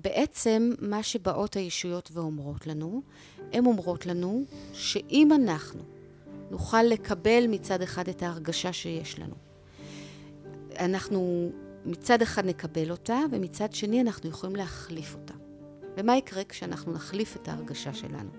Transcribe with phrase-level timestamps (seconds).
[0.00, 3.02] בעצם מה שבאות הישויות ואומרות לנו,
[3.52, 5.82] הן אומרות לנו שאם אנחנו
[6.50, 9.34] נוכל לקבל מצד אחד את ההרגשה שיש לנו,
[10.78, 11.50] אנחנו
[11.84, 15.34] מצד אחד נקבל אותה, ומצד שני אנחנו יכולים להחליף אותה.
[15.96, 18.30] ומה יקרה כשאנחנו נחליף את ההרגשה שלנו?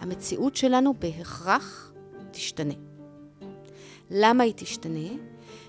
[0.00, 1.92] המציאות שלנו בהכרח
[2.30, 2.74] תשתנה.
[4.10, 5.08] למה היא תשתנה?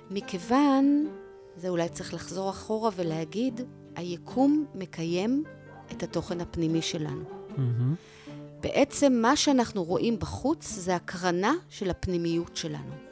[0.09, 1.07] מכיוון,
[1.55, 3.61] זה אולי צריך לחזור אחורה ולהגיד,
[3.95, 5.43] היקום מקיים
[5.91, 7.23] את התוכן הפנימי שלנו.
[7.23, 8.31] Mm-hmm.
[8.61, 13.10] בעצם מה שאנחנו רואים בחוץ זה הקרנה של הפנימיות שלנו.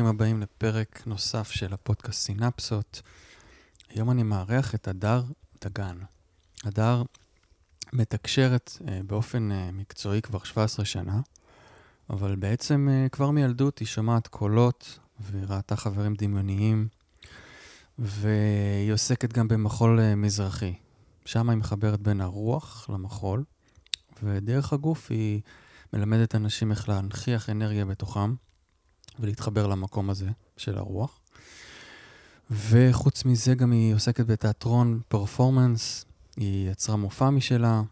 [0.00, 3.02] ברוכים הבאים לפרק נוסף של הפודקאסט סינפסות.
[3.88, 5.22] היום אני מארח את הדר
[5.64, 5.98] דגן.
[6.64, 7.02] הדר
[7.92, 11.20] מתקשרת uh, באופן uh, מקצועי כבר 17 שנה,
[12.10, 16.88] אבל בעצם uh, כבר מילדות היא שומעת קולות והיא ראתה חברים דמיוניים,
[17.98, 20.74] והיא עוסקת גם במחול מזרחי.
[21.24, 23.44] שם היא מחברת בין הרוח למחול,
[24.22, 25.40] ודרך הגוף היא
[25.92, 28.34] מלמדת אנשים איך להנכיח אנרגיה בתוכם.
[29.20, 31.20] ולהתחבר למקום הזה של הרוח.
[32.50, 36.04] וחוץ מזה גם היא עוסקת בתיאטרון פרפורמנס,
[36.36, 37.82] היא יצרה מופע משלה,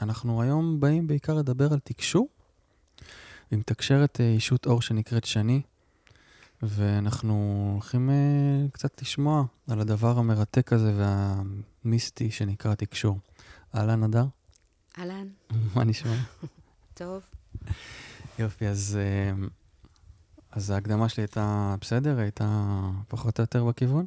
[0.00, 2.28] ואנחנו היום באים בעיקר לדבר על תקשור.
[3.50, 5.62] היא מתקשרת אישות אור שנקראת שני,
[6.62, 8.12] ואנחנו הולכים uh,
[8.72, 10.92] קצת לשמוע על הדבר המרתק הזה
[11.84, 13.18] והמיסטי שנקרא תקשור.
[13.74, 14.24] אהלן, אדר?
[14.98, 15.28] אהלן.
[15.74, 16.14] מה נשמע?
[16.94, 17.22] טוב.
[18.40, 19.46] יופי, אז, אה,
[20.52, 22.18] אז ההקדמה שלי הייתה בסדר?
[22.18, 22.70] הייתה
[23.08, 24.06] פחות או יותר בכיוון?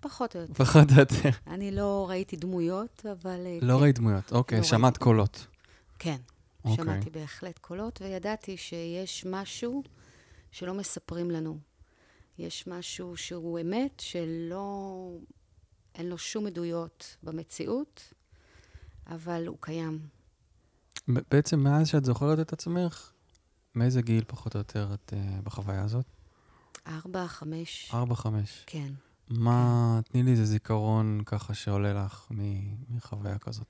[0.00, 0.54] פחות או יותר.
[0.54, 1.30] פחות או יותר.
[1.46, 3.46] אני לא ראיתי דמויות, אבל...
[3.46, 3.82] אה, לא כן.
[3.82, 5.04] ראית דמויות, אוקיי, לא שמעת ראיתי.
[5.04, 5.46] קולות.
[5.98, 6.16] כן,
[6.64, 6.84] אוקיי.
[6.84, 9.82] שמעתי בהחלט קולות, וידעתי שיש משהו
[10.50, 11.58] שלא מספרים לנו.
[12.38, 15.10] יש משהו שהוא אמת, שלא...
[15.94, 18.14] אין לו שום עדויות במציאות,
[19.06, 19.98] אבל הוא קיים.
[21.08, 23.12] בעצם מאז שאת זוכרת את עצמך,
[23.74, 26.06] מאיזה גיל פחות או יותר את uh, בחוויה הזאת?
[26.86, 27.90] ארבע, חמש.
[27.94, 28.64] ארבע, חמש.
[28.66, 28.92] כן.
[29.28, 30.12] מה, כן.
[30.12, 32.28] תני לי איזה זיכרון ככה שעולה לך
[32.90, 33.66] מחוויה כזאת.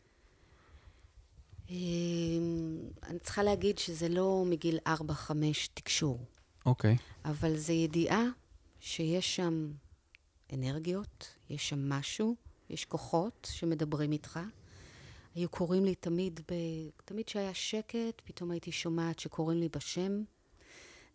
[1.70, 6.24] אמ, אני צריכה להגיד שזה לא מגיל ארבע, חמש תקשור.
[6.66, 6.96] אוקיי.
[7.24, 8.22] אבל זו ידיעה
[8.80, 9.72] שיש שם
[10.52, 12.36] אנרגיות, יש שם משהו,
[12.70, 14.40] יש כוחות שמדברים איתך.
[15.34, 16.54] היו קוראים לי תמיד, ב...
[17.04, 20.22] תמיד כשהיה שקט, פתאום הייתי שומעת שקוראים לי בשם.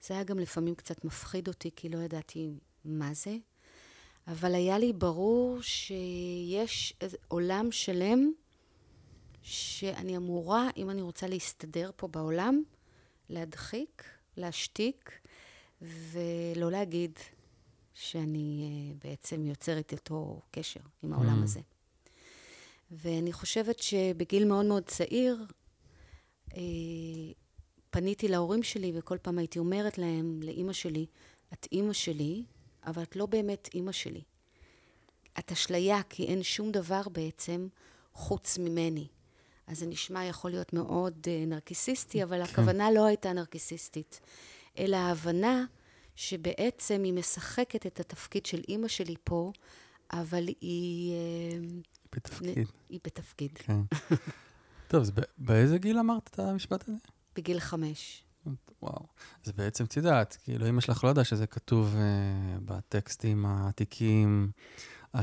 [0.01, 2.53] זה היה גם לפעמים קצת מפחיד אותי, כי לא ידעתי
[2.85, 3.37] מה זה.
[4.27, 6.93] אבל היה לי ברור שיש
[7.27, 8.31] עולם שלם
[9.41, 12.63] שאני אמורה, אם אני רוצה להסתדר פה בעולם,
[13.29, 14.03] להדחיק,
[14.37, 15.11] להשתיק,
[15.81, 17.19] ולא להגיד
[17.93, 21.43] שאני uh, בעצם יוצרת איתו קשר עם העולם mm.
[21.43, 21.59] הזה.
[22.91, 25.45] ואני חושבת שבגיל מאוד מאוד צעיר,
[26.53, 26.61] אה,
[27.89, 31.05] פניתי להורים שלי, וכל פעם הייתי אומרת להם, לאימא שלי,
[31.53, 32.43] את אימא שלי,
[32.85, 34.21] אבל את לא באמת אימא שלי.
[35.39, 37.67] את אשליה, כי אין שום דבר בעצם
[38.13, 39.07] חוץ ממני.
[39.67, 42.51] אז זה נשמע יכול להיות מאוד uh, נרקיסיסטי, אבל כן.
[42.51, 44.19] הכוונה לא הייתה נרקיסיסטית,
[44.77, 45.65] אלא ההבנה
[46.15, 49.51] שבעצם היא משחקת את התפקיד של אימא שלי פה,
[50.11, 51.13] אבל היא...
[51.13, 52.67] Uh, בתפקיד.
[52.89, 53.51] היא בתפקיד.
[53.55, 53.81] כן.
[54.87, 56.97] טוב, אז באיזה גיל אמרת את המשפט הזה?
[57.35, 58.25] בגיל חמש.
[58.81, 59.05] וואו.
[59.45, 64.51] אז בעצם, את יודעת, כאילו, אמא שלך לא יודעה שזה כתוב uh, בטקסטים העתיקים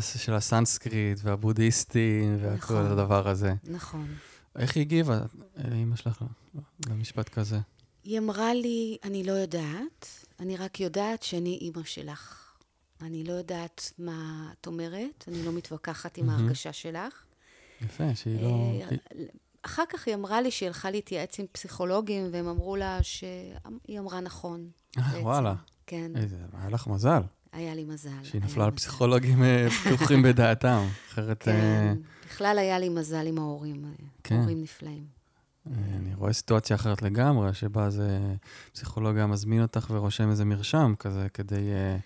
[0.01, 3.55] של הסנסקריט והבודהיסטים וכל נכון, הדבר הזה.
[3.65, 4.15] נכון.
[4.59, 5.21] איך היא הגיבה,
[5.75, 6.25] אמא שלך,
[6.89, 7.59] למשפט כזה?
[8.05, 12.42] היא אמרה לי, אני לא יודעת, אני רק יודעת שאני אימא שלך.
[13.07, 17.25] אני לא יודעת מה את אומרת, אני לא מתווכחת עם ההרגשה שלך.
[17.83, 18.49] יפה, שהיא לא...
[18.49, 18.97] אה,
[19.63, 24.21] אחר כך היא אמרה לי שהיא הלכה להתייעץ עם פסיכולוגים, והם אמרו לה שהיא אמרה
[24.21, 24.69] נכון.
[24.99, 25.03] אה.
[25.21, 25.55] וואלה.
[25.87, 27.23] כן, איזה, היה לך מזל,
[27.53, 28.11] היה לי מזל.
[28.23, 28.77] שהיא נפלה על מזל.
[28.77, 30.87] פסיכולוגים אה, פתוחים בדעתם.
[31.11, 31.97] אחרת, אה, כן,
[32.31, 33.91] בכלל היה לי מזל עם ההורים, אה,
[34.25, 34.41] כן.
[34.41, 35.05] הורים נפלאים.
[35.67, 38.19] אה, אני רואה סיטואציה אחרת לגמרי, שבה זה
[38.73, 41.97] פסיכולוג היה מזמין אותך ורושם איזה מרשם כזה, כדי, אה,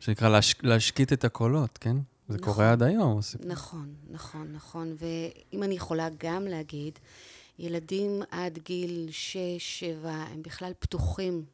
[0.00, 1.96] שנקרא, להש, להשקיט את הקולות, כן?
[2.28, 2.44] זה נכון.
[2.44, 3.46] קורה עד היום, הסיפור.
[3.46, 4.96] נכון, נכון, נכון.
[4.98, 6.98] ואם אני יכולה גם להגיד,
[7.58, 9.08] ילדים עד גיל
[10.04, 11.44] 6-7 הם בכלל פתוחים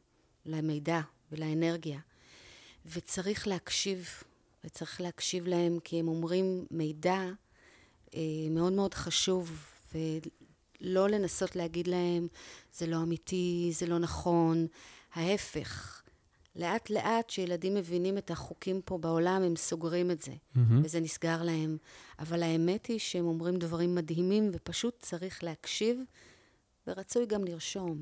[0.45, 1.01] למידע
[1.31, 1.99] ולאנרגיה,
[2.85, 4.09] וצריך להקשיב,
[4.63, 7.21] וצריך להקשיב להם, כי הם אומרים מידע
[8.15, 8.21] אה,
[8.51, 12.27] מאוד מאוד חשוב, ולא לנסות להגיד להם,
[12.73, 14.67] זה לא אמיתי, זה לא נכון,
[15.13, 16.01] ההפך.
[16.55, 20.31] לאט לאט שילדים מבינים את החוקים פה בעולם, הם סוגרים את זה.
[20.55, 20.81] מהמם.
[20.83, 21.77] וזה נסגר להם.
[22.19, 25.99] אבל האמת היא שהם אומרים דברים מדהימים, ופשוט צריך להקשיב,
[26.87, 27.97] ורצוי גם לרשום.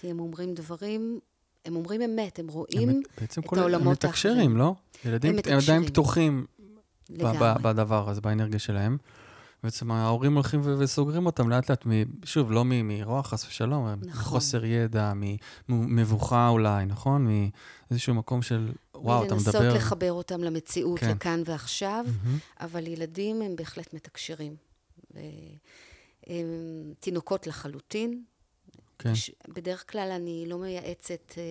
[0.00, 1.20] כי הם אומרים דברים,
[1.64, 4.56] הם אומרים אמת, הם רואים הם בעצם את כל- הם העולמות מתקשרים, האחרים.
[4.56, 4.74] לא?
[5.04, 5.84] ילדים הם הם עדיין מתקשרים.
[5.86, 6.46] פתוחים
[7.10, 7.62] ב- ב-.
[7.62, 8.98] בדבר הזה, באנרגיה שלהם.
[9.64, 11.84] בעצם ההורים הולכים וסוגרים אותם לאט לאט,
[12.24, 14.08] שוב, לא מרוע, חס ושלום, נכון.
[14.08, 15.12] מחוסר ידע,
[15.68, 17.26] ממבוכה אולי, נכון?
[17.90, 19.58] מאיזשהו מקום של, וואו, אתה מדבר...
[19.60, 21.10] ולנסות לחבר אותם למציאות, כן.
[21.10, 22.38] לכאן ועכשיו, מהמם.
[22.60, 24.56] אבל ילדים הם בהחלט מתקשרים.
[26.26, 26.46] הם
[27.00, 28.22] תינוקות לחלוטין.
[28.98, 29.12] כן.
[29.48, 31.42] בדרך כלל אני לא מייעצת אה,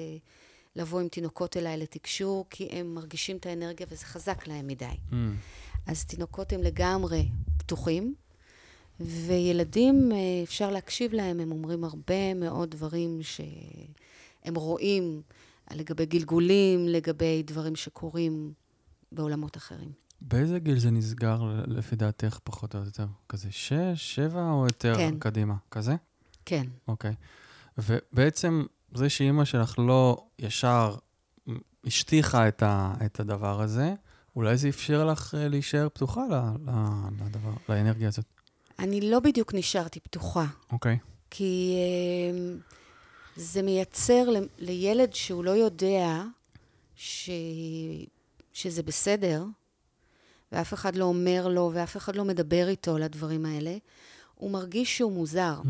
[0.75, 4.85] לבוא עם תינוקות אליי לתקשור, כי הם מרגישים את האנרגיה וזה חזק להם מדי.
[4.85, 5.15] Mm.
[5.87, 7.29] אז תינוקות הם לגמרי
[7.65, 8.13] פתוחים,
[8.99, 15.21] וילדים, אה, אפשר להקשיב להם, הם אומרים הרבה מאוד דברים שהם רואים
[15.71, 18.53] לגבי גלגולים, לגבי דברים שקורים
[19.11, 19.91] בעולמות אחרים.
[20.21, 23.05] באיזה גיל זה נסגר, לפי דעתך, פחות או יותר?
[23.29, 25.19] כזה שש, שבע או יותר כן.
[25.19, 25.55] קדימה?
[25.71, 25.95] כזה?
[26.45, 27.13] כן, אוקיי.
[27.77, 30.95] ובעצם זה שאימא שלך לא ישר
[31.85, 33.93] השטיחה את, ה, את הדבר הזה,
[34.35, 36.33] אולי זה אפשר לך אה, להישאר פתוחה ל,
[36.69, 36.71] ל,
[37.25, 38.25] לדבר, לאנרגיה הזאת.
[38.79, 40.45] אני לא בדיוק נשארתי פתוחה.
[40.71, 40.97] אוקיי.
[41.29, 42.55] כי אה,
[43.35, 44.25] זה מייצר
[44.59, 46.23] לילד שהוא לא יודע
[46.95, 47.29] ש...
[48.53, 49.45] שזה בסדר,
[50.51, 53.77] ואף אחד לא אומר לו, ואף אחד לא מדבר איתו על הדברים האלה,
[54.35, 55.67] הוא מרגיש שהוא מוזר, Mm.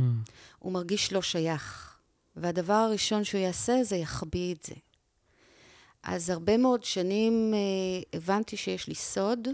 [0.60, 1.90] הוא מרגיש לא שייך.
[2.36, 4.74] והדבר הראשון שהוא יעשה זה יחביא את זה.
[6.04, 7.60] אז הרבה מאוד שנים אה,
[8.14, 9.48] הבנתי שיש לי סוד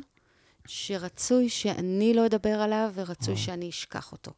[0.68, 3.46] שרצוי שאני לא אדבר עליו, ורצוי וואו.
[3.46, 4.32] שאני אשכח אותו.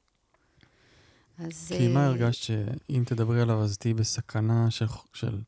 [1.37, 1.71] אז...
[1.77, 5.39] כי מה אה, הרגשת שאם תדברי עליו אז תהיי בסכנה של, של,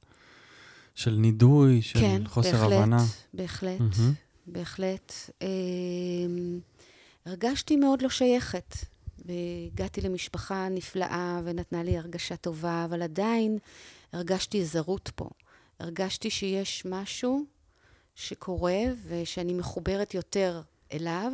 [0.95, 3.05] של נידוי, של כן, חוסר בהחלט, הבנה?
[3.33, 4.13] בהחלט, מהמם.
[4.47, 5.13] בהחלט.
[5.41, 5.47] אה,
[7.25, 8.75] הרגשתי מאוד לא שייכת.
[9.25, 13.57] והגעתי למשפחה נפלאה ונתנה לי הרגשה טובה, אבל עדיין
[14.13, 15.29] הרגשתי זרות פה.
[15.79, 17.45] הרגשתי שיש משהו
[18.15, 20.61] שקורה ושאני מחוברת יותר
[20.93, 21.31] אליו,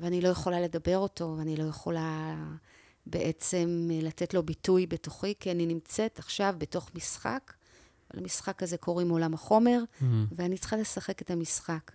[0.00, 2.34] ואני לא יכולה לדבר אותו, ואני לא יכולה
[3.06, 7.52] בעצם לתת לו ביטוי בתוכי, כי אני נמצאת עכשיו בתוך משחק.
[8.14, 10.04] למשחק הזה קוראים עולם החומר, Mm.
[10.36, 11.92] ואני צריכה לשחק את המשחק.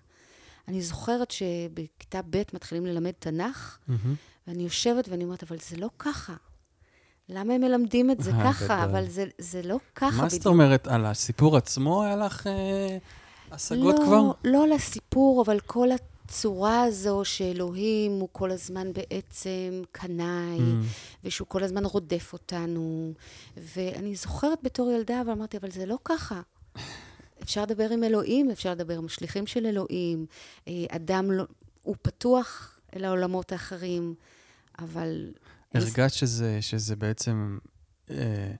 [0.67, 4.15] אני זוכרת שבכיתה ב' מתחילים ללמד תנ"ך, מהמם.
[4.47, 6.35] ואני יושבת ואני אומרת, אבל זה לא ככה.
[7.29, 8.83] למה הם מלמדים את זה אה, ככה?
[8.83, 12.97] אבל זה, זה לא ככה מה זאת אומרת, על הסיפור עצמו היה לך אה,
[13.51, 14.31] השגות לא, כבר?
[14.43, 20.63] לא על הסיפור, אבל כל הצורה הזו שאלוהים הוא כל הזמן בעצם קנאי, Mm.
[21.23, 23.13] ושהוא כל הזמן רודף אותנו.
[23.57, 26.41] ואני זוכרת בתור ילדה, אבל אמרתי, אבל זה לא ככה.
[27.43, 30.25] אפשר לדבר עם אלוהים, אפשר לדבר עם שליחים של אלוהים.
[30.67, 31.43] אה, אדם לא,
[31.83, 34.13] הוא פתוח אל העולמות האחרים,
[34.79, 35.31] אבל...
[35.73, 37.57] הרגשת שזה, שזה בעצם
[38.09, 38.51] אה,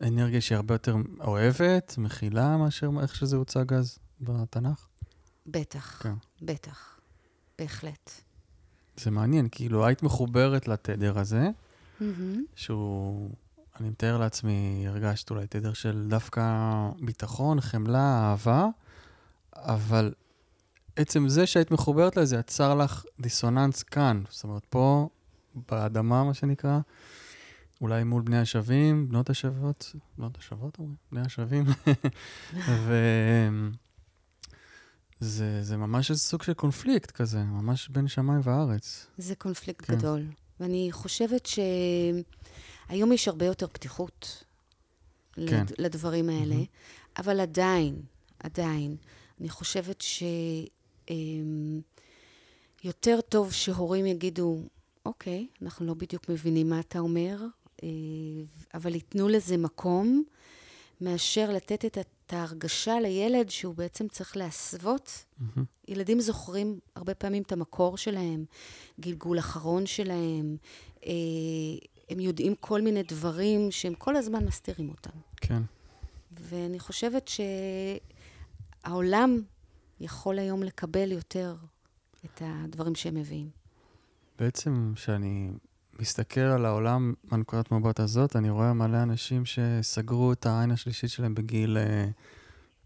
[0.00, 4.86] אנרגיה שהיא הרבה יותר אוהבת, מכילה, מאשר איך שזה הוצג אז בתנ"ך?
[5.46, 6.14] בטח, כן.
[6.42, 7.00] בטח,
[7.58, 8.10] בהחלט.
[8.96, 11.48] זה מעניין, כאילו היית מחוברת לתדר הזה,
[12.00, 12.44] מהמם.
[12.54, 13.30] שהוא,
[13.80, 16.42] אני מתאר לעצמי, הרגשת אולי תדר של דווקא
[17.00, 18.66] ביטחון, חמלה, אהבה,
[19.56, 20.12] אבל
[20.96, 24.22] עצם זה שהיית מחוברת לזה יצר לך דיסוננס כאן.
[24.30, 25.08] זאת אומרת, פה,
[25.54, 26.78] באדמה, מה שנקרא,
[27.80, 30.96] אולי מול בני השווים, בנות השבות, בנות השבות אומרים?
[31.12, 31.64] בני השווים.
[32.86, 32.94] ו...
[35.20, 39.06] זה, זה ממש איזה סוג של קונפליקט כזה, ממש בין שמיים וארץ.
[39.18, 39.94] זה קונפליקט כן.
[39.96, 40.26] גדול.
[40.60, 44.44] ואני חושבת שהיום יש הרבה יותר פתיחות
[45.34, 45.42] כן.
[45.42, 45.72] לד...
[45.78, 46.64] לדברים האלה, מהמם.
[47.18, 48.02] אבל עדיין,
[48.38, 48.96] עדיין,
[49.40, 50.04] אני חושבת
[52.82, 54.62] שיותר טוב שהורים יגידו,
[55.06, 57.38] אוקיי, אנחנו לא בדיוק מבינים מה אתה אומר,
[57.82, 57.88] אה,
[58.74, 60.24] אבל ייתנו לזה מקום,
[61.00, 65.24] מאשר לתת את, את ההרגשה לילד שהוא בעצם צריך להסוות.
[65.38, 65.64] מהמם.
[65.88, 68.44] ילדים זוכרים הרבה פעמים את המקור שלהם,
[69.00, 70.56] גלגול אחרון שלהם,
[71.06, 71.12] אה,
[72.10, 75.18] הם יודעים כל מיני דברים שהם כל הזמן מסתירים אותם.
[75.36, 75.62] כן.
[76.32, 77.30] ואני חושבת
[78.82, 79.42] שהעולם
[80.00, 81.56] יכול היום לקבל יותר
[82.24, 83.59] את הדברים שהם מביאים.
[84.40, 85.50] בעצם, כשאני
[86.00, 91.34] מסתכל על העולם מהנקודת מבט הזאת, אני רואה מלא אנשים שסגרו את העין השלישית שלהם
[91.34, 91.78] בגיל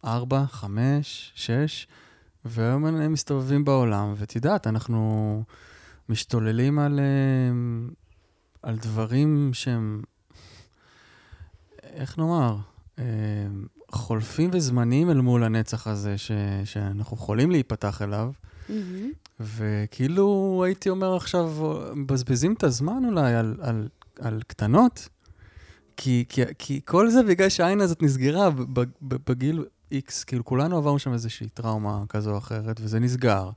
[0.04, 1.87] 4, 5, 6,
[2.44, 5.42] והיום הם מסתובבים בעולם, ואת יודעת, אנחנו
[6.08, 7.92] משתוללים על, אה,
[8.62, 10.02] על דברים שהם,
[11.82, 12.56] איך נאמר,
[12.99, 13.04] אה,
[13.92, 16.30] חולפים וזמניים אל מול הנצח הזה, ש,
[16.64, 18.32] שאנחנו יכולים להיפתח אליו.
[18.68, 19.11] מהמם.
[19.40, 21.52] וכאילו, הייתי אומר עכשיו,
[21.94, 23.88] מבזבזים את הזמן אולי על, על,
[24.21, 25.09] על קטנות,
[25.97, 28.50] כי, כי, כי כל זה בגלל שהעין הזאת נסגרה
[29.02, 33.50] בגיל X, כאילו כולנו עברנו שם איזושהי טראומה כזו או אחרת, וזה נסגר.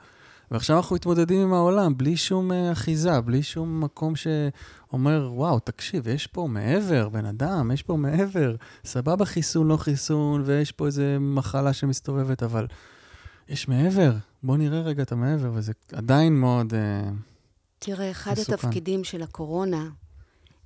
[0.52, 6.08] ועכשיו אנחנו מתמודדים עם העולם בלי שום אה, אחיזה, בלי שום מקום שאומר, וואו, תקשיב,
[6.08, 8.56] יש פה מעבר, בן אדם, יש פה מעבר.
[8.86, 12.68] סבבה חיסון, לא חיסון, ויש פה איזה מחלה שמסתובבת, אבל
[13.50, 14.12] יש מעבר.
[14.44, 16.74] בוא נראה רגע את המעבר, וזה עדיין מאוד...
[16.74, 17.10] אה,
[17.80, 18.54] תראה, אחד מסוכן.
[18.54, 19.90] התפקידים של הקורונה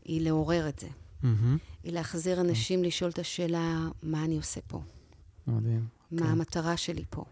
[0.05, 0.87] היא לעורר את זה.
[1.23, 4.81] מהמם, היא להחזיר אנשים לשאול את השאלה, מה אני עושה פה?
[5.47, 5.85] מדהים.
[6.11, 6.25] מה כן.
[6.25, 7.23] המטרה שלי פה?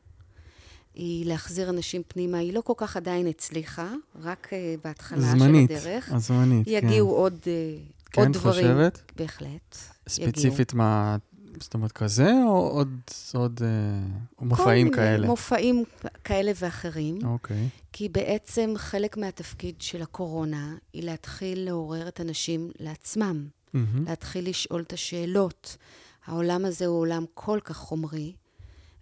[0.93, 5.75] היא להחזיר אנשים פנימה, היא לא כל כך עדיין הצליחה, רק uh, בהתחלה זמנית, של
[5.75, 6.12] הדרך.
[6.12, 6.72] הזמנית, כן.
[6.72, 8.67] יגיעו עוד, uh, כן, עוד דברים.
[8.67, 9.12] חושבת?
[9.15, 9.77] בהחלט.
[10.08, 11.17] ספציפית מה...
[11.62, 12.89] זאת אומרת, כזה, או עוד,
[13.34, 15.18] עוד אה, מופעים כל כאלה?
[15.18, 15.84] מיני מופעים
[16.24, 17.70] כאלה ואחרים, אוקיי.
[17.94, 24.82] כי בעצם חלק מהתפקיד של הקורונה היא להתחיל לעורר את האנשים לעצמם, מהמם, להתחיל לשאול
[24.82, 25.78] את השאלות.
[26.25, 28.34] העולם הזה הוא עולם כל כך חומרי,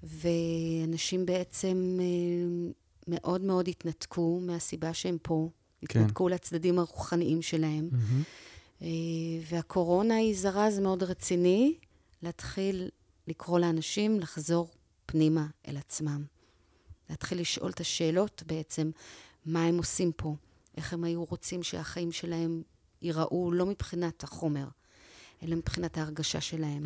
[0.03, 2.69] ואנשים בעצם אה,
[3.07, 5.49] מאוד מאוד התנתקו מהסיבה שהם פה.
[5.87, 5.99] כן.
[5.99, 7.89] התנתקו לצדדים הרוחניים שלהם.
[8.81, 8.87] אה,
[9.49, 11.73] והקורונה היא זרז מאוד רציני
[12.21, 12.89] להתחיל
[13.27, 14.69] לקרוא לאנשים לחזור
[15.05, 16.23] פנימה אל עצמם.
[17.09, 18.91] להתחיל לשאול את השאלות בעצם,
[19.45, 20.35] מה הם עושים פה,
[20.77, 22.61] איך הם היו רוצים שהחיים שלהם
[23.01, 24.67] ייראו לא מבחינת החומר,
[25.43, 26.83] אלא מבחינת ההרגשה שלהם.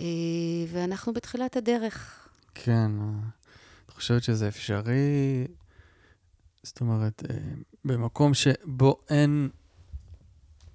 [0.00, 0.04] אה,
[0.68, 2.28] ואנחנו בתחילת הדרך.
[2.54, 3.06] כן, אה,
[3.86, 5.46] את חושבת שזה אפשרי?
[6.62, 7.36] זאת אומרת, אה,
[7.84, 9.48] במקום שבו אין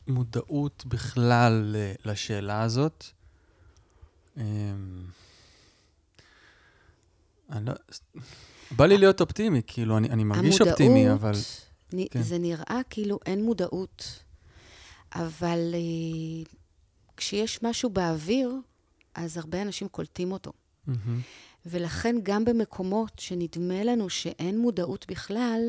[0.07, 3.05] מודעות בכלל לשאלה הזאת,
[4.38, 5.16] אני
[7.66, 7.74] לא...
[8.72, 11.32] בא לי להיות אופטימי, כאילו, אני, אני מרגיש אופטימי, אבל...
[11.94, 12.22] נ- כן.
[12.22, 14.24] זה נראה כאילו אין מודעות,
[15.16, 16.44] אבל אה,
[17.18, 18.56] כשיש משהו באוויר,
[19.16, 20.54] אז הרבה אנשים קולטים אותו.
[20.88, 21.20] מהמם.
[21.66, 25.62] ולכן גם במקומות שנדמה לנו שאין מודעות בכלל,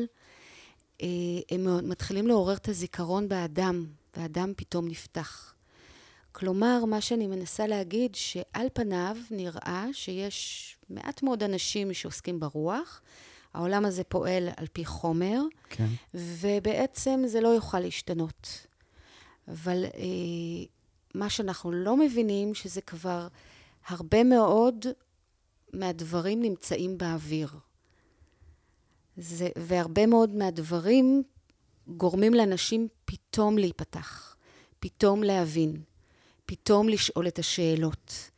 [1.01, 1.07] אה,
[1.51, 3.85] הם מתחילים לעורר את הזיכרון באדם,
[4.17, 5.53] והאדם פתאום נפתח.
[6.37, 13.01] כלומר, מה שאני מנסה להגיד, שעל פניו נראה שיש מעט מאוד אנשים שעוסקים ברוח,
[13.53, 15.87] העולם הזה פועל על פי חומר, כן.
[16.13, 18.67] ובעצם זה לא יוכל להשתנות.
[19.47, 20.65] אבל אה,
[21.13, 23.27] מה שאנחנו לא מבינים, שזה כבר
[23.87, 24.85] הרבה מאוד
[25.73, 27.49] מהדברים נמצאים באוויר.
[29.17, 31.23] זה, והרבה מאוד מהדברים
[31.87, 34.35] גורמים לאנשים פתאום להיפתח,
[34.79, 35.81] פתאום להבין,
[36.45, 38.31] פתאום לשאול את השאלות.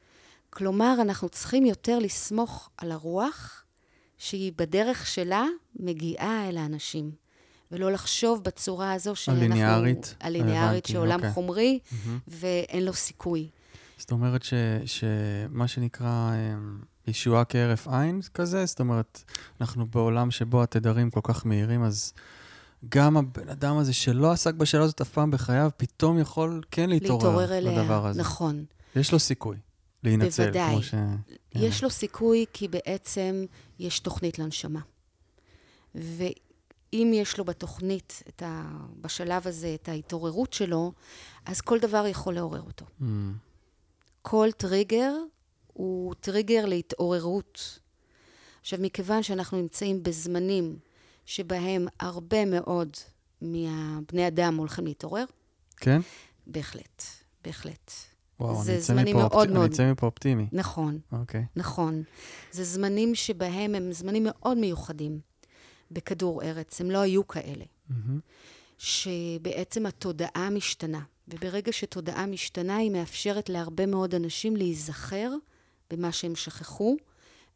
[0.50, 3.64] כלומר, אנחנו צריכים יותר לסמוך על הרוח,
[4.18, 5.46] שהיא בדרך שלה
[5.80, 7.12] מגיעה אל האנשים,
[7.72, 9.44] ולא לחשוב בצורה הזו שאנחנו...
[9.46, 10.16] הליניארית?
[10.20, 11.32] הליניארית, שעולם אוקיי.
[11.32, 12.20] חומרי מהמם.
[12.28, 13.50] ואין לו סיכוי.
[13.98, 14.54] זאת אומרת ש,
[14.86, 19.24] שמה שנקרא אמ, ישועה כהרף עין כזה, זאת אומרת,
[19.62, 22.14] אנחנו בעולם שבו התדרים כל כך מהירים, אז
[22.90, 27.28] גם הבן אדם הזה שלא עסק בשאלה הזאת אף פעם בחייו, פתאום יכול כן להתעורר,
[27.28, 27.82] להתעורר אליה.
[27.82, 28.22] לדבר הזה.
[28.22, 28.66] נכון.
[28.96, 29.58] יש לו סיכוי
[30.04, 30.72] להינצל, בוודאי.
[30.72, 30.94] כמו ש...
[31.56, 33.46] יש לו סיכוי כי בעצם
[33.80, 34.80] יש תוכנית לנשמה.
[35.96, 38.62] ואם יש לו בתוכנית, ה...
[39.02, 40.92] בשלב הזה, את ההתעוררות שלו,
[41.46, 42.86] אז כל דבר יכול לעורר אותו.
[43.02, 43.34] אמ,
[44.22, 45.14] כל טריגר
[45.74, 47.80] הוא טריגר להתעוררות.
[48.62, 50.80] עכשיו, מכיוון שאנחנו נמצאים בזמנים
[51.28, 52.90] שבהם הרבה מאוד
[53.42, 55.26] מהבני אדם הולכים להתעורר,
[55.78, 56.02] כן?
[56.48, 57.04] בהחלט,
[57.44, 57.92] בהחלט.
[58.40, 60.48] וואו, זה אני זמנים מפה מאוד אופט- אני מאוד- מפה אופטימי.
[60.52, 61.46] נכון, אוקיי.
[61.56, 62.04] נכון.
[62.52, 65.20] זה זמנים שבהם הם זמנים מאוד מיוחדים
[65.92, 67.66] בכדור ארץ, הם לא היו כאלה.
[67.90, 68.20] מהמם.
[68.78, 71.02] שבעצם התודעה משתנה.
[71.28, 75.32] וברגע שתודעה משתנה, היא מאפשרת להרבה מאוד אנשים להיזכר
[75.92, 76.98] במה שהם שכחו.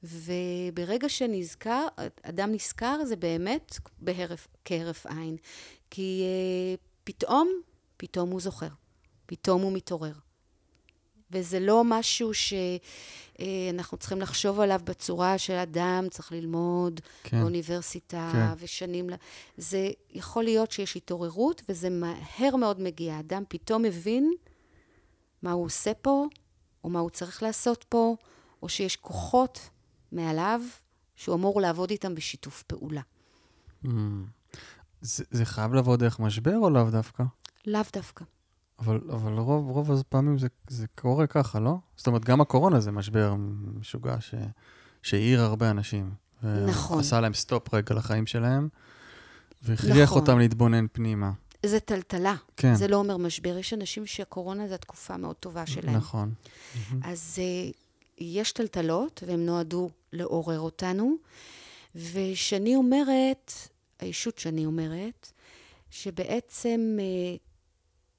[0.03, 1.87] וברגע שנזכר,
[2.21, 5.37] אדם נזכר, זה באמת בהרף, כהרף עין.
[5.89, 7.49] כי uh, פתאום,
[7.97, 8.67] פתאום הוא זוכר.
[9.25, 10.13] פתאום הוא מתעורר.
[11.31, 17.39] וזה לא משהו שאנחנו צריכים לחשוב עליו בצורה של אדם צריך ללמוד כן.
[17.41, 18.63] באוניברסיטה כן.
[18.63, 19.09] ושנים.
[19.57, 23.19] זה יכול להיות שיש התעוררות, וזה מהר מאוד מגיע.
[23.19, 24.33] אדם פתאום מבין
[25.41, 26.25] מה הוא עושה פה,
[26.83, 28.15] או מה הוא צריך לעשות פה,
[28.63, 29.69] או שיש כוחות
[30.11, 30.61] מעליו
[31.15, 33.01] שהוא אמור לעבוד איתם בשיתוף פעולה.
[33.85, 33.89] Mm.
[35.01, 37.23] זה, זה חייב לבוא דרך משבר או לאו דווקא?
[37.65, 38.25] לאו דווקא.
[38.79, 41.77] אבל, אבל רוב, רוב הפעמים זה, זה קורה ככה, לא?
[41.97, 43.35] זאת אומרת, גם הקורונה זה משבר
[43.79, 44.33] משוגע ש,
[45.01, 46.13] שהעיר הרבה אנשים.
[46.43, 46.97] נכון.
[46.97, 48.69] ועשה להם סטופ רגע לחיים שלהם,
[49.63, 50.21] והכריח נכון.
[50.21, 51.31] אותם להתבונן פנימה.
[51.65, 52.35] זה טלטלה.
[52.57, 52.75] כן.
[52.75, 53.57] זה לא אומר משבר.
[53.57, 55.95] יש אנשים שהקורונה זו התקופה מאוד טובה שלהם.
[55.95, 56.33] נכון.
[57.03, 57.75] אז uh,
[58.21, 61.15] יש טלטלות, והם נועדו לעורר אותנו.
[61.95, 63.53] ושאני אומרת,
[63.99, 65.31] הישות שאני אומרת,
[65.89, 67.39] שבעצם uh,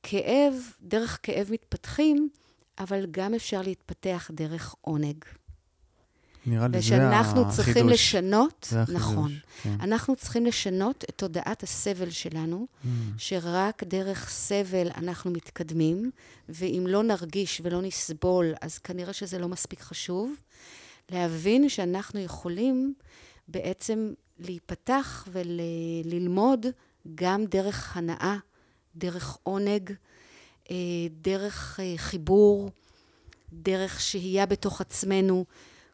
[0.02, 2.28] כאב, דרך כאב מתפתחים,
[2.78, 5.24] אבל גם אפשר להתפתח דרך עונג.
[6.46, 7.26] נראה לי זה החידוש.
[7.26, 9.32] ושאנחנו צריכים לשנות, זה החידוש, נכון,
[9.62, 9.76] כן.
[9.80, 12.88] אנחנו צריכים לשנות את תודעת הסבל שלנו, mm.
[13.18, 16.10] שרק דרך סבל אנחנו מתקדמים,
[16.48, 20.34] ואם לא נרגיש ולא נסבול, אז כנראה שזה לא מספיק חשוב.
[21.10, 22.94] להבין שאנחנו יכולים
[23.48, 26.66] בעצם להיפתח וללמוד
[27.14, 28.36] גם דרך הנאה
[28.96, 29.92] דרך עונג,
[30.70, 30.76] אה,
[31.10, 32.70] דרך אה, חיבור,
[33.52, 35.44] דרך שהייה בתוך עצמנו.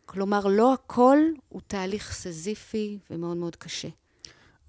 [0.09, 3.89] כלומר, לא הכל הוא תהליך סזיפי ומאוד מאוד קשה.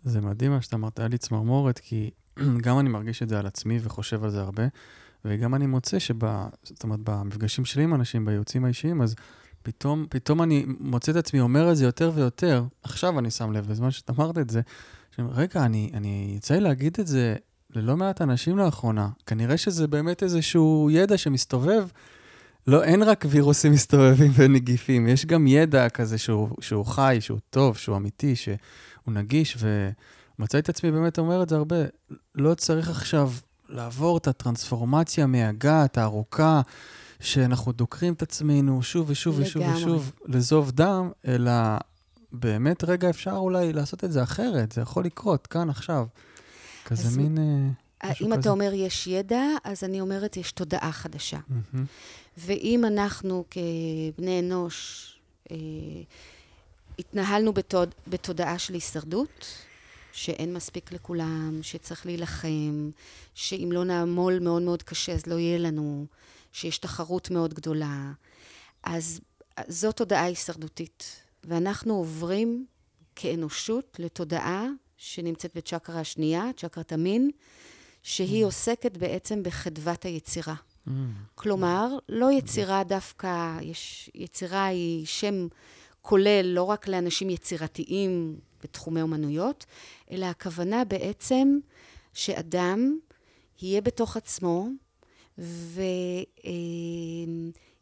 [0.03, 2.09] זה מדהים מה שאתה אמרת, היה לי צמרמורת, כי
[2.65, 4.63] גם אני מרגיש את זה על עצמי וחושב על זה הרבה,
[5.25, 6.15] וגם אני מוצא שב...
[6.63, 9.15] זאת אומרת, במפגשים שלי עם אנשים, בייעוצים האישיים, אז
[9.63, 13.67] פתאום, פתאום אני מוצא את עצמי אומר את זה יותר ויותר, עכשיו אני שם לב,
[13.67, 14.61] בזמן שאת אמרת את זה,
[15.19, 17.35] רגע, אני, אני יצא לי להגיד את זה
[17.75, 19.09] ללא מעט אנשים לאחרונה.
[19.25, 21.87] כנראה שזה באמת איזשהו ידע שמסתובב.
[22.67, 27.77] לא, אין רק וירוסים מסתובבים ונגיפים, יש גם ידע כזה שהוא, שהוא חי, שהוא טוב,
[27.77, 28.57] שהוא אמיתי, שהוא
[29.07, 29.57] נגיש,
[30.39, 31.75] ומצאתי את עצמי באמת אומר את זה הרבה.
[32.35, 33.31] לא צריך עכשיו
[33.69, 36.61] לעבור את הטרנספורמציה מהגת הארוכה,
[37.19, 41.51] שאנחנו דוקרים את עצמנו שוב ושוב ושוב ושוב לזוב דם, אלא
[42.31, 46.05] באמת רגע אפשר אולי לעשות את זה אחרת, זה יכול לקרות כאן עכשיו.
[46.85, 47.37] כזה מין...
[48.03, 48.39] אה, אם כזה.
[48.39, 51.37] אתה אומר יש ידע, אז אני אומרת יש תודעה חדשה.
[51.37, 51.77] Mm-hmm.
[52.37, 55.05] ואם אנחנו כבני אנוש
[55.51, 55.57] אה,
[56.99, 57.95] התנהלנו בתוד...
[58.07, 59.45] בתודעה של הישרדות,
[60.11, 62.89] שאין מספיק לכולם, שצריך להילחם,
[63.35, 66.05] שאם לא נעמול מאוד מאוד קשה אז לא יהיה לנו,
[66.51, 68.11] שיש תחרות מאוד גדולה,
[68.83, 69.19] אז
[69.67, 71.21] זו תודעה הישרדותית.
[71.43, 72.65] ואנחנו עוברים
[73.15, 77.31] כאנושות לתודעה שנמצאת בצ'קרה השנייה, צ'קרת המין,
[78.03, 78.45] שהיא mm.
[78.45, 80.55] עוסקת בעצם בחדוות היצירה.
[80.87, 80.91] Mm.
[81.35, 85.47] כלומר, לא יצירה דווקא, יש, יצירה היא שם
[86.01, 89.65] כולל לא רק לאנשים יצירתיים בתחומי אומנויות,
[90.11, 91.59] אלא הכוונה בעצם
[92.13, 92.97] שאדם
[93.61, 94.67] יהיה בתוך עצמו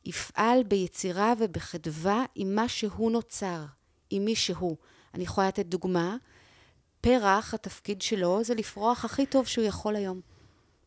[0.05, 3.65] ויפעל ביצירה ובחדווה עם מה שהוא נוצר,
[4.09, 4.77] עם מי שהוא.
[5.13, 6.17] אני יכולה לתת דוגמה.
[7.07, 10.21] פרח, התפקיד שלו זה לפרוח הכי טוב שהוא יכול היום.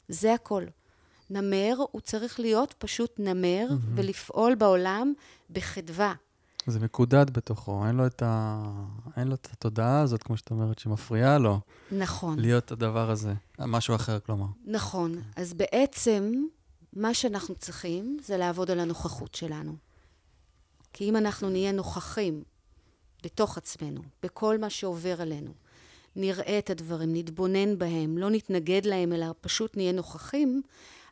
[0.09, 0.65] זה הכל.
[1.31, 3.87] נמר, הוא צריך להיות פשוט נמר mm-hmm.
[3.95, 5.13] ולפעול בעולם
[5.51, 6.15] בחדווה.
[6.67, 8.63] זה מקודד בתוכו, אין לו, את ה...
[9.17, 11.61] אין לו את התודעה הזאת, כמו שאת אומרת, שמפריעה לו.
[11.93, 12.39] נכון.
[12.39, 14.47] להיות הדבר הזה, משהו אחר, כלומר.
[14.67, 15.23] נכון.
[15.37, 16.45] אז בעצם,
[16.93, 19.77] מה שאנחנו צריכים זה לעבוד על הנוכחות שלנו.
[20.93, 22.43] כי אם אנחנו נהיה נוכחים
[23.25, 25.53] בתוך עצמנו, בכל מה שעובר עלינו,
[26.17, 30.63] נראה את הדברים, נתבונן בהם, לא נתנגד להם, אלא פשוט נהיה נוכחים,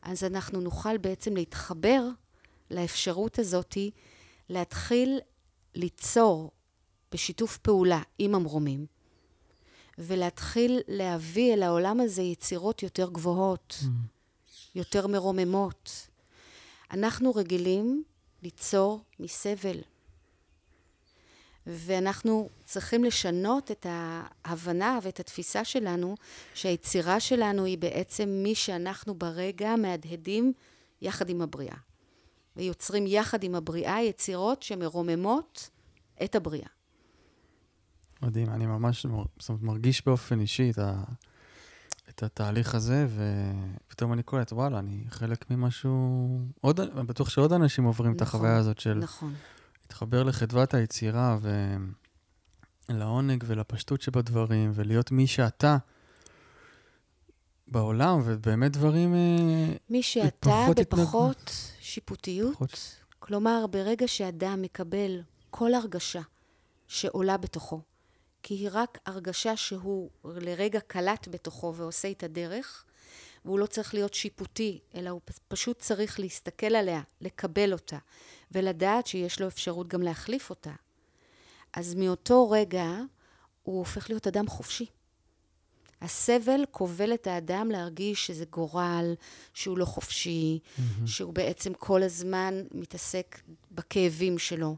[0.02, 2.08] אז אנחנו נוכל בעצם להתחבר
[2.70, 3.90] לאפשרות הזאתי
[4.48, 5.20] להתחיל
[5.74, 6.50] ליצור
[7.12, 8.86] בשיתוף פעולה עם המרומים,
[9.98, 13.86] ולהתחיל להביא אל העולם הזה יצירות יותר גבוהות, mm.
[14.74, 16.08] יותר מרוממות.
[16.90, 18.04] אנחנו רגילים
[18.42, 19.78] ליצור מסבל.
[21.66, 23.86] ואנחנו צריכים לשנות את
[24.44, 26.14] ההבנה ואת התפיסה שלנו
[26.54, 30.52] שהיצירה שלנו היא בעצם מי שאנחנו ברגע מהדהדים
[31.02, 31.76] יחד עם הבריאה.
[32.56, 35.70] ויוצרים יחד עם הבריאה יצירות שמרוממות
[36.24, 36.68] את הבריאה.
[38.22, 39.06] מדהים, אני ממש
[39.38, 41.02] זאת אומרת, מרגיש באופן אישי את, ה,
[42.08, 43.06] את התהליך הזה,
[43.86, 46.40] ופתאום אני קולט, וואלה, אני חלק ממשהו...
[46.60, 48.94] עוד, אני בטוח שעוד אנשים עוברים נכון, את החוויה הזאת של...
[48.94, 49.34] נכון.
[49.82, 51.38] להתחבר לחדוות היצירה
[52.88, 55.76] ולעונג ולפשטות שבדברים, ולהיות מי שאתה
[57.68, 59.14] בעולם, ובאמת דברים...
[59.14, 61.80] אה, מי שאתה בפחות התנג...
[61.80, 62.54] שיפוטיות.
[62.54, 62.96] פחות...
[63.18, 66.20] כלומר, ברגע שאדם מקבל כל הרגשה
[66.86, 67.80] שעולה בתוכו,
[68.42, 72.84] כי היא רק הרגשה שהוא לרגע קלט בתוכו ועושה את הדרך,
[73.44, 77.98] והוא לא צריך להיות שיפוטי, אלא הוא פשוט צריך להסתכל עליה, לקבל אותה,
[78.52, 80.72] ולדעת שיש לו אפשרות גם להחליף אותה.
[81.72, 82.92] אז מאותו רגע
[83.62, 84.86] הוא הופך להיות אדם חופשי.
[86.00, 89.14] הסבל כובל את האדם להרגיש שזה גורל,
[89.54, 91.06] שהוא לא חופשי, mm-hmm.
[91.06, 94.76] שהוא בעצם כל הזמן מתעסק בכאבים שלו.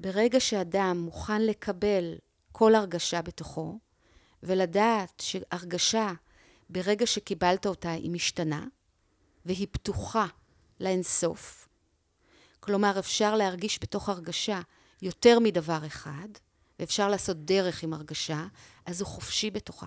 [0.00, 2.14] ברגע שאדם מוכן לקבל
[2.52, 3.78] כל הרגשה בתוכו,
[4.42, 6.12] ולדעת שהרגשה,
[6.70, 8.66] ברגע שקיבלת אותה, היא משתנה,
[9.44, 10.26] והיא פתוחה
[10.80, 11.68] לאינסוף.
[12.60, 14.60] כלומר, אפשר להרגיש בתוך הרגשה
[15.02, 16.28] יותר מדבר אחד,
[16.78, 18.46] ואפשר לעשות דרך עם הרגשה,
[18.86, 19.86] אז הוא חופשי בתוכה.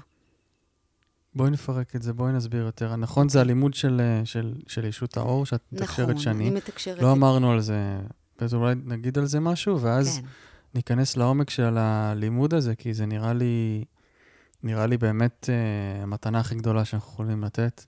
[1.35, 2.95] בואי נפרק את זה, בואי נסביר יותר.
[2.95, 6.33] נכון, זה הלימוד של, של, של ישות האור, שאת מתקשרת נכון, שני.
[6.33, 7.01] נכון, אני מתקשרת.
[7.01, 7.99] לא אמרנו על זה,
[8.37, 10.25] אז אולי נגיד על זה משהו, ואז כן.
[10.73, 13.85] ניכנס לעומק של הלימוד הזה, כי זה נראה לי,
[14.63, 17.85] נראה לי באמת uh, המתנה הכי גדולה שאנחנו יכולים לתת.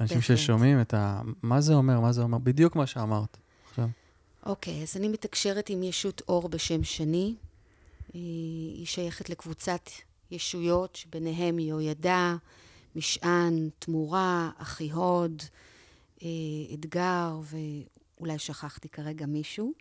[0.00, 0.20] אנשים.
[0.20, 1.20] ששומעים את ה...
[1.42, 3.38] מה זה אומר, מה זה אומר, בדיוק מה שאמרת.
[4.46, 7.34] אוקיי, אז אני מתקשרת עם ישות אור בשם שני.
[8.12, 9.90] היא, היא שייכת לקבוצת
[10.30, 12.34] ישויות, שביניהם היא יהוידע,
[12.96, 15.42] משען, תמורה, אחי הוד,
[16.22, 16.28] אה,
[16.74, 19.72] אתגר, ואולי שכחתי כרגע מישהו.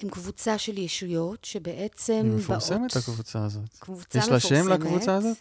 [0.00, 2.24] הם קבוצה של ישויות שבעצם באות...
[2.24, 3.78] היא מפורסמת, הקבוצה הזאת.
[3.78, 4.50] קבוצה יש מפורסמת.
[4.50, 5.36] יש לה שם לקבוצה הזאת?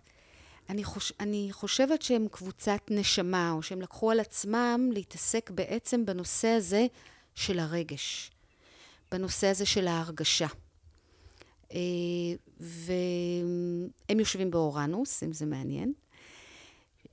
[0.69, 1.13] אני, חוש...
[1.19, 6.87] אני חושבת שהם קבוצת נשמה, או שהם לקחו על עצמם להתעסק בעצם בנושא הזה
[7.39, 8.31] של הרגש,
[9.11, 10.47] בנושא הזה של ההרגשה.
[11.73, 11.79] אה,
[12.59, 15.93] והם יושבים באורנוס, אם זה מעניין.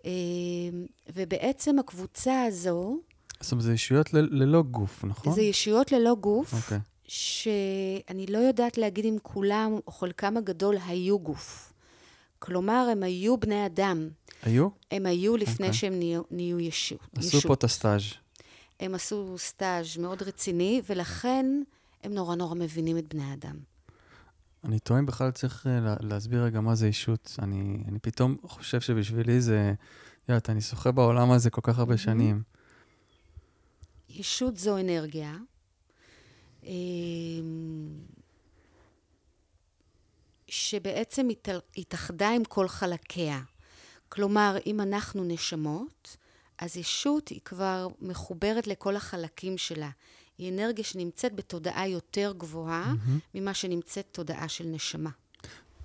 [0.05, 0.11] אה,
[1.15, 2.99] ובעצם הקבוצה הזו...
[3.41, 5.35] זאת אומרת, זה ישויות ללא גוף, נכון?
[5.35, 6.57] זה ישויות ללא גוף, okay.
[6.57, 6.79] אוקיי.
[7.09, 11.73] שאני לא יודעת להגיד אם כולם או חלקם הגדול היו גוף.
[12.39, 14.09] כלומר, הם היו בני אדם.
[14.43, 14.69] היו?
[14.91, 15.69] הם היו לפני okay.
[15.69, 15.73] אוקיי.
[15.73, 17.01] שהם נהיו, נהיו ישות.
[17.17, 18.26] עשו פה את הסטאז'.
[18.81, 21.47] הם עשו סטאז' מאוד רציני, ולכן
[22.05, 23.57] הם נורא נורא מבינים את בני האדם.
[24.65, 27.37] אני טועה אם בכלל צריך אה, להסביר רגע מה זה אישות.
[27.43, 29.75] אני, אני פתאום חושב שבשבילי זה,
[30.29, 32.43] יודעת, אני שוחה בעולם הזה כל כך הרבה שנים.
[34.11, 35.37] אישות זו אנרגיה.
[36.65, 37.89] אמ,
[40.49, 41.29] שבעצם
[41.77, 43.41] התאחדה עם כל חלקיה.
[44.09, 46.17] כלומר, אם אנחנו נשמות,
[46.59, 49.91] אז ישות היא כבר מחוברת לכל החלקים שלה.
[50.39, 53.21] היא אנרגיה שנמצאת בתודעה יותר גבוהה mm-hmm.
[53.35, 55.11] ממה שנמצאת תודעה של נשמה.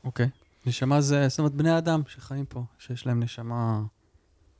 [0.03, 0.25] אוקיי.
[0.25, 0.29] Okay.
[0.65, 3.81] נשמה זה, זאת אומרת, בני אדם שחיים פה, שיש להם נשמה...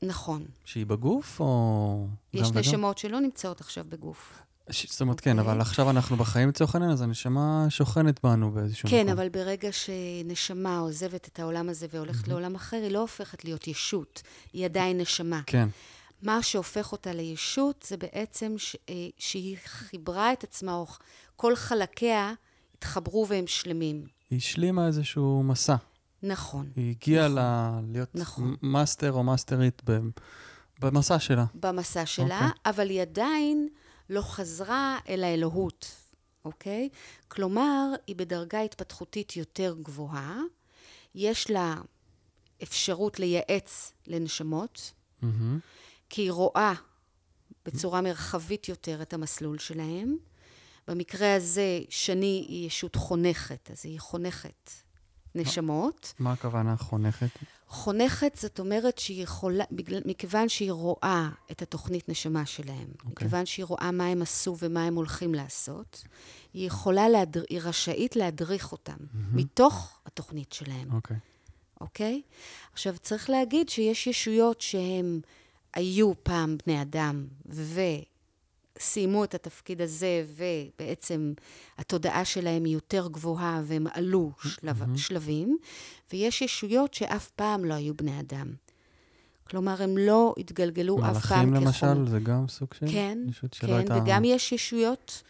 [0.01, 0.45] נכון.
[0.65, 2.07] שהיא בגוף, או...
[2.33, 4.39] יש נשמות שלא נמצאות עכשיו בגוף.
[4.69, 4.91] ש...
[4.91, 5.23] זאת אומרת, okay.
[5.23, 5.61] כן, אבל אוקיי.
[5.61, 9.07] עכשיו אנחנו בחיים לצורך העניין, אז הנשמה שוכנת בנו באיזשהו כן, מקום.
[9.07, 12.29] כן, אבל ברגע שנשמה עוזבת את העולם הזה והולכת mm-hmm.
[12.29, 14.21] לעולם אחר, היא לא הופכת להיות ישות,
[14.53, 15.41] היא עדיין נשמה.
[15.45, 15.69] כן.
[16.21, 18.75] מה שהופך אותה לישות זה בעצם ש...
[18.89, 20.85] אה, שהיא חיברה את עצמה, או
[21.35, 22.33] כל חלקיה
[22.77, 24.05] התחברו והם שלמים.
[24.29, 25.75] היא השלימה איזשהו מסע.
[26.23, 26.71] נכון.
[26.75, 27.39] היא הגיעה נכון,
[27.89, 27.91] ל...
[27.91, 28.55] להיות נכון.
[28.61, 29.81] מאסטר או מאסטרית
[30.79, 31.45] במסע שלה.
[31.53, 32.43] במסע שלה, okay.
[32.43, 32.61] אוקיי.
[32.65, 33.67] אבל היא עדיין
[34.09, 35.91] לא חזרה אל האלוהות,
[36.45, 36.89] אוקיי?
[37.27, 40.39] כלומר, היא בדרגה התפתחותית יותר גבוהה,
[41.15, 41.75] יש לה
[42.63, 44.91] אפשרות לייעץ לנשמות,
[45.23, 45.25] mm-hmm.
[46.11, 46.73] כי היא רואה
[47.65, 50.17] בצורה מרחבית יותר את המסלול שלהם.
[50.87, 54.71] במקרה הזה, שני היא ישות חונכת, אז היא חונכת
[55.35, 56.13] נשמות.
[56.19, 57.29] מה הכוונה חונכת?
[57.67, 62.99] חונכת זאת אומרת שהיא יכולה, בגלל, מכיוון שהיא רואה את התוכנית נשמה שלהם, okay.
[62.99, 63.11] אוקיי.
[63.11, 66.03] מכיוון שהיא רואה מה הם עשו ומה הם הולכים לעשות,
[66.53, 69.17] היא יכולה, להדר, היא רשאית להדריך אותם mm-hmm.
[69.33, 70.93] מתוך התוכנית שלהם.
[70.93, 71.17] אוקיי.
[71.17, 71.81] Okay.
[71.81, 72.21] אוקיי?
[72.25, 72.33] Okay?
[72.73, 75.21] עכשיו, צריך להגיד שיש ישויות שהן
[75.73, 77.81] היו פעם בני אדם, ו...
[78.79, 81.33] סיימו את התפקיד הזה, ובעצם
[81.77, 84.97] התודעה שלהם היא יותר גבוהה, והם עלו שלב, mm-hmm.
[84.97, 85.57] שלבים,
[86.13, 88.53] ויש ישויות שאף פעם לא היו בני אדם.
[89.43, 91.45] כלומר, הם לא התגלגלו אף פעם כחומר.
[91.45, 92.85] מלאכים למשל, זה גם סוג של...
[92.91, 93.17] כן,
[93.51, 93.97] כן, הייתה...
[93.97, 95.23] וגם יש ישויות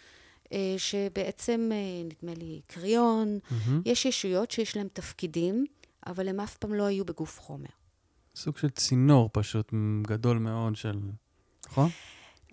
[0.54, 3.72] אה, שבעצם, אה, נדמה לי, קריון, mm-hmm.
[3.86, 5.66] יש ישויות שיש להם תפקידים,
[6.08, 7.81] אבל הם אף פעם לא היו בגוף חומר.
[8.36, 11.00] סוג של צינור פשוט גדול מאוד של...
[11.68, 11.90] נכון?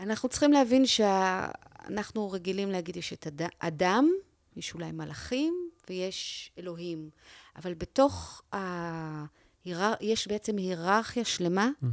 [0.01, 3.43] אנחנו צריכים להבין שאנחנו רגילים להגיד, יש את אד...
[3.59, 4.09] אדם,
[4.57, 5.55] יש אולי מלאכים
[5.89, 7.11] ויש אלוהים.
[7.57, 8.59] אבל בתוך ה...
[10.01, 11.87] יש בעצם היררכיה שלמה, mm-hmm.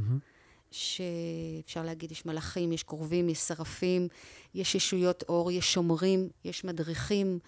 [0.70, 4.08] שאפשר להגיד, יש מלאכים, יש קרובים, יש שרפים,
[4.54, 7.38] יש ישויות אור, יש שומרים, יש מדריכים.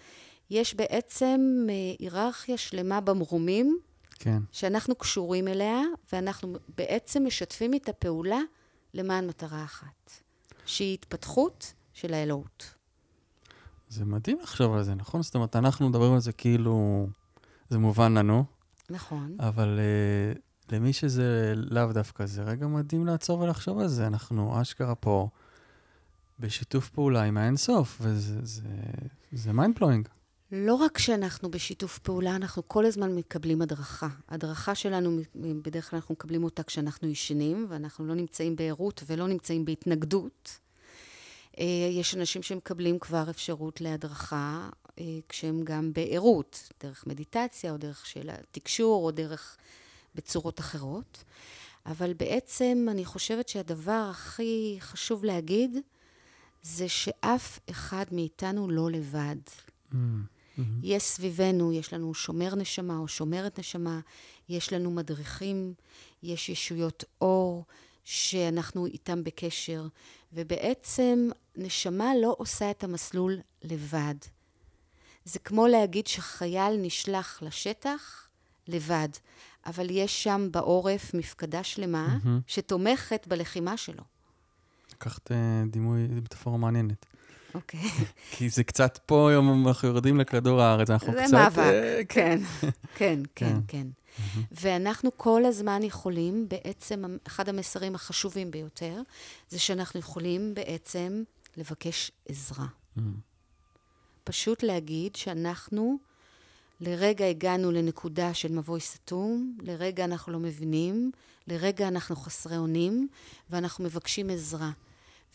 [0.49, 3.79] יש בעצם אה, היררכיה שלמה במרומים,
[4.19, 4.43] כן.
[4.51, 5.81] שאנחנו קשורים אליה,
[6.13, 8.39] ואנחנו בעצם משתפים את הפעולה
[8.93, 10.11] למען מטרה אחת,
[10.65, 12.73] שהיא התפתחות של האלוהות.
[13.89, 15.21] זה מדהים לחשוב על זה, נכון?
[15.21, 17.07] זאת אומרת, אנחנו מדברים על זה כאילו
[17.69, 18.45] זה מובן לנו.
[18.89, 19.35] נכון.
[19.39, 19.79] אבל
[20.35, 20.39] uh,
[20.71, 24.07] למי שזה לאו דווקא, זה רגע מדהים לעצור ולחשוב על זה.
[24.07, 25.29] אנחנו אשכרה פה
[26.39, 28.63] בשיתוף פעולה עם האינסוף, וזה זה,
[29.31, 30.18] זה mind blowing.
[30.51, 34.07] לא רק שאנחנו בשיתוף פעולה, אנחנו כל הזמן מקבלים הדרכה.
[34.29, 39.65] הדרכה שלנו, בדרך כלל אנחנו מקבלים אותה כשאנחנו ישנים, ואנחנו לא נמצאים בערות ולא נמצאים
[39.65, 40.59] בהתנגדות.
[41.59, 48.05] אה, יש אנשים שמקבלים כבר אפשרות להדרכה אה, כשהם גם בערות, דרך מדיטציה, או דרך
[48.05, 49.57] של התקשור, או דרך
[50.15, 51.23] בצורות אחרות.
[51.85, 55.77] אבל בעצם אני חושבת שהדבר הכי חשוב להגיד,
[56.61, 59.35] זה שאף אחד מאיתנו לא לבד.
[59.91, 59.95] Mm.
[60.59, 63.99] Hmm יש סביבנו, יש לנו שומר נשמה או שומרת נשמה,
[64.49, 65.73] יש לנו מדריכים,
[66.23, 67.65] יש ישויות אור
[68.03, 69.87] שאנחנו איתם בקשר,
[70.33, 74.15] ובעצם נשמה לא עושה את המסלול לבד.
[75.25, 78.27] זה כמו להגיד שחייל נשלח לשטח
[78.67, 79.09] לבד,
[79.65, 82.29] אבל יש שם בעורף מפקדה שלמה mm-hmm.
[82.47, 84.03] שתומכת בלחימה שלו.
[84.91, 87.05] לקחת אה, דימוי, מטאפורה מעניינת.
[87.55, 87.79] אוקיי.
[87.79, 88.03] Okay.
[88.31, 91.27] כי זה קצת פה, היום אנחנו יורדים לכדור הארץ, אנחנו קצת...
[91.27, 92.39] זה מאבק, uh, כן,
[92.95, 93.87] כן, כן, כן.
[94.17, 94.39] Mm-hmm.
[94.51, 99.01] ואנחנו כל הזמן יכולים, בעצם, אחד המסרים החשובים ביותר,
[99.49, 101.23] זה שאנחנו יכולים בעצם
[101.57, 102.65] לבקש עזרה.
[104.23, 105.97] פשוט להגיד שאנחנו
[106.81, 111.11] לרגע הגענו לנקודה של מבוי סתום, לרגע אנחנו לא מבינים,
[111.47, 113.07] לרגע אנחנו חסרי אונים,
[113.49, 114.71] ואנחנו מבקשים עזרה.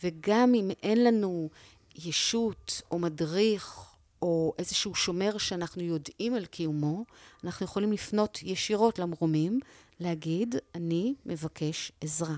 [0.03, 1.49] וגם אם אין לנו
[1.95, 7.05] ישות או מדריך או איזשהו שומר שאנחנו יודעים על קיומו,
[7.43, 9.59] אנחנו יכולים לפנות ישירות למרומים,
[9.99, 12.35] להגיד, אני מבקש עזרה.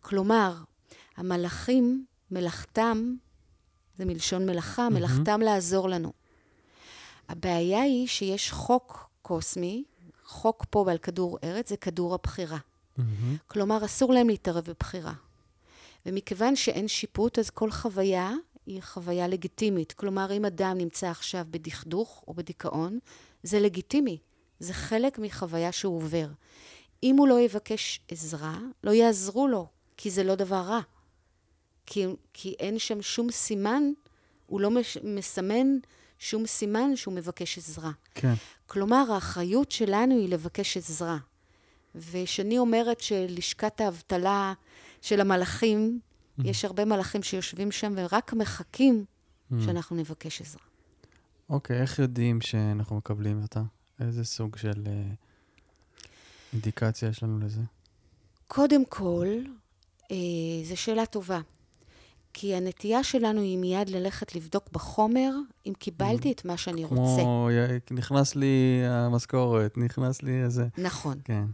[0.00, 0.54] כלומר,
[1.16, 3.14] המלאכים, מלאכתם
[3.98, 4.94] זה מלשון מלאכה, mm-hmm.
[4.94, 6.12] מלאכתם לעזור לנו.
[7.28, 9.84] הבעיה היא שיש חוק קוסמי,
[10.24, 12.58] חוק פה על כדור ארץ, זה כדור הבחירה.
[12.58, 13.02] Mm-hmm.
[13.46, 15.12] כלומר, אסור להם להתערב בבחירה.
[16.06, 18.32] ומכיוון שאין שיפוט, אז כל חוויה
[18.66, 19.92] היא חוויה לגיטימית.
[19.92, 22.98] כלומר, אם אדם נמצא עכשיו בדכדוך או בדיכאון,
[23.42, 24.18] זה לגיטימי.
[24.58, 26.26] זה חלק מחוויה שהוא עובר.
[27.02, 30.80] אם הוא לא יבקש עזרה, לא יעזרו לו, כי זה לא דבר רע.
[31.86, 33.82] כי, כי אין שם שום סימן,
[34.46, 35.76] הוא לא מש, מסמן
[36.18, 37.90] שום סימן שהוא מבקש עזרה.
[38.14, 38.34] כן.
[38.66, 41.18] כלומר, האחריות שלנו היא לבקש עזרה.
[41.94, 44.52] ושאני אומרת שלשכת האבטלה
[45.02, 46.42] של המלאכים, mm-hmm.
[46.48, 49.54] יש הרבה מלאכים שיושבים שם ורק מחכים mm-hmm.
[49.64, 50.62] שאנחנו נבקש עזרה.
[51.50, 53.62] אוקיי, איך יודעים שאנחנו מקבלים אותה?
[54.00, 55.02] איזה סוג של אה,
[56.52, 57.60] אינדיקציה יש לנו לזה?
[58.46, 59.26] קודם כל,
[60.10, 60.16] אה,
[60.64, 61.40] זו שאלה טובה.
[62.34, 65.30] כי הנטייה שלנו היא מיד ללכת לבדוק בחומר
[65.66, 66.32] אם קיבלתי mm.
[66.32, 67.22] את מה שאני כמו רוצה.
[67.22, 70.66] כמו נכנס לי המשכורת, נכנס לי איזה...
[70.78, 71.18] נכון.
[71.24, 71.44] כן.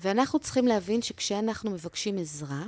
[0.00, 2.64] ואנחנו צריכים להבין שכשאנחנו מבקשים עזרה,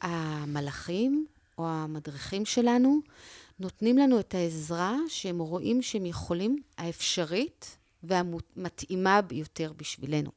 [0.00, 1.26] המלאכים
[1.58, 3.00] או המדריכים שלנו
[3.58, 10.30] נותנים לנו את העזרה שהם רואים שהם יכולים, האפשרית והמתאימה ביותר בשבילנו.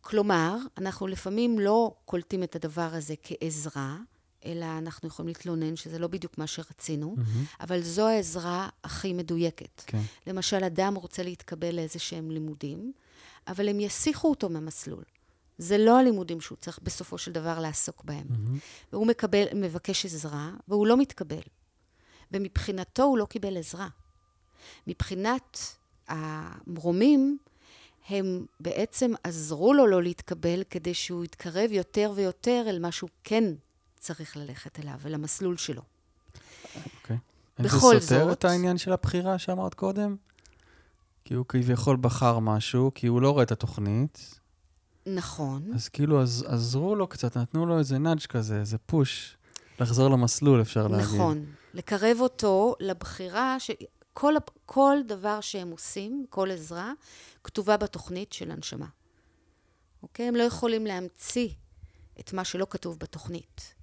[0.00, 3.96] כלומר, אנחנו לפעמים לא קולטים את הדבר הזה כעזרה,
[4.44, 7.56] אלא אנחנו יכולים להתלונן שזה לא בדיוק מה שרצינו, mm-hmm.
[7.60, 9.82] אבל זו העזרה הכי מדויקת.
[9.86, 10.00] כן.
[10.26, 12.92] למשל, אדם רוצה להתקבל לאיזה שהם לימודים,
[13.48, 15.04] אבל הם יסיחו אותו מהמסלול.
[15.58, 18.26] זה לא הלימודים שהוא צריך בסופו של דבר לעסוק בהם.
[18.30, 18.92] Mm-hmm.
[18.92, 21.42] והוא מקבל, מבקש עזרה, והוא לא מתקבל.
[22.32, 23.88] ומבחינתו הוא לא קיבל עזרה.
[24.86, 25.58] מבחינת
[26.08, 27.38] המרומים,
[28.08, 33.44] הם בעצם עזרו לו לא להתקבל כדי שהוא יתקרב יותר ויותר אל מה שהוא כן
[33.98, 35.82] צריך ללכת אליו, אל המסלול שלו.
[36.74, 37.16] אוקיי.
[37.16, 37.62] Okay.
[37.62, 38.02] בכל זאת...
[38.02, 40.16] זה סותר את העניין של הבחירה שאמרת קודם?
[41.26, 44.40] כי הוא כביכול בחר משהו, כי הוא לא רואה את התוכנית.
[45.06, 45.70] נכון.
[45.74, 49.36] אז כאילו עז, עזרו לו קצת, נתנו לו איזה נאג' כזה, איזה פוש,
[49.80, 51.14] לחזור למסלול, אפשר להגיד.
[51.14, 51.44] נכון.
[51.74, 53.70] לקרב אותו לבחירה, ש...
[54.12, 54.34] כל,
[54.66, 56.92] כל דבר שהם עושים, כל עזרה,
[57.44, 58.86] כתובה בתוכנית של הנשמה.
[60.02, 60.28] אוקיי?
[60.28, 61.48] הם לא יכולים להמציא
[62.20, 63.74] את מה שלא כתוב בתוכנית.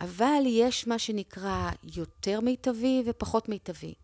[0.00, 3.94] אבל יש מה שנקרא יותר מיטבי ופחות מיטבי.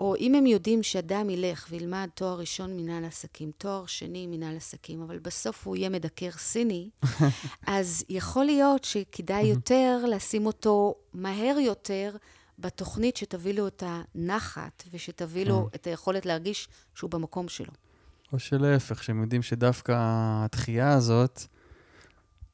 [0.00, 5.02] או אם הם יודעים שאדם ילך וילמד תואר ראשון מנהל עסקים, תואר שני מנהל עסקים,
[5.02, 6.90] אבל בסוף הוא יהיה מדקר סיני,
[7.66, 12.16] אז יכול להיות שכדאי יותר לשים אותו מהר יותר
[12.58, 15.78] בתוכנית שתביא לו את הנחת ושתביא לו כן.
[15.78, 17.72] את היכולת להרגיש שהוא במקום שלו.
[18.32, 19.94] או שלהפך, שהם יודעים שדווקא
[20.44, 21.42] התחייה הזאת,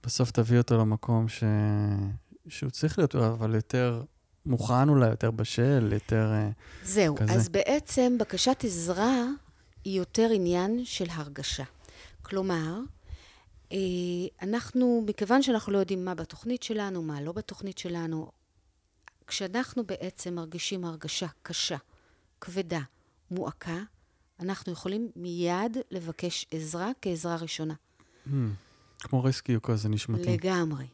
[0.02, 1.44] בסוף תביא אותו למקום ש...
[2.48, 4.02] שהוא צריך להיות, אבל יותר
[4.46, 6.50] מוכן אולי, יותר בשל, יותר אה,
[6.82, 7.26] זהו, כזה.
[7.26, 9.24] זהו, אז בעצם בקשת עזרה
[9.84, 11.64] היא יותר עניין של הרגשה.
[12.22, 12.78] כלומר,
[13.72, 13.78] אה,
[14.42, 18.30] אנחנו, מכיוון שאנחנו לא יודעים מה בתוכנית שלנו, מה לא בתוכנית שלנו,
[19.26, 21.76] כשאנחנו בעצם מרגישים הרגשה קשה,
[22.40, 22.80] כבדה,
[23.30, 23.78] מועקה,
[24.40, 27.74] אנחנו יכולים מיד לבקש עזרה כעזרה ראשונה.
[28.26, 28.30] Mm,
[29.00, 30.32] כמו רסקיו כזה נשמתי.
[30.32, 30.86] לגמרי.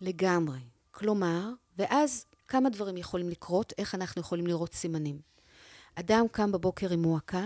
[0.00, 0.58] לגמרי.
[0.90, 5.18] כלומר, ואז כמה דברים יכולים לקרות, איך אנחנו יכולים לראות סימנים.
[5.94, 7.44] אדם קם בבוקר עם מועקה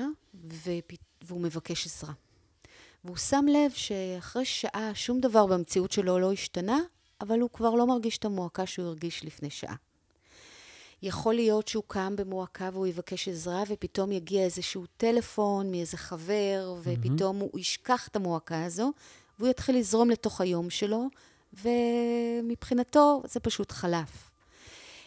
[1.22, 2.12] והוא מבקש עזרה.
[3.04, 6.78] והוא שם לב שאחרי שעה שום דבר במציאות שלו לא השתנה,
[7.20, 9.74] אבל הוא כבר לא מרגיש את המועקה שהוא הרגיש לפני שעה.
[11.02, 17.40] יכול להיות שהוא קם במועקה והוא יבקש עזרה, ופתאום יגיע איזשהו טלפון מאיזה חבר, ופתאום
[17.40, 17.44] mm-hmm.
[17.52, 18.92] הוא ישכח את המועקה הזו,
[19.38, 21.08] והוא יתחיל לזרום לתוך היום שלו,
[21.52, 24.30] ומבחינתו זה פשוט חלף.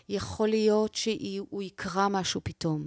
[0.09, 2.85] יכול להיות שהוא יקרא משהו פתאום.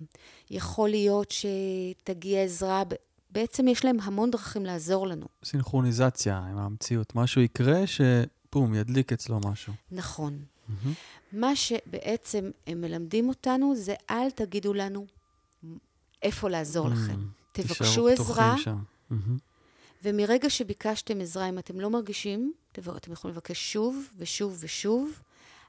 [0.50, 2.82] יכול להיות שתגיע עזרה,
[3.30, 5.26] בעצם יש להם המון דרכים לעזור לנו.
[5.44, 7.14] סינכרוניזציה עם המציאות.
[7.14, 9.72] משהו יקרה שפום, ידליק אצלו משהו.
[9.92, 10.38] נכון.
[10.42, 10.88] Mm-hmm.
[11.32, 15.06] מה שבעצם הם מלמדים אותנו זה אל תגידו לנו
[16.22, 16.90] איפה לעזור mm-hmm.
[16.90, 17.18] לכם.
[17.52, 18.54] תבקשו עזרה.
[18.56, 19.14] Mm-hmm.
[20.04, 25.20] ומרגע שביקשתם עזרה, אם אתם לא מרגישים, אתם יכולים לבקש שוב ושוב ושוב,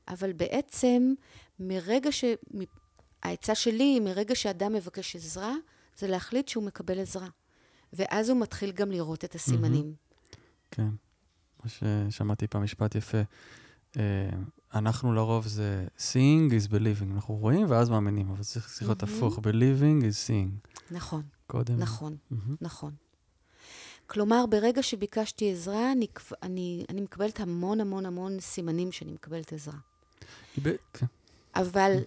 [0.07, 1.13] אבל בעצם
[1.59, 2.23] מרגע ש...
[3.23, 5.53] העצה שלי, מרגע שאדם מבקש עזרה,
[5.97, 7.27] זה להחליט שהוא מקבל עזרה.
[7.93, 9.93] ואז הוא מתחיל גם לראות את הסימנים.
[10.71, 10.89] כן.
[11.63, 13.21] מה ששמעתי פעם משפט יפה.
[13.93, 13.97] Uh,
[14.73, 20.01] אנחנו לרוב זה seeing is believing, אנחנו רואים ואז מאמינים, אבל צריך להיות הפוך, believing
[20.01, 20.81] is seeing.
[20.91, 21.21] נכון.
[21.47, 21.77] קודם.
[21.77, 22.17] נכון,
[22.61, 22.93] נכון.
[24.07, 26.07] כלומר, ברגע שביקשתי עזרה, אני,
[26.43, 29.77] אני, אני מקבלת המון המון המון סימנים שאני מקבלת עזרה.
[30.93, 31.05] כן.
[31.55, 31.97] אבל,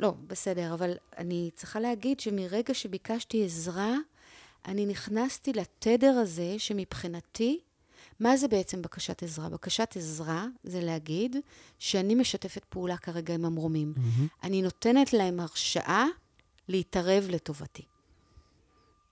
[0.00, 3.94] לא, בסדר, אבל אני צריכה להגיד שמרגע שביקשתי עזרה,
[4.66, 7.60] אני נכנסתי לתדר הזה שמבחינתי,
[8.20, 9.48] מה זה בעצם בקשת עזרה?
[9.48, 11.36] בקשת עזרה זה להגיד
[11.78, 13.94] שאני משתפת פעולה כרגע עם המרומים.
[13.96, 14.42] Mm-hmm.
[14.42, 16.06] אני נותנת להם הרשאה
[16.68, 17.82] להתערב לטובתי.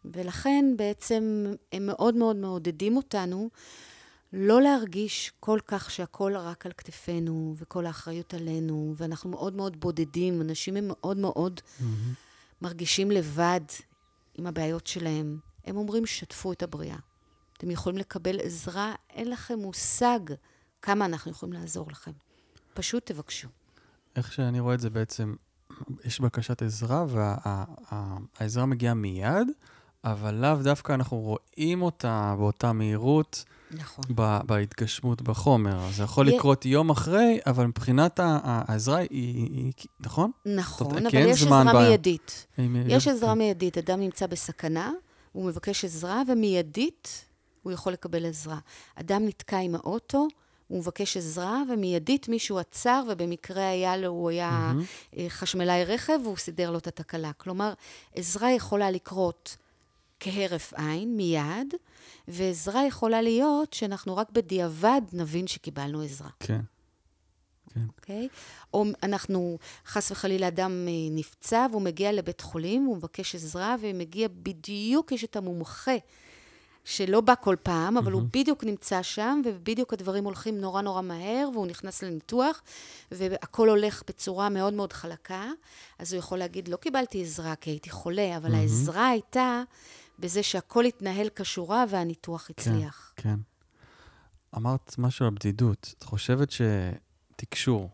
[0.04, 3.50] ולכן בעצם הם מאוד מאוד מעודדים אותנו
[4.32, 10.40] לא להרגיש כל כך שהכל רק על כתפינו, וכל האחריות עלינו, ואנחנו מאוד מאוד בודדים,
[10.40, 11.84] אנשים הם מאוד מאוד mm-hmm.
[12.62, 13.60] מרגישים לבד
[14.34, 15.38] עם הבעיות שלהם.
[15.64, 16.96] הם אומרים, שתפו את הבריאה.
[17.56, 20.20] אתם יכולים לקבל עזרה, אין לכם מושג
[20.82, 22.10] כמה אנחנו יכולים לעזור לכם.
[22.74, 23.48] פשוט תבקשו.
[24.16, 25.34] איך שאני רואה את זה בעצם,
[26.04, 29.48] יש בקשת עזרה, והעזרה וה, מגיעה מיד,
[30.04, 33.44] אבל לאו דווקא אנחנו רואים אותה באותה מהירות.
[33.72, 34.04] נכון.
[34.46, 35.90] בהתגשמות בחומר.
[35.90, 40.30] זה יכול לקרות יום אחרי, אבל מבחינת העזרה היא, נכון?
[40.46, 42.46] נכון, אבל יש עזרה מיידית.
[42.86, 43.78] יש עזרה מיידית.
[43.78, 44.90] אדם נמצא בסכנה,
[45.32, 47.24] הוא מבקש עזרה, ומיידית
[47.62, 48.58] הוא יכול לקבל עזרה.
[48.94, 50.28] אדם נתקע עם האוטו,
[50.68, 55.18] הוא מבקש עזרה, ומיידית מישהו עצר, ובמקרה היה לו, הוא היה mm-hmm.
[55.28, 57.32] חשמלאי רכב, והוא סידר לו את התקלה.
[57.32, 57.72] כלומר,
[58.14, 59.56] עזרה יכולה לקרות
[60.22, 61.74] כהרף עין, מיד,
[62.28, 66.30] ועזרה יכולה להיות שאנחנו רק בדיעבד נבין שקיבלנו עזרה.
[66.40, 66.60] כן.
[67.74, 67.80] כן.
[67.88, 68.28] אוקיי?
[68.32, 68.36] Okay?
[68.74, 74.28] או אנחנו, חס וחלילה, אדם אה, נפצע והוא מגיע לבית חולים, הוא מבקש עזרה, ומגיע
[74.42, 75.96] בדיוק, יש את המומחה,
[76.84, 78.14] שלא בא כל פעם, אבל mm-hmm.
[78.14, 82.62] הוא בדיוק נמצא שם, ובדיוק הדברים הולכים נורא נורא מהר, והוא נכנס לניתוח,
[83.10, 85.50] והכול הולך בצורה מאוד מאוד חלקה,
[85.98, 88.56] אז הוא יכול להגיד, לא קיבלתי עזרה כי הייתי חולה, אבל mm-hmm.
[88.56, 89.62] העזרה הייתה
[90.22, 93.12] בזה שהכל התנהל כשורה והניתוח כן, הצליח.
[93.16, 93.40] כן, כן.
[94.56, 95.94] אמרת משהו על בדידות.
[95.98, 97.90] את חושבת שתקשור,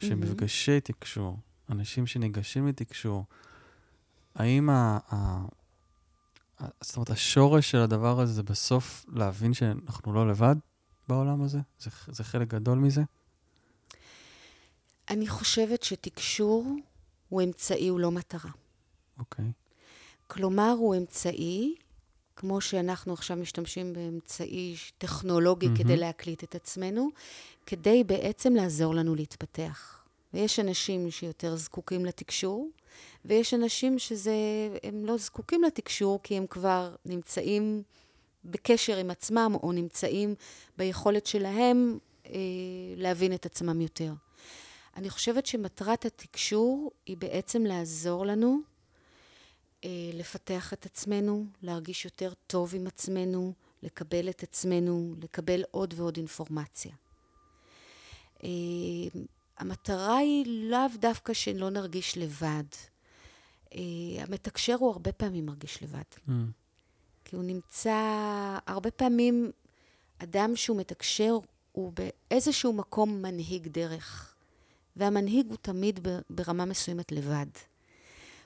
[0.00, 0.80] שמפגשי mm-hmm.
[0.80, 1.38] תקשור,
[1.70, 3.24] אנשים שניגשים לתקשור,
[4.34, 4.98] האם ה...
[5.12, 5.44] ה...
[6.80, 10.56] זאת אומרת, השורש של הדבר הזה זה בסוף להבין שאנחנו לא לבד
[11.08, 11.58] בעולם הזה?
[11.78, 13.02] זה, זה חלק גדול מזה?
[15.10, 16.76] אני חושבת שתקשור
[17.28, 18.50] הוא אמצעי, הוא לא מטרה.
[19.18, 19.44] אוקיי.
[19.44, 19.59] Okay.
[20.30, 21.74] כלומר, הוא אמצעי
[22.36, 25.78] כמו שאנחנו עכשיו משתמשים באמצעי טכנולוגי מהמם.
[25.78, 27.08] כדי להקליט את עצמנו,
[27.66, 30.04] כדי בעצם לעזור לנו להתפתח.
[30.34, 32.68] ויש אנשים שיותר זקוקים לתקשור,
[33.24, 37.82] ויש אנשים שהם לא זקוקים לתקשור כי הם כבר נמצאים
[38.44, 40.34] בקשר עם עצמם, או נמצאים
[40.78, 42.32] ביכולת שלהם אה,
[42.96, 44.12] להבין את עצמם יותר.
[44.96, 48.69] אני חושבת שמטרת התקשור היא בעצם לעזור לנו
[50.12, 53.52] לפתח את עצמנו, להרגיש יותר טוב עם עצמנו,
[53.82, 56.92] לקבל את עצמנו, לקבל עוד ועוד אינפורמציה.
[58.44, 58.48] אה,
[59.58, 62.64] המטרה היא לאו דווקא שלא נרגיש לבד.
[63.74, 63.80] אה,
[64.18, 66.02] המתקשר הוא הרבה פעמים מרגיש לבד.
[66.28, 66.30] Mm.
[67.24, 67.98] כי הוא נמצא,
[68.66, 69.50] הרבה פעמים
[70.18, 71.38] אדם שהוא מתקשר
[71.72, 74.34] הוא באיזשהו מקום מנהיג דרך,
[74.96, 77.46] והמנהיג הוא תמיד ברמה מסוימת לבד.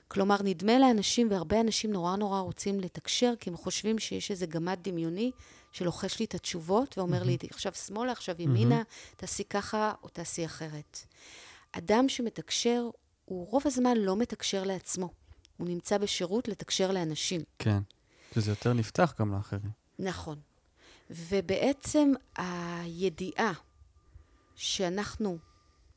[0.07, 4.79] כלומר, נדמה לאנשים, והרבה אנשים נורא נורא רוצים לתקשר, כי הם חושבים שיש איזה גמד
[4.81, 5.31] דמיוני
[5.71, 7.25] שלוחש לי את התשובות, ואומר mm-hmm.
[7.25, 9.15] לי, עכשיו שמאלה, עכשיו ימינה, mm-hmm.
[9.17, 10.99] תעשי ככה או תעשי אחרת.
[11.71, 12.89] אדם שמתקשר,
[13.25, 15.09] הוא רוב הזמן לא מתקשר לעצמו.
[15.57, 17.41] הוא נמצא בשירות לתקשר לאנשים.
[17.59, 17.79] כן,
[18.35, 19.71] שזה יותר נפתח גם לאחרים.
[19.99, 20.39] נכון.
[21.09, 23.53] ובעצם הידיעה
[24.55, 25.37] שאנחנו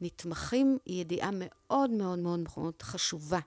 [0.01, 3.39] נתמכים היא ידיעה מאוד מאוד מאוד מאוד חשובה.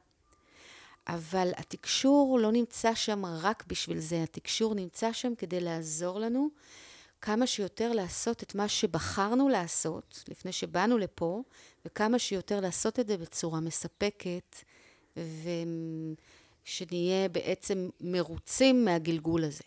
[1.07, 6.49] אבל התקשור לא נמצא שם רק בשביל זה, התקשור נמצא שם כדי לעזור לנו
[7.21, 11.41] כמה שיותר לעשות את מה שבחרנו לעשות לפני שבאנו לפה,
[11.85, 14.55] וכמה שיותר לעשות את זה בצורה מספקת,
[15.17, 19.63] ושנהיה בעצם מרוצים מהגלגול הזה.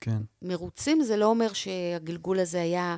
[0.00, 0.22] כן.
[0.42, 2.96] מרוצים זה לא אומר שהגלגול הזה היה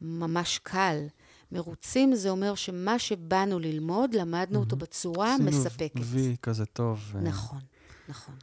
[0.00, 1.06] ממש קל.
[1.52, 4.64] מרוצים זה אומר שמה שבאנו ללמוד, למדנו mm-hmm.
[4.64, 5.96] אותו בצורה מספקת.
[5.96, 7.12] עשינו וי כזה טוב.
[7.22, 7.60] נכון,
[8.08, 8.34] נכון.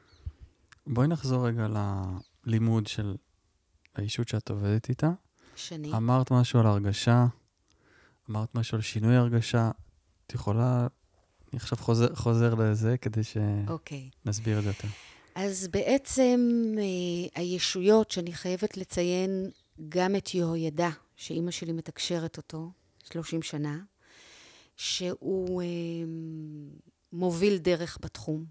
[0.87, 1.67] בואי נחזור רגע
[2.45, 3.15] ללימוד של
[3.95, 5.11] האישות שאת עובדת איתה.
[5.55, 5.93] שני.
[5.93, 7.25] אמרת משהו על הרגשה,
[8.29, 9.71] אמרת משהו על שינוי הרגשה.
[10.27, 10.87] את יכולה,
[11.51, 14.09] אני עכשיו חוזר, חוזר לזה כדי שנסביר אוקיי.
[14.57, 14.87] את זה יותר.
[15.35, 16.39] אז בעצם
[16.77, 19.49] אה, הישויות, שאני חייבת לציין
[19.89, 22.71] גם את יהוידע, שאימא שלי מתקשרת אותו,
[23.11, 23.79] 30 שנה,
[24.75, 25.67] שהוא אה,
[27.11, 28.45] מוביל דרך בתחום,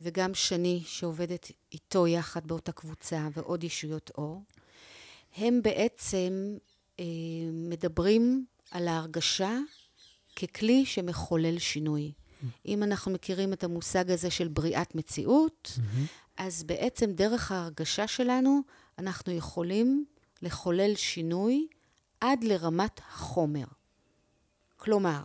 [0.00, 4.42] וגם שני, שעובדת איתו יחד באותה קבוצה, ועוד ישויות אור,
[5.36, 6.56] הם בעצם
[7.00, 7.04] אה,
[7.52, 9.58] מדברים על ההרגשה
[10.36, 12.12] ככלי שמחולל שינוי.
[12.66, 15.82] אם אנחנו מכירים את המושג הזה של בריאת מציאות, mm-hmm.
[16.36, 18.60] אז בעצם דרך ההרגשה שלנו
[18.98, 20.04] אנחנו יכולים
[20.42, 21.66] לחולל שינוי
[22.22, 23.64] עד לרמת החומר.
[24.76, 25.22] כלומר,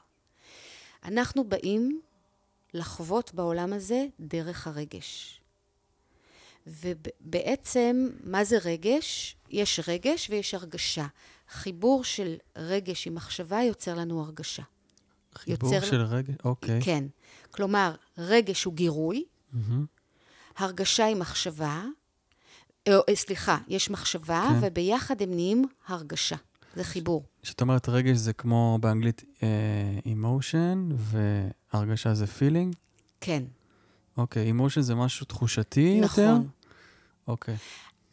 [1.03, 2.01] אנחנו באים
[2.73, 5.41] לחוות בעולם הזה דרך הרגש.
[6.67, 9.35] ובעצם, מה זה רגש?
[9.49, 11.05] יש רגש ויש הרגשה.
[11.49, 14.63] חיבור של רגש עם מחשבה יוצר לנו הרגשה.
[15.35, 15.87] חיבור יוצר...
[15.87, 16.35] של רגש?
[16.43, 16.81] אוקיי.
[16.81, 17.03] כן.
[17.51, 19.57] כלומר, רגש הוא גירוי, mm-hmm.
[20.57, 21.83] הרגשה היא מחשבה,
[22.89, 24.67] או, אה, סליחה, יש מחשבה, כן.
[24.67, 26.35] וביחד הם נהיים הרגשה.
[26.77, 27.23] זה חיבור.
[27.43, 29.23] זאת אומרת, רגש זה כמו באנגלית
[30.05, 31.17] אימושן, uh,
[31.73, 32.75] והרגשה זה פילינג?
[33.21, 33.43] כן.
[34.17, 36.23] אוקיי, אימושן זה משהו תחושתי נכון.
[36.23, 36.33] יותר?
[36.33, 36.47] נכון.
[37.27, 37.55] אוקיי.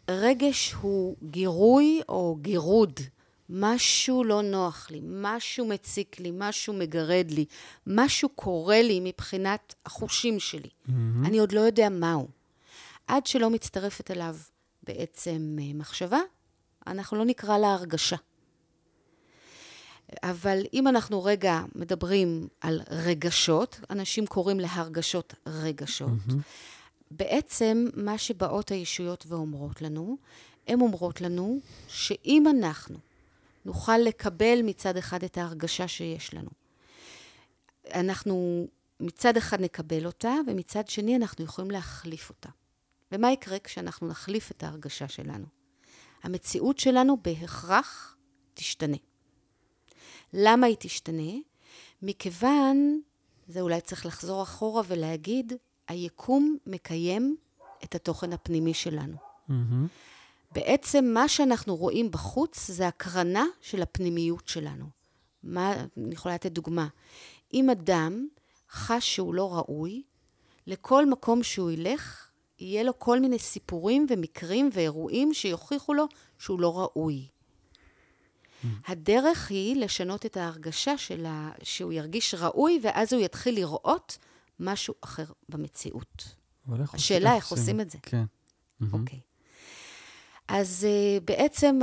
[0.08, 3.00] רגש הוא גירוי או גירוד.
[3.48, 7.44] משהו לא נוח לי, משהו מציק לי, משהו מגרד לי,
[7.86, 10.68] משהו קורה לי מבחינת החושים שלי.
[10.68, 10.92] Mm-hmm.
[11.24, 12.28] אני עוד לא יודע מהו.
[13.06, 14.36] עד שלא מצטרפת אליו
[14.82, 16.18] בעצם אה, מחשבה,
[16.86, 18.16] אנחנו לא נקרא לה הרגשה.
[20.22, 26.08] אבל אם אנחנו רגע מדברים על רגשות, אנשים קוראים להרגשות רגשות.
[26.28, 26.34] Mm-hmm.
[27.10, 30.16] בעצם מה שבאות הישויות ואומרות לנו,
[30.66, 31.58] הן אומרות לנו
[31.88, 32.98] שאם אנחנו
[33.64, 36.50] נוכל לקבל מצד אחד את ההרגשה שיש לנו,
[37.94, 38.66] אנחנו
[39.00, 42.48] מצד אחד נקבל אותה, ומצד שני אנחנו יכולים להחליף אותה.
[43.12, 45.46] ומה יקרה כשאנחנו נחליף את ההרגשה שלנו?
[46.22, 48.16] המציאות שלנו בהכרח
[48.54, 48.96] תשתנה.
[50.36, 51.32] למה היא תשתנה?
[52.02, 53.00] מכיוון,
[53.48, 55.52] זה אולי צריך לחזור אחורה ולהגיד,
[55.88, 57.36] היקום מקיים
[57.84, 59.16] את התוכן הפנימי שלנו.
[59.48, 59.52] Mm-hmm.
[60.52, 64.86] בעצם מה שאנחנו רואים בחוץ זה הקרנה של הפנימיות שלנו.
[65.42, 66.88] מה, אני יכולה לתת דוגמה.
[67.54, 68.26] אם אדם
[68.70, 70.02] חש שהוא לא ראוי,
[70.66, 76.06] לכל מקום שהוא ילך, יהיה לו כל מיני סיפורים ומקרים ואירועים שיוכיחו לו
[76.38, 77.28] שהוא לא ראוי.
[78.86, 84.18] הדרך היא לשנות את ההרגשה שלה, שהוא ירגיש ראוי, ואז הוא יתחיל לראות
[84.60, 86.34] משהו אחר במציאות.
[86.68, 87.98] השאלה איך עושים את זה.
[88.02, 88.24] כן.
[88.92, 89.20] אוקיי.
[90.48, 91.78] אז uh, בעצם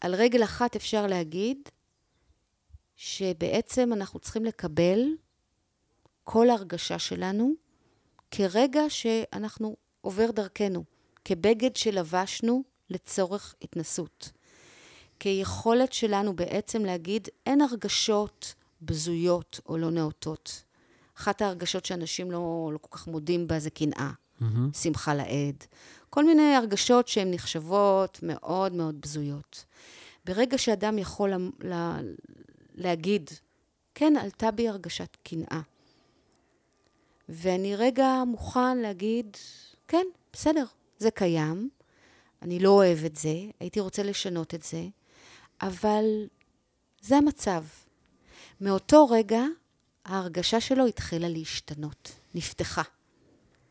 [0.00, 1.68] על רגל אחת אפשר להגיד
[2.96, 5.00] שבעצם אנחנו צריכים לקבל
[6.24, 7.52] כל הרגשה שלנו
[8.30, 10.84] כרגע שאנחנו עובר דרכנו,
[11.24, 14.30] כבגד שלבשנו לצורך התנסות.
[15.20, 20.62] כיכולת שלנו בעצם להגיד, אין הרגשות בזויות או לא נאותות.
[21.18, 24.10] אחת ההרגשות שאנשים לא, לא כל כך מודים בה זה קנאה,
[24.40, 24.44] mm-hmm.
[24.72, 25.64] שמחה לאיד.
[26.10, 29.64] כל מיני הרגשות שהן נחשבות מאוד מאוד בזויות.
[30.24, 31.98] ברגע שאדם יכול לה, לה,
[32.74, 33.30] להגיד,
[33.94, 35.60] כן, עלתה בי הרגשת קנאה.
[37.28, 39.36] ואני רגע מוכן להגיד,
[39.88, 40.64] כן, בסדר,
[40.98, 41.68] זה קיים,
[42.42, 44.86] אני לא אוהב את זה, הייתי רוצה לשנות את זה,
[45.62, 46.26] אבל
[47.00, 47.64] זה המצב.
[48.60, 49.42] מאותו רגע
[50.04, 52.82] ההרגשה שלו התחילה להשתנות, נפתחה.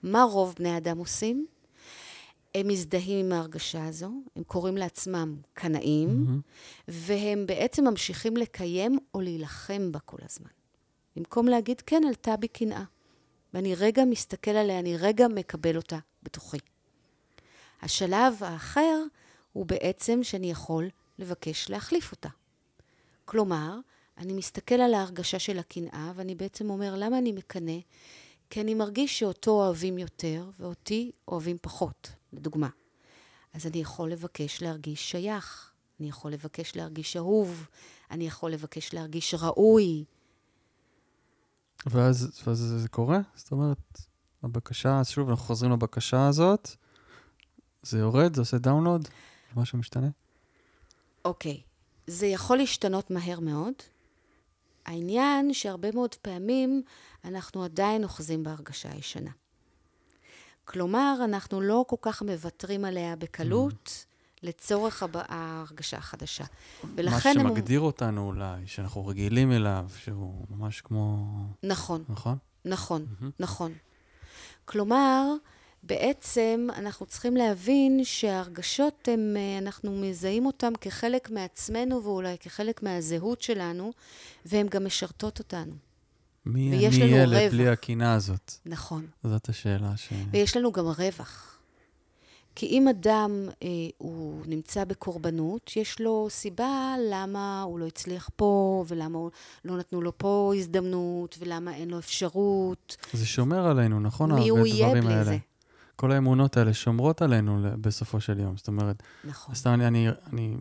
[0.03, 1.47] מה רוב בני האדם עושים?
[2.55, 6.81] הם מזדהים עם ההרגשה הזו, הם קוראים לעצמם קנאים, mm-hmm.
[6.87, 10.49] והם בעצם ממשיכים לקיים או להילחם בה כל הזמן.
[11.15, 12.83] במקום להגיד, כן, עלתה בי קנאה.
[13.53, 16.57] ואני רגע מסתכל עליה, אני רגע מקבל אותה בתוכי.
[17.81, 19.03] השלב האחר
[19.53, 22.29] הוא בעצם שאני יכול לבקש להחליף אותה.
[23.25, 23.79] כלומר,
[24.17, 27.79] אני מסתכל על ההרגשה של הקנאה, ואני בעצם אומר, למה אני מקנא?
[28.49, 32.69] כי אני מרגיש שאותו אוהבים יותר, ואותי אוהבים פחות, לדוגמה.
[33.53, 37.67] אז אני יכול לבקש להרגיש שייך, אני יכול לבקש להרגיש אהוב,
[38.11, 40.03] אני יכול לבקש להרגיש ראוי.
[41.85, 43.19] ואז, ואז זה קורה?
[43.35, 44.01] זאת אומרת,
[44.43, 46.69] הבקשה, שוב, אנחנו חוזרים לבקשה הזאת,
[47.83, 49.07] זה יורד, זה עושה דאונלוד,
[49.55, 50.07] משהו משתנה?
[51.27, 51.61] אוקיי,
[52.07, 53.73] זה יכול להשתנות מהר מאוד.
[54.85, 56.83] העניין שהרבה מאוד פעמים
[57.25, 59.31] אנחנו עדיין אוחזים בהרגשה הישנה.
[60.65, 64.37] כלומר, אנחנו לא כל כך מוותרים עליה בקלות mm.
[64.43, 66.43] לצורך ההרגשה החדשה.
[66.95, 67.37] ולכן...
[67.37, 67.85] מה שמגדיר הם...
[67.85, 71.25] אותנו אולי, שאנחנו רגילים אליו, שהוא ממש כמו...
[71.63, 72.03] נכון.
[72.09, 72.37] נכון?
[72.65, 73.25] נכון, mm-hmm.
[73.39, 73.73] נכון.
[74.65, 75.33] כלומר,
[75.83, 83.41] בעצם אנחנו צריכים להבין שההרגשות, הם, אה, אנחנו מזהים אותן כחלק מעצמנו ואולי כחלק מהזהות
[83.41, 83.91] שלנו,
[84.45, 85.73] והן גם משרתות אותנו.
[86.45, 88.53] מי אני ילד בלי הקינה הזאת?
[88.65, 89.05] נכון.
[89.23, 90.09] זאת השאלה ש...
[90.31, 91.57] ויש לנו גם רווח.
[92.55, 93.67] כי אם אדם, אה,
[93.97, 99.19] הוא נמצא בקורבנות, יש לו סיבה למה הוא לא הצליח פה, ולמה
[99.65, 102.97] לא נתנו לו פה הזדמנות, ולמה אין לו אפשרות.
[103.13, 104.31] זה שומר עלינו, נכון?
[104.31, 105.23] מי הוא יהיה בלי האלה.
[105.23, 105.37] זה.
[105.97, 108.57] כל האמונות האלה שומרות עלינו בסופו של יום.
[108.57, 109.55] זאת אומרת, נכון.
[109.55, 110.57] סתם אני, אני, אני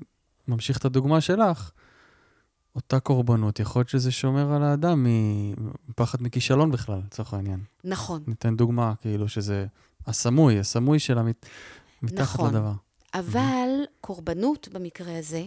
[0.49, 1.71] ממשיך את הדוגמה שלך.
[2.77, 5.07] אותה קורבנות, יכול להיות שזה שומר על האדם
[5.89, 7.61] מפחד מכישלון בכלל, לצורך העניין.
[7.85, 8.23] נכון.
[8.27, 9.67] ניתן דוגמה, כאילו שזה
[10.07, 11.47] הסמוי, הסמוי שלה מת,
[12.03, 12.51] מתחת נכון.
[12.51, 12.73] לדבר.
[13.15, 14.01] אבל mm-hmm.
[14.01, 15.45] קורבנות במקרה הזה,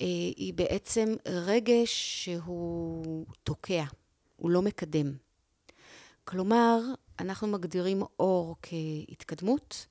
[0.00, 3.84] אה, היא בעצם רגש שהוא תוקע,
[4.36, 5.12] הוא לא מקדם.
[6.24, 6.78] כלומר,
[7.18, 9.86] אנחנו מגדירים אור כהתקדמות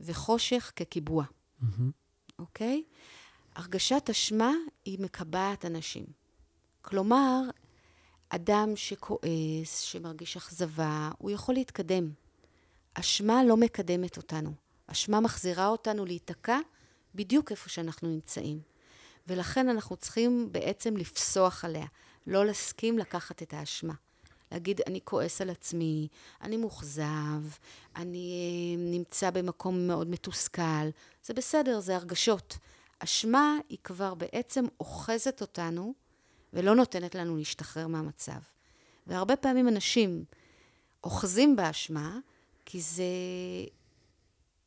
[0.00, 1.66] וחושך כקיבוע, mm-hmm.
[2.38, 2.82] אוקיי?
[3.54, 4.52] הרגשת אשמה
[4.84, 6.04] היא מקבעת אנשים.
[6.82, 7.40] כלומר,
[8.28, 12.10] אדם שכועס, שמרגיש אכזבה, הוא יכול להתקדם.
[12.94, 14.52] אשמה לא מקדמת אותנו.
[14.86, 16.58] אשמה מחזירה אותנו להיתקע
[17.14, 18.60] בדיוק איפה שאנחנו נמצאים.
[19.26, 21.86] ולכן אנחנו צריכים בעצם לפסוח עליה,
[22.26, 23.94] לא להסכים לקחת את האשמה.
[24.52, 26.08] להגיד, אני כועס על עצמי,
[26.40, 27.42] אני מאוכזב,
[27.96, 30.88] אני אה, נמצא במקום מאוד מתוסכל.
[31.24, 32.58] זה בסדר, זה הרגשות.
[32.98, 35.94] אשמה היא כבר בעצם אוחזת אותנו
[36.52, 38.40] ולא נותנת לנו להשתחרר מהמצב.
[39.06, 40.24] והרבה פעמים אנשים
[41.04, 42.18] אוחזים באשמה,
[42.64, 43.04] כי זה...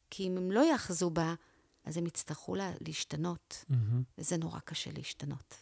[0.09, 1.33] כי אם הם לא יאחזו בה,
[1.85, 3.75] אז הם יצטרכו לה, להשתנות, mm-hmm.
[4.17, 5.55] וזה נורא קשה להשתנות.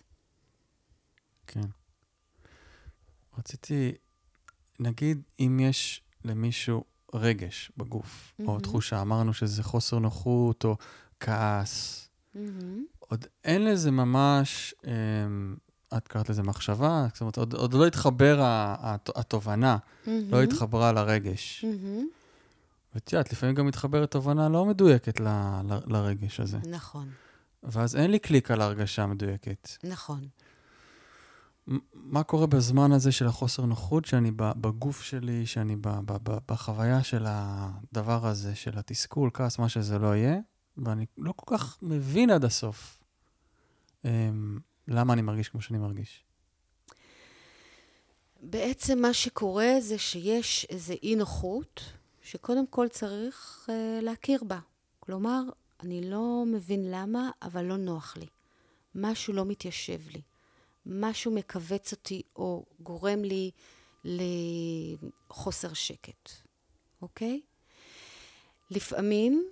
[1.47, 1.65] כן.
[3.37, 3.93] רציתי,
[4.79, 8.47] נגיד, אם יש למישהו רגש בגוף, mm-hmm.
[8.47, 10.77] או תחושה, אמרנו שזה חוסר נוחות, או
[11.19, 12.39] כעס, Mm-hmm.
[12.99, 15.55] עוד אין לזה ממש, אמ,
[15.97, 18.37] את קראת לזה מחשבה, זאת אומרת, עוד, עוד לא התחבר
[19.15, 20.09] התובנה, mm-hmm.
[20.31, 21.65] לא התחברה לרגש.
[21.65, 22.03] Mm-hmm.
[22.95, 25.27] ואת יודעת, לפעמים גם מתחברת תובנה לא מדויקת ל,
[25.69, 26.57] ל, לרגש הזה.
[26.69, 27.09] נכון.
[27.63, 29.69] ואז אין לי קליק על ההרגשה המדויקת.
[29.83, 30.27] נכון.
[31.93, 35.75] מה קורה בזמן הזה של החוסר נוחות, שאני בגוף שלי, שאני
[36.23, 40.37] בחוויה של הדבר הזה, של התסכול, כעס, מה שזה לא יהיה,
[40.77, 42.99] ואני לא כל כך מבין עד הסוף
[44.03, 44.07] um,
[44.87, 46.23] למה אני מרגיש כמו שאני מרגיש.
[48.41, 51.81] בעצם מה שקורה זה שיש איזו אי נוחות
[52.21, 54.59] שקודם כל צריך uh, להכיר בה.
[54.99, 55.41] כלומר,
[55.79, 58.27] אני לא מבין למה, אבל לא נוח לי.
[58.95, 60.21] משהו לא מתיישב לי.
[60.85, 63.51] משהו מכווץ אותי או גורם לי
[64.03, 66.29] לחוסר שקט,
[67.01, 67.41] אוקיי?
[68.71, 69.49] לפעמים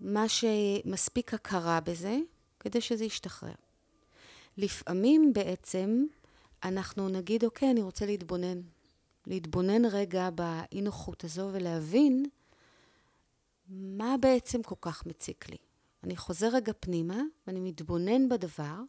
[0.00, 2.18] מה שמספיק הכרה בזה
[2.60, 3.54] כדי שזה ישתחרר.
[4.56, 6.04] לפעמים בעצם
[6.64, 8.60] אנחנו נגיד, אוקיי, אני רוצה להתבונן.
[9.26, 12.26] להתבונן רגע באי נוחות הזו ולהבין
[13.68, 15.56] מה בעצם כל כך מציק לי.
[16.04, 18.80] אני חוזר רגע פנימה ואני מתבונן בדבר,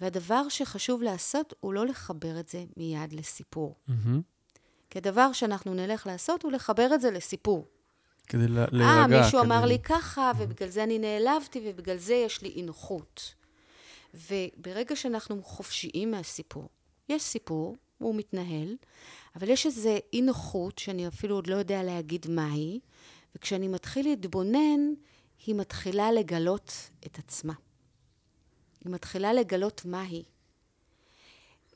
[0.00, 3.74] והדבר שחשוב לעשות הוא לא לחבר את זה מיד לסיפור.
[3.88, 3.92] Mm-hmm.
[4.90, 7.66] כי הדבר שאנחנו נלך לעשות הוא לחבר את זה לסיפור.
[8.26, 8.84] כדי להירגע.
[8.84, 9.46] אה, מישהו כדי...
[9.46, 13.34] אמר לי ככה, ובגלל זה אני נעלבתי, ובגלל זה יש לי אי נוחות.
[14.14, 16.68] וברגע שאנחנו חופשיים מהסיפור,
[17.08, 18.76] יש סיפור, הוא מתנהל,
[19.36, 22.80] אבל יש איזו אי נוחות שאני אפילו עוד לא יודע להגיד מהי,
[23.34, 24.80] וכשאני מתחיל להתבונן,
[25.46, 26.72] היא מתחילה לגלות
[27.06, 27.52] את עצמה.
[28.84, 30.24] היא מתחילה לגלות מהי.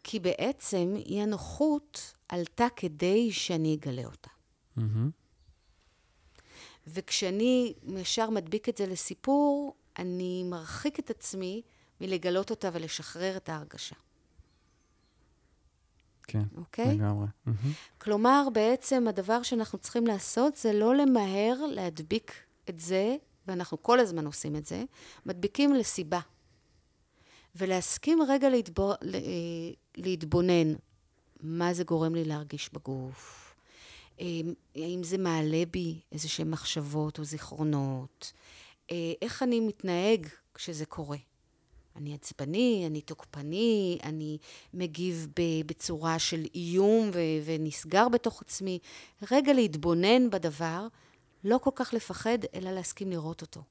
[0.05, 4.31] כי בעצם אי הנוחות עלתה כדי שאני אגלה אותה.
[4.79, 5.11] Mm-hmm.
[6.87, 11.63] וכשאני ישר מדביק את זה לסיפור, אני מרחיק את עצמי
[12.01, 13.97] מלגלות אותה ולשחרר את ההרגשה.
[16.23, 16.95] כן, אוקיי?
[16.95, 17.27] לגמרי.
[17.27, 17.99] Mm-hmm.
[17.99, 22.33] כלומר, בעצם הדבר שאנחנו צריכים לעשות זה לא למהר להדביק
[22.69, 24.85] את זה, ואנחנו כל הזמן עושים את זה,
[25.27, 26.21] מדביקים לסיבה.
[27.57, 28.95] ולהסכים רגע להתבור...
[29.97, 30.75] להתבונן,
[31.41, 33.55] מה זה גורם לי להרגיש בגוף,
[34.75, 38.33] האם זה מעלה בי איזה שהן מחשבות או זיכרונות,
[39.23, 41.17] איך אני מתנהג כשזה קורה.
[41.97, 44.39] אני עצבני, אני תוקפני, אני
[44.75, 45.29] מגיב
[45.67, 48.79] בצורה של איום ו- ונסגר בתוך עצמי.
[49.31, 50.87] רגע להתבונן בדבר,
[51.45, 53.63] לא כל כך לפחד, אלא להסכים לראות אותו.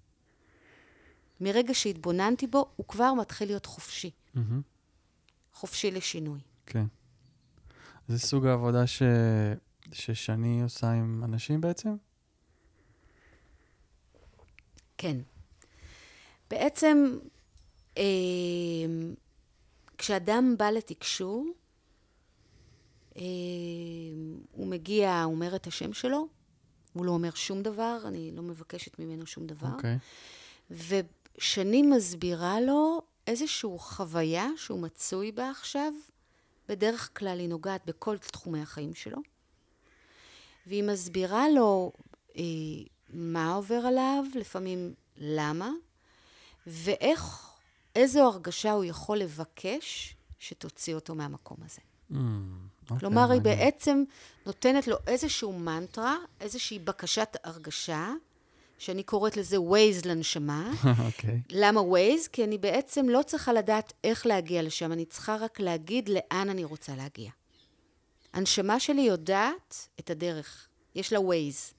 [1.41, 4.11] מרגע שהתבוננתי בו, הוא כבר מתחיל להיות חופשי.
[4.35, 4.39] Mm-hmm.
[5.53, 6.39] חופשי לשינוי.
[6.65, 6.85] כן.
[8.07, 9.01] זה סוג העבודה ש...
[9.91, 11.89] ששני עושה עם אנשים בעצם?
[14.97, 15.17] כן.
[16.49, 17.17] בעצם,
[17.97, 18.03] אה,
[19.97, 21.47] כשאדם בא לתקשור,
[23.17, 23.21] אה,
[24.51, 26.27] הוא מגיע, הוא אומר את השם שלו,
[26.93, 29.73] הוא לא אומר שום דבר, אני לא מבקשת ממנו שום דבר.
[29.73, 29.97] אוקיי.
[31.37, 35.93] ושני מסבירה לו איזושהי חוויה שהוא מצוי בה עכשיו,
[36.69, 39.17] בדרך כלל היא נוגעת בכל תחומי החיים שלו,
[40.67, 41.91] והיא מסבירה לו
[42.37, 42.43] אה,
[43.09, 45.69] מה עובר עליו, לפעמים למה,
[46.67, 47.51] ואיך,
[47.95, 51.81] איזו הרגשה הוא יכול לבקש שתוציא אותו מהמקום הזה.
[52.11, 52.15] Mm,
[52.83, 53.57] אוקיי, כלומר, היא מעניין.
[53.59, 54.03] בעצם
[54.45, 58.13] נותנת לו איזשהו מנטרה, איזושהי בקשת הרגשה,
[58.81, 60.71] שאני קוראת לזה Waze לנשמה.
[61.07, 61.41] אוקיי.
[61.49, 62.29] למה Waze?
[62.31, 66.63] כי אני בעצם לא צריכה לדעת איך להגיע לשם, אני צריכה רק להגיד לאן אני
[66.63, 67.31] רוצה להגיע.
[68.33, 71.73] הנשמה שלי יודעת את הדרך, יש לה Waze.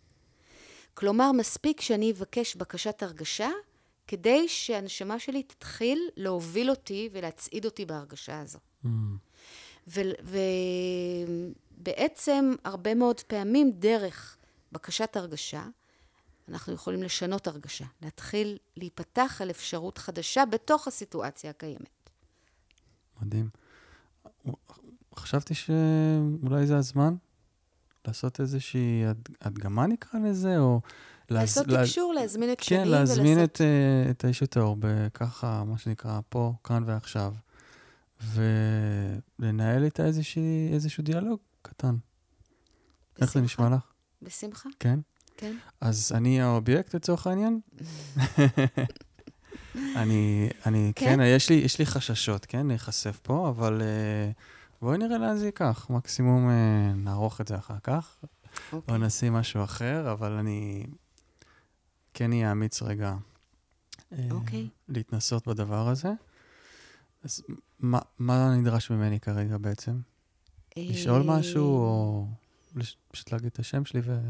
[0.95, 3.51] כלומר, מספיק שאני אבקש בקשת הרגשה,
[4.07, 8.59] כדי שהנשמה שלי תתחיל להוביל אותי ולהצעיד אותי בהרגשה הזו.
[8.85, 8.89] Mm,
[11.79, 14.37] ובעצם, הרבה מאוד פעמים, דרך
[14.73, 15.63] בקשת הרגשה,
[16.49, 22.11] אנחנו יכולים לשנות הרגשה, להתחיל להיפתח על אפשרות חדשה בתוך הסיטואציה הקיימת.
[23.23, 23.49] מדהים.
[25.17, 27.15] חשבתי שאולי זה הזמן
[28.07, 29.29] לעשות איזושהי הד...
[29.41, 30.81] הדגמה נקרא לזה, או...
[31.31, 35.79] לעשות לה- תקשור, להזמין את שני כן, להזמין את, אה, את האיש הטהור בככה, מה
[35.79, 37.35] שנקרא, פה, כאן ועכשיו,
[38.21, 41.97] ולנהל איתה איזושהי, איזשהו דיאלוג קטן.
[43.21, 43.83] איך זה נשמע לך?
[44.23, 45.01] בשמחה, כן?
[45.37, 45.57] כן.
[45.81, 47.61] אז אני האובייקט לצורך העניין?
[49.97, 51.21] אני, אני, כן, כן?
[51.25, 54.35] יש לי, יש לי חששות, כן, להיחשף פה, אבל uh,
[54.83, 55.87] בואי נראה לאן זה ייקח.
[55.91, 56.53] מקסימום uh,
[56.97, 58.17] נערוך את זה אחר כך,
[58.73, 58.99] או אוקיי.
[58.99, 60.87] נשים משהו אחר, אבל אני
[62.15, 63.15] כן אהיה אמיץ רגע
[64.13, 64.69] uh, אוקיי.
[64.89, 66.13] להתנסות בדבר הזה.
[67.25, 67.43] אז
[67.81, 70.01] מה, מה נדרש ממני כרגע בעצם?
[70.77, 72.27] לשאול משהו, או
[73.09, 74.21] פשוט להגיד את השם שלי ו...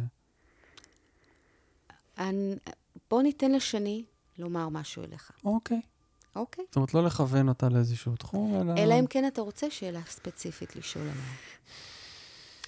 [2.19, 2.55] אני-
[3.11, 4.05] בוא ניתן לשני
[4.39, 5.81] לומר משהו אליך, אוקיי.
[6.37, 6.65] אוקיי?
[6.69, 8.75] זאת אומרת, לא לכוון אותה לאיזשהו תחום, אלא...
[8.83, 11.25] אלא אם כן אתה רוצה שאלה ספציפית לשאול עליה.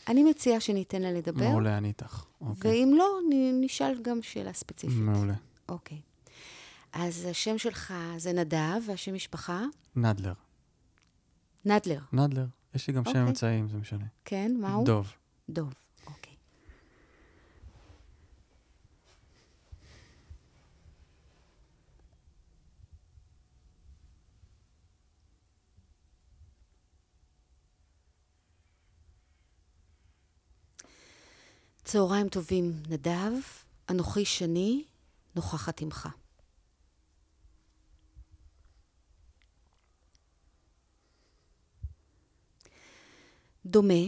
[0.09, 2.24] אני מציעה שניתן לה לדבר, מעולה, אני איתך.
[2.40, 2.70] אוקיי.
[2.70, 3.18] ואם לא,
[3.61, 4.97] נשאל גם שאלה ספציפית.
[4.99, 5.34] מעולה.
[5.68, 6.01] אוקיי.
[6.92, 9.62] אז השם שלך זה נדב, והשם משפחה?
[9.97, 10.32] נדלר.
[11.64, 12.01] נדלר.
[12.12, 12.47] נדלר.
[12.74, 13.22] יש לי גם שם אוקיי.
[13.22, 14.05] אמצעי, אם זה משנה.
[14.24, 14.84] כן, מהו?
[14.84, 15.12] דוב.
[15.49, 15.74] דוב,
[16.07, 16.34] אוקיי.
[31.85, 33.32] צהריים טובים, נדב.
[33.91, 34.85] אנוכי שני,
[35.37, 36.09] נוכחת עמך.
[43.66, 44.05] דומה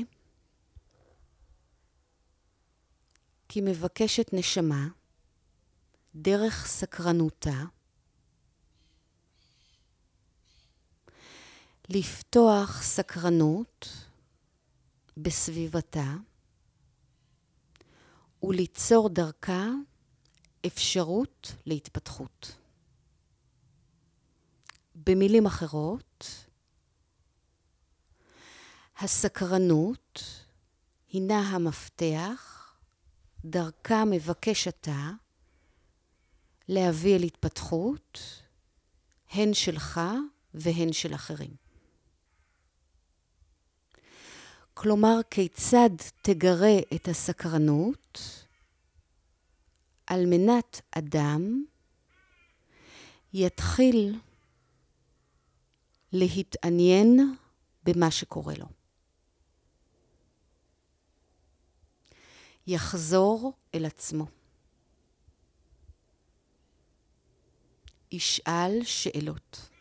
[3.48, 4.88] כי מבקשת נשמה,
[6.14, 7.64] דרך סקרנותה,
[11.88, 13.88] לפתוח סקרנות
[15.16, 16.14] בסביבתה
[18.46, 19.68] וליצור דרכה
[20.66, 22.56] אפשרות להתפתחות.
[24.94, 26.46] במילים אחרות,
[28.98, 30.22] הסקרנות
[31.12, 32.72] הינה המפתח,
[33.44, 35.10] דרכה מבקש אתה
[36.68, 38.18] להביא אל התפתחות,
[39.30, 40.00] הן שלך
[40.54, 41.65] והן של אחרים.
[44.78, 45.90] כלומר, כיצד
[46.22, 48.20] תגרה את הסקרנות
[50.06, 51.64] על מנת אדם
[53.32, 54.18] יתחיל
[56.12, 57.36] להתעניין
[57.82, 58.66] במה שקורה לו.
[62.66, 64.26] יחזור אל עצמו.
[68.12, 69.75] ישאל שאלות.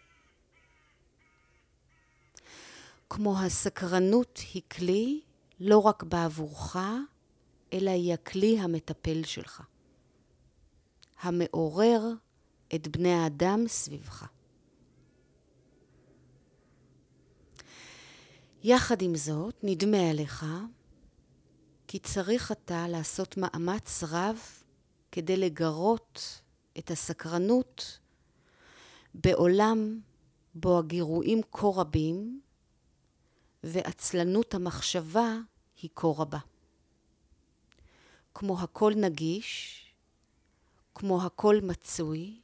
[3.16, 5.22] כמו הסקרנות היא כלי
[5.60, 6.76] לא רק בעבורך,
[7.74, 9.64] אלא היא הכלי המטפל שלך,
[11.22, 12.02] המעורר
[12.76, 14.26] את בני האדם סביבך.
[18.64, 20.46] יחד עם זאת, נדמה עליך
[21.88, 24.40] כי צריך אתה לעשות מאמץ רב
[25.12, 26.42] כדי לגרות
[26.78, 28.00] את הסקרנות
[29.14, 30.00] בעולם
[30.56, 32.45] בו הגירויים כה רבים
[33.68, 35.38] ועצלנות המחשבה
[35.82, 36.40] היא כה רבה.
[38.34, 39.82] כמו הכל נגיש,
[40.96, 42.40] כמו הכל מצוי,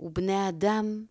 [0.00, 1.06] ובני האדם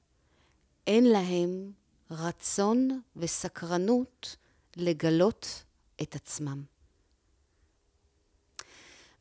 [0.87, 1.71] אין להם
[2.11, 4.35] רצון וסקרנות
[4.75, 5.63] לגלות
[6.01, 6.63] את עצמם.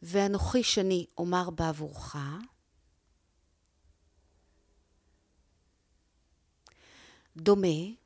[0.03, 2.17] ואנוכי שני אומר בעבורך,
[7.37, 8.00] דומה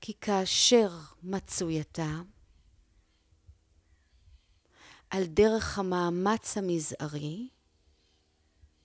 [0.00, 0.90] כי כאשר
[1.22, 2.20] מצוי אתה,
[5.10, 7.48] על דרך המאמץ המזערי,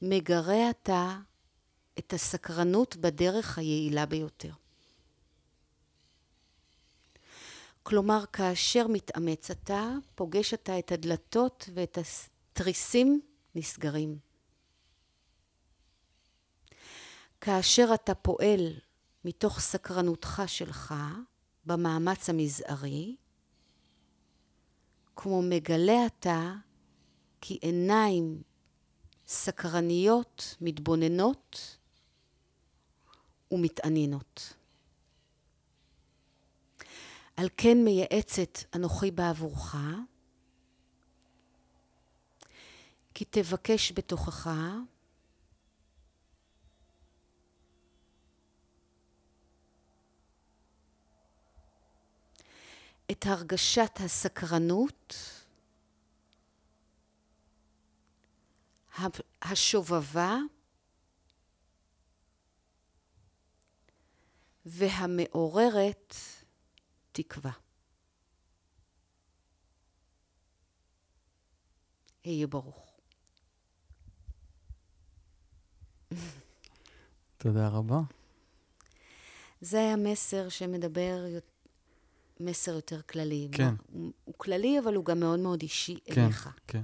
[0.01, 1.17] מגרה אתה
[1.99, 4.51] את הסקרנות בדרך היעילה ביותר.
[7.83, 13.21] כלומר, כאשר מתאמץ אתה, פוגש אתה את הדלתות ואת התריסים
[13.55, 14.17] נסגרים.
[17.41, 18.79] כאשר אתה פועל
[19.25, 20.93] מתוך סקרנותך שלך
[21.65, 23.15] במאמץ המזערי,
[25.15, 26.53] כמו מגלה אתה
[27.41, 28.41] כי עיניים
[29.27, 31.77] סקרניות מתבוננות
[33.51, 34.53] ומתעניינות.
[37.37, 39.75] על כן מייעצת אנוכי בעבורך,
[43.13, 44.49] כי תבקש בתוכך
[53.11, 55.15] את הרגשת הסקרנות,
[59.41, 60.37] השובבה
[64.65, 66.15] והמעוררת
[67.11, 67.51] תקווה.
[72.23, 72.99] היה ברוך.
[77.37, 77.99] תודה רבה.
[79.61, 81.25] זה היה מסר שמדבר
[82.39, 83.47] מסר יותר כללי.
[83.51, 83.73] כן.
[83.91, 86.49] הוא, הוא כללי, אבל הוא גם מאוד מאוד אישי כן, אליך.
[86.67, 86.81] כן.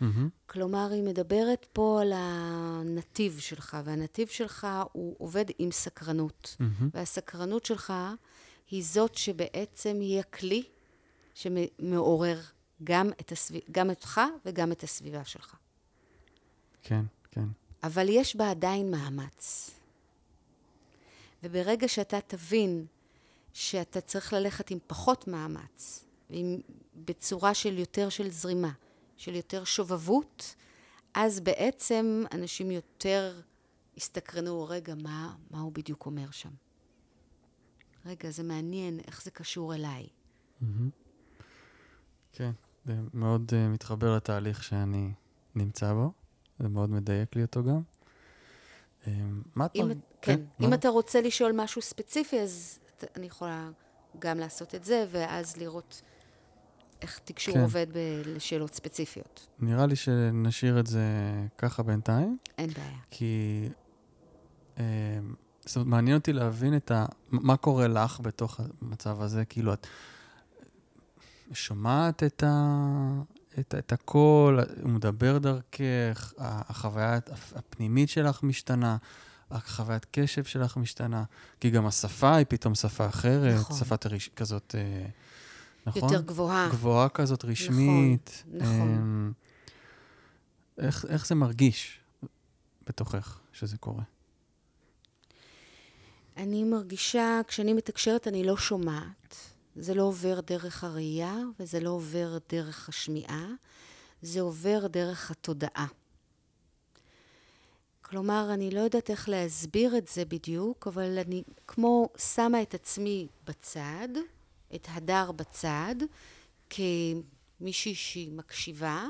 [0.00, 0.04] Mm-hmm.
[0.46, 6.56] כלומר, היא מדברת פה על הנתיב שלך, והנתיב שלך הוא עובד עם סקרנות.
[6.58, 6.84] Mm-hmm.
[6.94, 7.92] והסקרנות שלך
[8.70, 10.62] היא זאת שבעצם היא הכלי
[11.34, 12.40] שמעורר
[12.84, 13.60] גם, את הסביב...
[13.70, 15.54] גם אותך וגם את הסביבה שלך.
[16.82, 17.46] כן, כן.
[17.82, 19.70] אבל יש בה עדיין מאמץ.
[21.42, 22.86] וברגע שאתה תבין
[23.52, 26.60] שאתה צריך ללכת עם פחות מאמץ, עם,
[26.94, 28.72] בצורה של יותר של זרימה,
[29.16, 30.54] של יותר שובבות,
[31.14, 33.40] אז בעצם אנשים יותר
[33.96, 36.50] הסתקרנו, רגע, מה, מה הוא בדיוק אומר שם?
[38.06, 40.06] רגע, זה מעניין, איך זה קשור אליי?
[40.62, 40.66] Mm-hmm.
[42.32, 42.50] כן,
[42.84, 45.12] זה מאוד uh, מתחבר לתהליך שאני
[45.54, 46.12] נמצא בו,
[46.58, 47.82] זה מאוד מדייק לי אותו גם.
[49.04, 49.08] Um,
[49.54, 49.70] מה את...
[49.74, 52.78] אם, כן, כן אם אתה רוצה לשאול משהו ספציפי, אז
[53.16, 53.68] אני יכולה
[54.18, 56.02] גם לעשות את זה, ואז לראות
[57.02, 57.60] איך תקשור כן.
[57.60, 59.46] עובד ב- לשאלות ספציפיות.
[59.60, 61.02] נראה לי שנשאיר את זה
[61.58, 62.98] ככה בינתיים, אין בעיה.
[63.10, 63.68] כי...
[64.78, 64.84] אה,
[65.66, 67.06] זאת אומרת, מעניין אותי להבין את ה...
[67.30, 69.86] מה קורה לך בתוך המצב הזה, כאילו, את
[71.52, 72.76] שומעת את, ה...
[73.58, 77.18] את, את הקול, הוא מדבר דרכך, החוויה
[77.54, 78.96] הפנימית שלך משתנה,
[79.52, 81.24] החוויית קשב שלך משתנה,
[81.60, 83.76] כי גם השפה היא פתאום שפה אחרת, נכון.
[83.76, 85.06] שפה תריש, כזאת, אה,
[85.86, 86.02] נכון?
[86.02, 86.68] יותר גבוהה.
[86.70, 88.44] גבוהה כזאת, רשמית.
[88.52, 88.70] נכון.
[88.70, 89.32] אמ,
[90.78, 92.00] איך, איך זה מרגיש
[92.86, 94.02] בתוכך שזה קורה?
[96.36, 99.36] אני מרגישה, כשאני מתקשרת, אני לא שומעת.
[99.76, 103.46] זה לא עובר דרך הראייה, וזה לא עובר דרך השמיעה,
[104.22, 105.86] זה עובר דרך התודעה.
[108.12, 113.28] כלומר, אני לא יודעת איך להסביר את זה בדיוק, אבל אני כמו שמה את עצמי
[113.44, 114.08] בצד,
[114.74, 115.94] את הדר בצד,
[116.70, 119.06] כמישהי שהיא מקשיבה,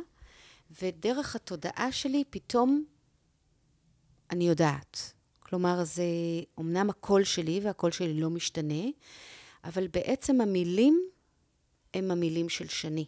[0.82, 2.84] ודרך התודעה שלי פתאום
[4.30, 5.12] אני יודעת.
[5.40, 6.04] כלומר, זה
[6.58, 8.84] אומנם הקול שלי, והקול שלי לא משתנה,
[9.64, 11.02] אבל בעצם המילים
[11.94, 13.06] הם המילים של שני.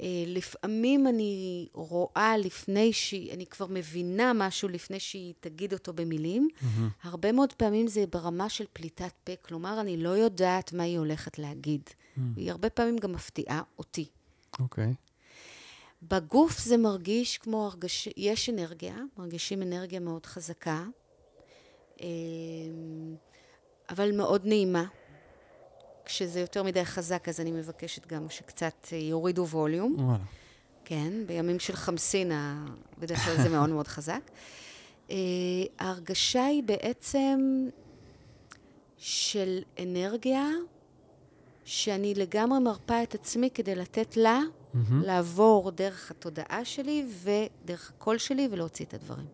[0.00, 6.48] אה, לפעמים אני רואה לפני שהיא, אני כבר מבינה משהו לפני שהיא תגיד אותו במילים.
[6.52, 6.64] Mm-hmm.
[7.02, 11.38] הרבה מאוד פעמים זה ברמה של פליטת פה, כלומר, אני לא יודעת מה היא הולכת
[11.38, 11.82] להגיד.
[11.86, 12.20] Mm-hmm.
[12.34, 14.08] והיא הרבה פעמים גם מפתיעה אותי.
[14.60, 14.84] אוקיי.
[14.84, 15.06] Okay.
[16.02, 18.08] בגוף זה מרגיש כמו הרגש...
[18.16, 20.84] יש אנרגיה, מרגישים אנרגיה מאוד חזקה,
[22.00, 22.06] אה,
[23.90, 24.84] אבל מאוד נעימה.
[26.06, 29.96] כשזה יותר מדי חזק, אז אני מבקשת גם שקצת יורידו ווליום.
[29.98, 30.24] וואלה.
[30.84, 32.64] כן, בימים של חמסינה,
[32.98, 34.20] בדרך כלל זה מאוד מאוד חזק.
[35.10, 35.16] אה,
[35.78, 37.68] ההרגשה היא בעצם
[38.96, 40.48] של אנרגיה,
[41.64, 44.78] שאני לגמרי מרפה את עצמי כדי לתת לה mm-hmm.
[44.92, 49.26] לעבור דרך התודעה שלי ודרך הקול שלי ולהוציא את הדברים.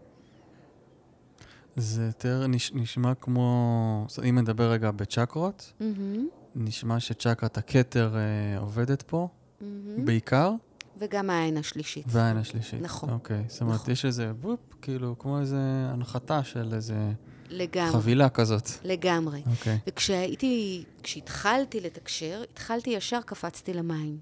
[1.77, 6.42] זה יותר נש, נשמע כמו, אם נדבר רגע בצ'קרות, Mm-hmm.
[6.55, 9.29] נשמע שצ'קרת הכתר אה, עובדת פה,
[9.63, 9.65] Mm-hmm.
[10.05, 10.53] בעיקר,
[10.99, 12.05] וגם העין השלישית.
[12.09, 12.81] והעין השלישית.
[12.83, 13.11] נכון.
[13.11, 13.93] אוקיי, זאת אומרת, נכון.
[13.93, 17.13] יש איזה וופ, כאילו, כמו איזה הנחתה של איזה
[17.49, 17.93] לגמרי.
[17.93, 18.69] חבילה כזאת.
[18.85, 19.43] לגמרי.
[19.51, 19.79] אוקיי.
[19.87, 24.19] וכשהייתי, כשהתחלתי לתקשר, התחלתי ישר, קפצתי למים.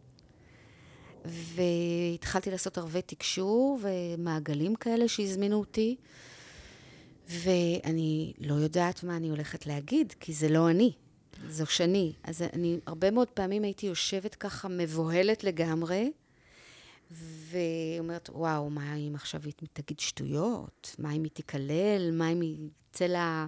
[1.24, 5.96] והתחלתי לעשות ערבי תקשור ומעגלים כאלה שהזמינו אותי,
[7.28, 10.92] ואני לא יודעת מה אני הולכת להגיד, כי זה לא אני,
[11.48, 12.12] זו שני.
[12.22, 16.12] אז אני הרבה מאוד פעמים הייתי יושבת ככה מבוהלת לגמרי,
[17.10, 20.96] ואומרת, וואו, מה אם עכשיו היא תגיד שטויות?
[20.98, 22.10] מה אם היא תקלל?
[22.12, 23.46] מה אם היא יצא לה...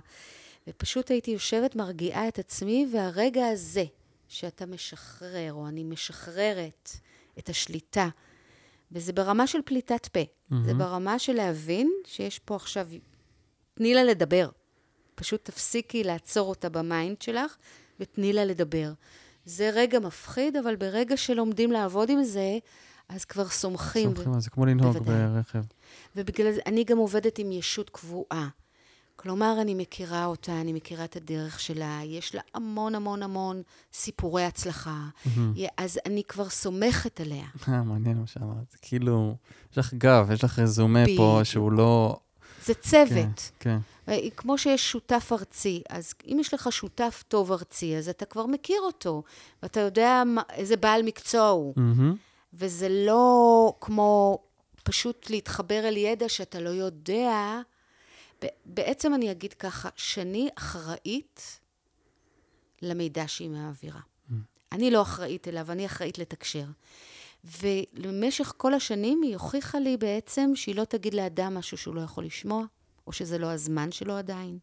[0.66, 3.84] ופשוט הייתי יושבת, מרגיעה את עצמי, והרגע הזה,
[4.28, 6.90] שאתה משחרר, או אני משחררת
[7.38, 8.08] את השליטה,
[8.92, 10.20] וזה ברמה של פליטת פה.
[10.20, 10.54] Mm-hmm.
[10.64, 12.88] זה ברמה של להבין שיש פה עכשיו...
[13.74, 14.48] תני לה לדבר.
[15.22, 17.56] פשוט תפסיקי לעצור אותה ב mind שלך,
[18.00, 18.92] ותני לה לדבר.
[19.44, 22.58] זה רגע מפחיד, אבל ברגע שלומדים לעבוד עם זה,
[23.08, 24.14] אז כבר סומכים.
[24.14, 25.26] סומכים, זה כמו לנהוג בוודאי.
[25.26, 25.62] ברכב.
[26.16, 28.48] ובגלל זה אני גם עובדת עם ישות קבועה.
[29.16, 33.62] כלומר, אני מכירה אותה, אני מכירה את הדרך שלה, יש לה המון המון המון
[33.92, 35.08] סיפורי הצלחה,
[35.76, 37.46] אז אני כבר סומכת עליה.
[37.68, 38.76] אה, מעניין מה שאמרת.
[38.82, 39.36] כאילו,
[39.72, 41.40] יש לך גב, יש לך רזומה פה.
[41.44, 42.16] שהוא לא...
[42.64, 43.50] זה צוות.
[43.60, 43.76] כן, אה,
[44.36, 48.80] כמו שיש שותף ארצי, אז אם יש לך שותף טוב ארצי, אז אתה כבר מכיר
[48.80, 49.22] אותו,
[49.62, 51.74] ואתה יודע מה, איזה בעל מקצוע הוא.
[51.76, 52.16] מהמם.
[52.55, 54.38] וזה לא כמו
[54.82, 57.61] פשוט להתחבר אל ידע שאתה לא יודע.
[58.64, 61.61] בעצם אני אגיד ככה, שאני אחראית
[62.82, 64.00] למידע שהיא מעבירה.
[64.72, 66.64] אני לא אחראית אליו, אני אחראית לתקשר.
[67.44, 72.24] ולמשך כל השנים היא הוכיחה לי בעצם שהיא לא תגיד לאדם משהו שהוא לא יכול
[72.24, 72.64] לשמוע,
[73.07, 74.59] או שזה לא הזמן שלו עדיין.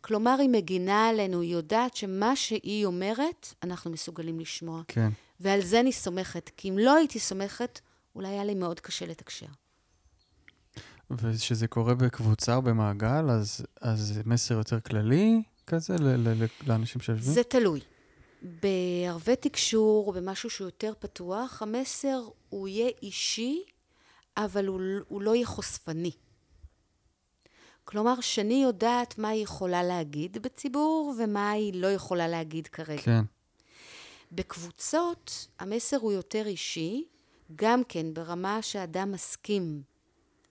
[0.00, 4.82] כלומר, היא מגינה עלינו, היא יודעת שמה שהיא אומרת, אנחנו מסוגלים לשמוע.
[4.88, 5.08] כן.
[5.40, 7.80] ועל זה אני סומכת, כי אם לא הייתי סומכת,
[8.14, 9.46] אולי היה לי מאוד קשה לתקשר.
[11.10, 17.00] וכשזה קורה בקבוצה או במעגל, אז, אז מסר יותר כללי כזה ל- ל- ל- לאנשים
[17.00, 17.32] שיושבים?
[17.34, 17.80] זה תלוי.
[18.42, 23.62] בערבי תקשור, במשהו שהוא יותר פתוח, המסר הוא יהיה אישי,
[24.36, 26.10] אבל הוא, הוא לא יהיה חושפני.
[27.84, 33.02] כלומר, שאני יודעת מה היא יכולה להגיד בציבור, ומה היא לא יכולה להגיד כרגע.
[33.02, 33.22] כן.
[34.32, 37.04] בקבוצות, המסר הוא יותר אישי,
[37.56, 39.82] גם כן ברמה שאדם מסכים.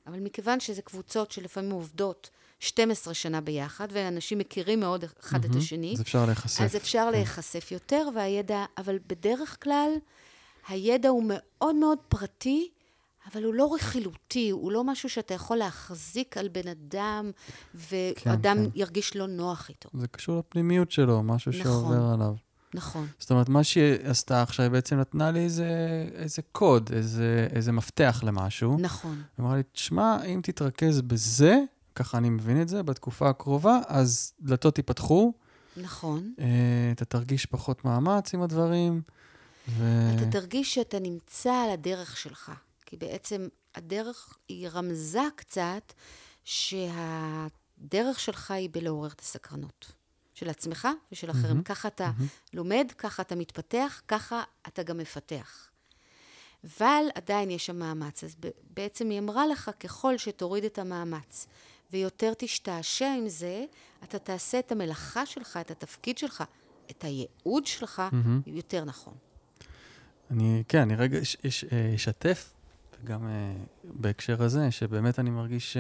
[0.08, 2.30] אבל מכיוון שזה קבוצות שלפעמים עובדות
[2.60, 5.94] 12 שנה ביחד, ואנשים מכירים מאוד אחד את השני.
[5.94, 6.62] אז אפשר להיחשף.
[6.62, 7.12] אז אפשר כן.
[7.12, 9.92] להיחשף יותר, והידע, אבל בדרך כלל,
[10.68, 12.70] הידע הוא מאוד מאוד פרטי,
[13.32, 17.32] אבל הוא לא רכילותי, הוא לא משהו שאתה יכול להחזיק על בן אדם,
[17.76, 18.70] ואדם כן.
[18.76, 19.90] ירגיש לא נוח איתו.
[19.94, 21.64] זה קשור לפנימיות שלו, משהו נכון.
[21.64, 22.36] שעובר עליו.
[22.74, 23.08] נכון.
[23.20, 25.68] זאת אומרת, מה שהיא עשתה עכשיו, היא בעצם נתנה לי איזה,
[26.14, 28.78] איזה קוד, איזה, איזה מפתח למשהו.
[28.80, 29.16] נכון.
[29.38, 31.60] היא אמרה לי, תשמע, אם תתרכז בזה,
[31.96, 35.34] ככה אני מבין את זה, בתקופה הקרובה, אז דלתות ייפתחו,
[35.78, 36.34] נכון.
[36.40, 36.46] אה,
[36.92, 39.02] אתה תרגיש פחות מאמץ עם הדברים,
[39.70, 39.84] ו...
[40.16, 42.52] אתה תרגיש שאתה נמצא על הדרך שלך.
[42.92, 45.94] כי בעצם הדרך, היא רמזה קצת
[46.44, 49.92] שהדרך שלך היא בלעורר את הסקרנות.
[50.34, 51.48] של עצמך ושל אחרים.
[51.48, 52.28] מהמם, ככה אתה מהמם.
[52.54, 55.70] לומד, ככה אתה מתפתח, ככה אתה גם מפתח.
[56.64, 58.24] אבל עדיין יש שם מאמץ.
[58.24, 58.36] אז
[58.74, 61.48] בעצם היא אמרה לך, ככל שתוריד את המאמץ
[61.92, 63.66] ויותר תשתעשע עם זה,
[64.04, 66.44] אתה תעשה את המלאכה שלך, את התפקיד שלך,
[66.92, 68.42] את הייעוד שלך, מהמם.
[68.46, 69.14] יותר נכון.
[70.32, 71.18] אני, כן, אני רגע
[71.72, 72.54] אה, אשתף,
[73.04, 75.78] וגם אה, בהקשר הזה, שבאמת אני מרגיש ש...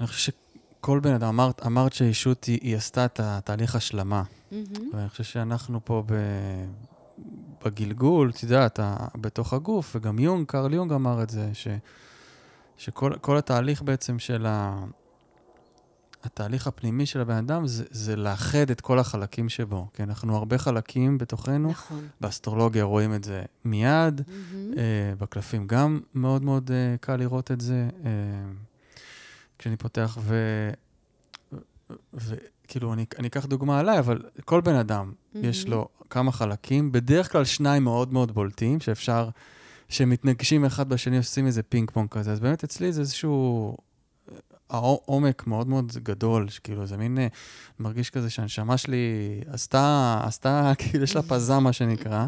[0.00, 0.32] אני חושב
[0.80, 4.22] שכל בן אדם, אמרת, אמרת שהישות היא, היא עשתה את התהליך השלמה.
[4.52, 4.90] מהמם.
[4.92, 6.14] ואני חושב שאנחנו פה ב...
[7.64, 8.80] בגלגול, את יודעת,
[9.14, 11.68] בתוך הגוף, וגם יונג, קרל יונג אמר את זה, ש...
[12.76, 14.84] שכל כל התהליך בעצם של ה...
[16.24, 19.86] התהליך הפנימי של הבן אדם זה, זה לאחד את כל החלקים שבו.
[19.94, 21.70] כי אנחנו הרבה חלקים בתוכנו.
[21.70, 22.08] נכון.
[22.20, 24.72] באסטרולוגיה רואים את זה מיד, מהמם.
[24.78, 27.88] אה, בקלפים גם מאוד מאוד אה, קל לראות את זה.
[28.04, 28.10] אה,
[29.58, 30.70] כשאני פותח, ו...
[32.14, 35.70] וכאילו, אני, אני אקח דוגמה עליי, אבל כל בן אדם, יש מהמם.
[35.70, 39.28] לו כמה חלקים, בדרך כלל שניים מאוד מאוד בולטים, שאפשר,
[39.88, 42.32] שמתנגשים אחד בשני, עושים איזה פינג פונג כזה.
[42.32, 43.76] אז באמת אצלי זה איזשהו
[44.70, 47.26] אה, העו- עומק מאוד מאוד גדול, שכאילו, זה מין, אה,
[47.78, 49.06] מרגיש כזה שהנשמה שלי
[49.46, 52.26] עשתה, עשתה, כאילו, יש לה פזם, מה שנקרא.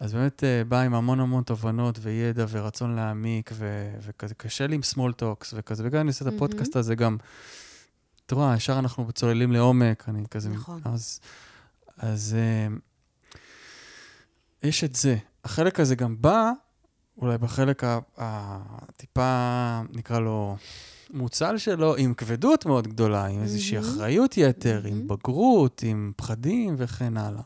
[0.00, 4.74] אז באמת אה, בא עם המון המון תובנות וידע ורצון להעמיק, ו- וכזה קשה לי
[4.74, 6.32] עם small talks וכזה, וגם אני עושה את.
[6.34, 7.16] הפודקאסט הזה גם,
[8.26, 10.48] אתה רואה, ישר אנחנו צוללים לעומק, אני כזה...
[10.48, 10.80] נכון.
[10.84, 11.20] אז,
[11.98, 12.74] אז אה,
[14.62, 15.16] יש את זה.
[15.44, 16.50] החלק הזה גם בא,
[17.18, 17.82] אולי בחלק
[18.16, 20.56] הטיפה, נקרא לו,
[21.12, 23.88] מוצל שלו, עם כבדות מאוד גדולה, עם איזושהי מהמם.
[23.90, 25.08] אחריות יתר, עם מהמם.
[25.08, 27.42] בגרות, עם פחדים וכן הלאה.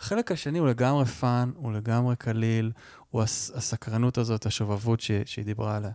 [0.00, 2.72] החלק השני הוא לגמרי fun, הוא לגמרי קליל,
[3.10, 5.90] הוא הס- הסקרנות הזאת, השובבות ש- שהיא דיברה עליה.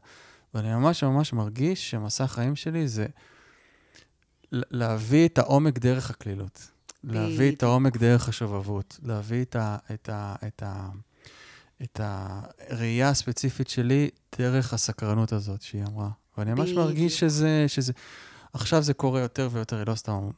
[0.54, 3.06] ואני ממש ממש מרגיש שמסע החיים שלי זה
[4.52, 6.72] להביא את העומק דרך הקלילות.
[7.04, 7.64] להביא את.
[7.64, 10.90] העומק דרך השובבות, להביא את, ה, את, ה, את, ה,
[11.84, 16.10] את הראייה הספציפית שלי דרך הסקרנות הזאת שהיא אמרה.
[16.38, 16.72] ואני ממש.
[16.72, 17.94] מרגיש שזה, שזה...
[18.54, 20.30] עכשיו זה קורה יותר ויותר, היא לא סתם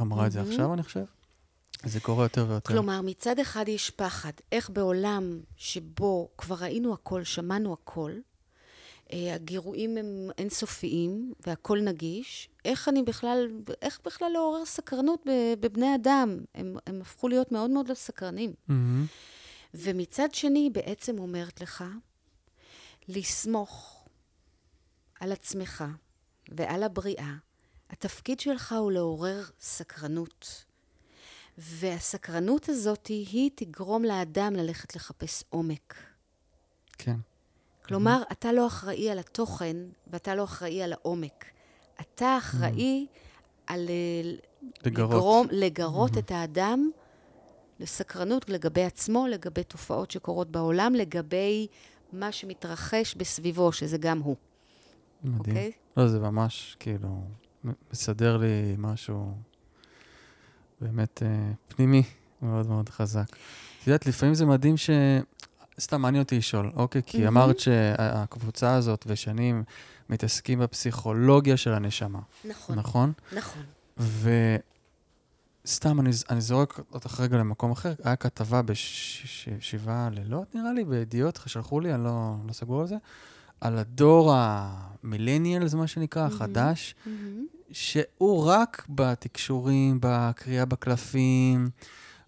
[0.00, 0.50] אמרה את זה מהמם.
[0.50, 1.04] עכשיו, אני חושב.
[1.84, 2.72] זה קורה יותר ויותר.
[2.72, 4.32] כלומר, מצד אחד יש פחד.
[4.52, 8.12] איך בעולם שבו כבר ראינו הכל, שמענו הכל,
[9.12, 13.48] אה, הגירויים הם אינסופיים והכל נגיש, איך אני בכלל,
[13.82, 15.26] איך בכלל לעורר סקרנות
[15.60, 16.38] בבני אדם?
[16.54, 18.52] הם, הם הפכו להיות מאוד מאוד לא סקרנים.
[18.68, 19.06] מהמם.
[19.74, 21.84] ומצד שני, היא בעצם אומרת לך,
[23.08, 23.97] לסמוך
[25.20, 25.84] על עצמך
[26.48, 27.34] ועל הבריאה.
[27.90, 30.64] התפקיד שלך הוא לעורר סקרנות.
[31.58, 35.94] והסקרנות הזאת היא תגרום לאדם ללכת לחפש עומק.
[36.98, 37.16] כן.
[37.84, 41.44] כלומר, אתה לא אחראי על התוכן ואתה לא אחראי על העומק.
[42.00, 43.06] אתה אחראי
[43.66, 44.30] על אה,
[44.84, 45.10] לגרות.
[45.10, 46.90] לגרום, לגרות את האדם
[47.80, 51.66] לסקרנות לגבי עצמו, לגבי תופעות שקורות בעולם, לגבי
[52.12, 54.36] מה שמתרחש בסביבו, שזה גם הוא,
[55.24, 55.56] מדהים.
[55.56, 55.72] אוקיי?
[55.96, 57.24] לא, זה ממש, כאילו,
[57.92, 59.34] מסדר לי משהו
[60.80, 62.02] באמת אה, פנימי
[62.42, 63.26] מאוד מאוד חזק.
[63.82, 64.90] את יודעת, לפעמים זה מדהים ש...
[65.80, 67.02] סתם מעניין אותי לשאול, אוקיי?
[67.06, 67.36] כי מהמם.
[67.36, 69.64] אמרת שהקבוצה הזאת ושנים
[70.08, 73.12] מתעסקים בפסיכולוגיה של הנשמה, נכון, נכון?
[73.32, 73.62] נכון.
[75.64, 81.40] וסתם, אני, אני זורק אותך רגע למקום אחר, היה כתבה בשבעה לילות, נראה לי, בידיעות,
[81.46, 82.96] שלחו לי, אני לא, לא סגור על זה,
[83.60, 86.26] על הדור המילניאלס, מה שנקרא.
[86.26, 87.46] החדש, מהמם.
[87.72, 91.70] שהוא רק בתקשורים, בקריאה בקלפים,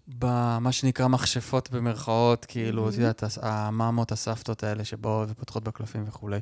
[0.07, 3.01] במה שנקרא מכשפות במרכאות, כאילו, את מהמם.
[3.01, 6.39] יודעת, המאמות, הסבתות האלה שבאות ופותחות בקלפים וכולי.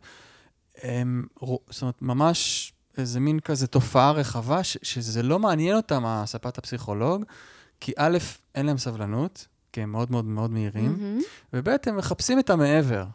[0.83, 1.25] הם,
[1.69, 7.23] זאת אומרת, ממש איזה מין כזה תופעה רחבה, ש- שזה לא מעניין אותם, הספת הפסיכולוג,
[7.79, 8.17] כי א',
[8.55, 11.19] אין להם סבלנות, כי הם מאוד מאוד מאוד מהירים, מהמם.
[11.53, 13.05] וב', הם מחפשים את המעבר,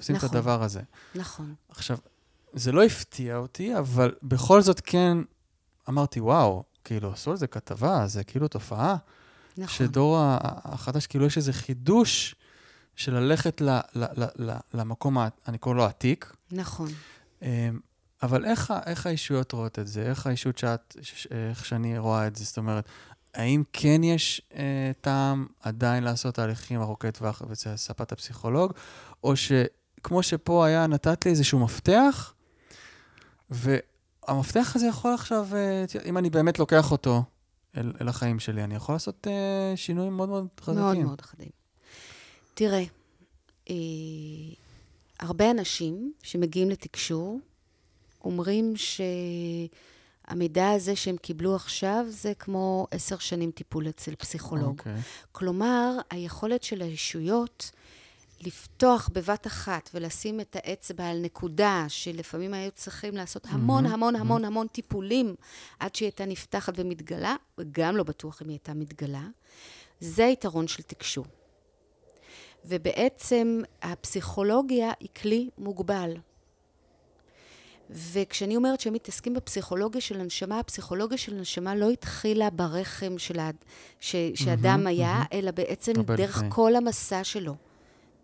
[0.00, 0.28] את נכון.
[0.28, 0.80] הדבר הזה.
[1.14, 1.54] נכון.
[1.68, 1.98] עכשיו,
[2.52, 5.18] זה לא הפתיע אותי, אבל בכל זאת כן
[5.88, 8.96] אמרתי, וואו, כאילו, עשו על זה כתבה, זה כאילו תופעה.
[9.56, 9.86] נכון.
[9.86, 10.18] שדור
[10.64, 12.34] החדש, כאילו יש איזה חידוש
[12.96, 15.18] של ללכת ל, ל, ל, ל, למקום,
[15.48, 16.32] אני קורא לו עתיק.
[16.50, 16.88] נכון.
[17.42, 17.80] אמ,
[18.22, 20.02] אבל איך, איך האישויות רואות את זה?
[20.02, 22.44] איך האישות שאת, ש- ש- איך שאני רואה את זה?
[22.44, 22.84] זאת אומרת,
[23.34, 28.72] האם כן יש אה, טעם עדיין לעשות תהליכים ארוכי טווח אצל ספת הפסיכולוג,
[29.24, 29.36] או
[30.02, 32.34] שכמו שפה היה, נתת לי איזשהו מפתח,
[33.50, 37.22] והמפתח הזה יכול עכשיו, אה, אם אני באמת לוקח אותו
[37.76, 40.82] אל, אל החיים שלי, אני יכול לעשות אה, שינויים מאוד מאוד חזקים.
[40.82, 41.48] מאוד מאוד חדים.
[42.54, 42.84] תראה,
[43.70, 43.74] אה,
[45.20, 47.40] הרבה אנשים שמגיעים לתקשור
[48.24, 48.74] אומרים
[50.26, 54.78] שהמידע הזה שהם קיבלו עכשיו זה כמו עשר שנים טיפול אצל פסיכולוג.
[54.78, 55.00] אוקיי.
[55.32, 57.70] כלומר, היכולת של הישויות
[58.46, 64.16] לפתוח בבת אחת ולשים את האצבע על נקודה שלפעמים היו צריכים לעשות המון המון.
[64.16, 65.34] המון המון טיפולים
[65.80, 69.26] עד שהיא הייתה נפתחת ומתגלה, וגם לא בטוח אם היא הייתה מתגלה,
[70.00, 71.26] זה היתרון של תקשור.
[72.64, 76.16] ובעצם הפסיכולוגיה היא כלי מוגבל.
[77.90, 83.50] וכשאני אומרת שהם מתעסקים בפסיכולוגיה של הנשמה, הפסיכולוגיה של הנשמה לא התחילה ברחם של ה...
[84.00, 84.16] ש...
[84.34, 85.22] שאדם היה.
[85.32, 86.42] אלא בעצם דרך.
[86.48, 87.54] כל המסע שלו.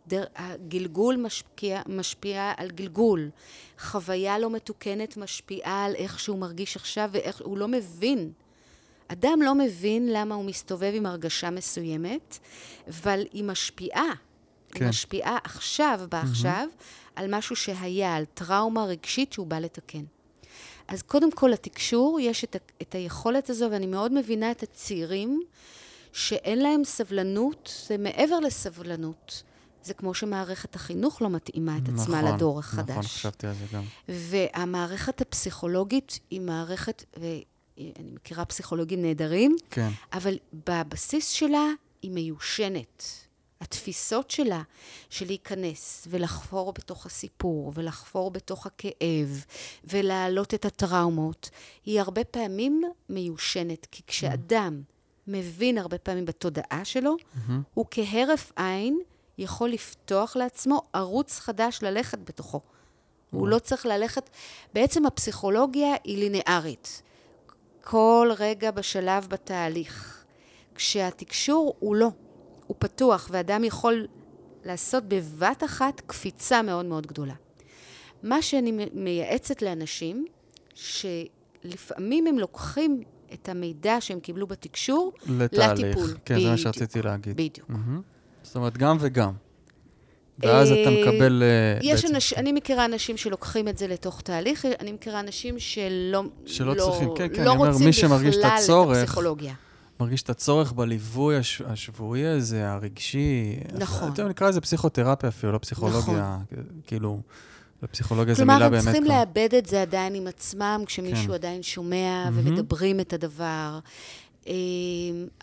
[0.08, 0.24] דר...
[0.36, 3.30] הגלגול משפיע, משפיע על גלגול.
[3.78, 7.40] חוויה לא מתוקנת משפיעה על איך שהוא מרגיש עכשיו ואיך...
[7.44, 8.32] הוא לא מבין.
[9.08, 12.38] אדם לא מבין למה הוא מסתובב עם הרגשה מסוימת,
[12.88, 14.12] אבל היא משפיעה.
[14.70, 14.84] כן.
[14.84, 16.68] היא משפיעה עכשיו, בעכשיו,
[17.16, 20.04] על משהו שהיה, על טראומה רגשית שהוא בא לתקן.
[20.88, 25.42] אז קודם כל, לתקשור יש את, ה- את היכולת הזו, ואני מאוד מבינה את הצעירים
[26.12, 29.42] שאין להם סבלנות, זה מעבר לסבלנות.
[29.82, 32.90] זה כמו שמערכת החינוך לא מתאימה את עצמה נכון, לדור החדש.
[32.90, 33.84] נכון, חשבתי על זה גם.
[34.08, 39.88] והמערכת הפסיכולוגית היא מערכת, ואני מכירה פסיכולוגים נהדרים, כן.
[40.12, 41.66] אבל בבסיס שלה
[42.02, 43.02] היא מיושנת.
[43.60, 44.62] התפיסות שלה,
[45.10, 49.44] של להיכנס ולחפור בתוך הסיפור, ולחפור בתוך הכאב,
[49.84, 51.50] ולהעלות את הטראומות,
[51.84, 53.86] היא הרבה פעמים מיושנת.
[53.90, 54.82] כי כשאדם
[55.26, 57.62] מבין הרבה פעמים בתודעה שלו, מהמם.
[57.74, 58.98] הוא כהרף עין
[59.38, 62.60] יכול לפתוח לעצמו ערוץ חדש ללכת בתוכו.
[63.30, 64.30] הוא לא צריך ללכת...
[64.74, 67.02] בעצם הפסיכולוגיה היא לינארית.
[67.80, 70.24] כל רגע בשלב בתהליך.
[70.74, 72.08] כשהתקשור הוא לא,
[72.66, 74.06] הוא פתוח, ואדם יכול
[74.64, 77.34] לעשות בבת אחת קפיצה מאוד מאוד גדולה.
[78.22, 80.26] מה שאני מייעצת לאנשים,
[80.74, 85.84] שלפעמים הם לוקחים את המידע שהם קיבלו בתקשור לתהליך.
[85.84, 86.16] לטיפול.
[86.24, 86.74] כן, זה מה בדיוק.
[86.74, 87.36] שרציתי להגיד.
[87.36, 87.70] בדיוק.
[87.70, 88.02] מהמם.
[88.48, 89.32] זאת אומרת, גם וגם.
[90.38, 92.14] ואז אתה אה, מקבל אה, יש בעצם...
[92.14, 96.84] אנשים, אני מכירה אנשים שלוקחים את זה לתוך תהליך, אני מכירה אנשים שלא שלא לא,
[96.90, 99.54] צריכים, כן, כן, לא אני אומר, מי שמרגיש את הצורך, הפסיכולוגיה.
[100.00, 101.62] מרגיש את הצורך בליווי הש...
[101.66, 103.56] השבועי הזה, הרגשי.
[103.74, 104.12] נכון.
[104.12, 106.38] אתה יודע, נקרא לזה פסיכותרפיה אפילו, לא פסיכולוגיה.
[106.86, 107.20] כאילו,
[107.82, 109.18] לפסיכולוגיה זו כלומר, מילה הם באמת צריכים כבר.
[109.18, 111.32] לאבד את זה עדיין עם עצמם, כשמישהו כן.
[111.32, 112.48] עדיין שומע מהמם.
[112.48, 113.78] ומדברים את הדבר.
[114.48, 114.54] אה,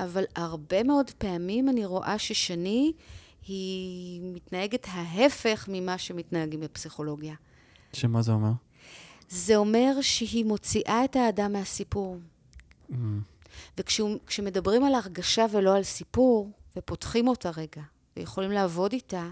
[0.06, 2.94] אבל הרבה מאוד פעמים אני רואה ששני,
[3.48, 7.36] היא מתנהגת ההפך ממה שמתנהגים בפסיכולוגיה.
[7.94, 8.52] שמה זה אומר?
[9.30, 12.18] זה אומר שהיא מוציאה את האדם מהסיפור.
[12.90, 13.22] מהמם.
[13.78, 17.82] וכשמדברים על הרגשה ולא על סיפור, ופותחים אותה רגע,
[18.18, 19.30] ויכולים לעבוד איתה,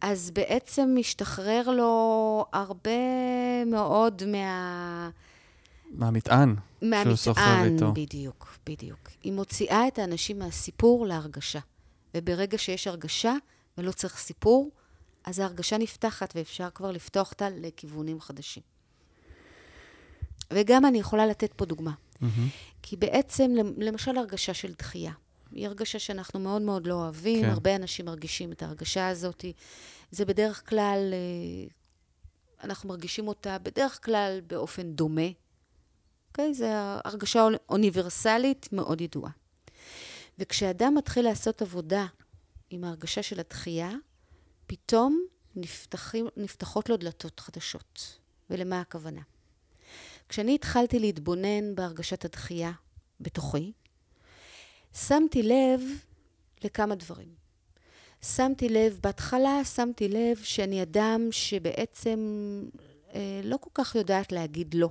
[0.00, 2.90] אז בעצם משתחרר לו הרבה
[3.66, 5.10] מאוד מה...
[5.90, 6.54] מהמטען
[7.02, 7.92] שהוא סוחב מהמטען, איתו.
[7.92, 9.10] בדיוק, בדיוק.
[9.22, 11.60] היא מוציאה את האנשים מהסיפור להרגשה.
[12.14, 13.34] וברגע שיש הרגשה
[13.78, 14.70] ולא צריך סיפור,
[15.24, 18.62] אז ההרגשה נפתחת ואפשר כבר לפתוח אותה לכיוונים חדשים.
[20.52, 21.92] וגם אני יכולה לתת פה דוגמה.
[22.20, 22.48] מהמם.
[22.82, 25.12] כי בעצם, למשל הרגשה של דחייה.
[25.52, 27.46] היא הרגשה שאנחנו מאוד מאוד לא אוהבים, כן.
[27.46, 27.52] כן.
[27.52, 29.44] הרבה אנשים מרגישים את ההרגשה הזאת.
[30.10, 31.68] זה בדרך כלל, אה,
[32.64, 35.28] אנחנו מרגישים אותה בדרך כלל באופן דומה.
[36.34, 36.54] אוקיי?
[36.54, 36.66] זו
[37.04, 39.30] הרגשה אוניברסלית מאוד ידועה.
[40.38, 42.06] וכשאדם מתחיל לעשות עבודה
[42.70, 43.90] עם ההרגשה של הדחייה,
[44.66, 45.20] פתאום
[45.56, 48.18] נפתחים, נפתחות לו דלתות חדשות.
[48.50, 49.20] ולמה הכוונה?
[50.28, 52.72] כשאני התחלתי להתבונן בהרגשת הדחייה
[53.20, 53.72] בתוכי,
[54.94, 55.80] שמתי לב
[56.64, 57.34] לכמה דברים.
[58.22, 62.18] שמתי לב, בהתחלה שמתי לב שאני אדם שבעצם
[63.14, 64.90] אה, לא כל כך יודעת להגיד לא.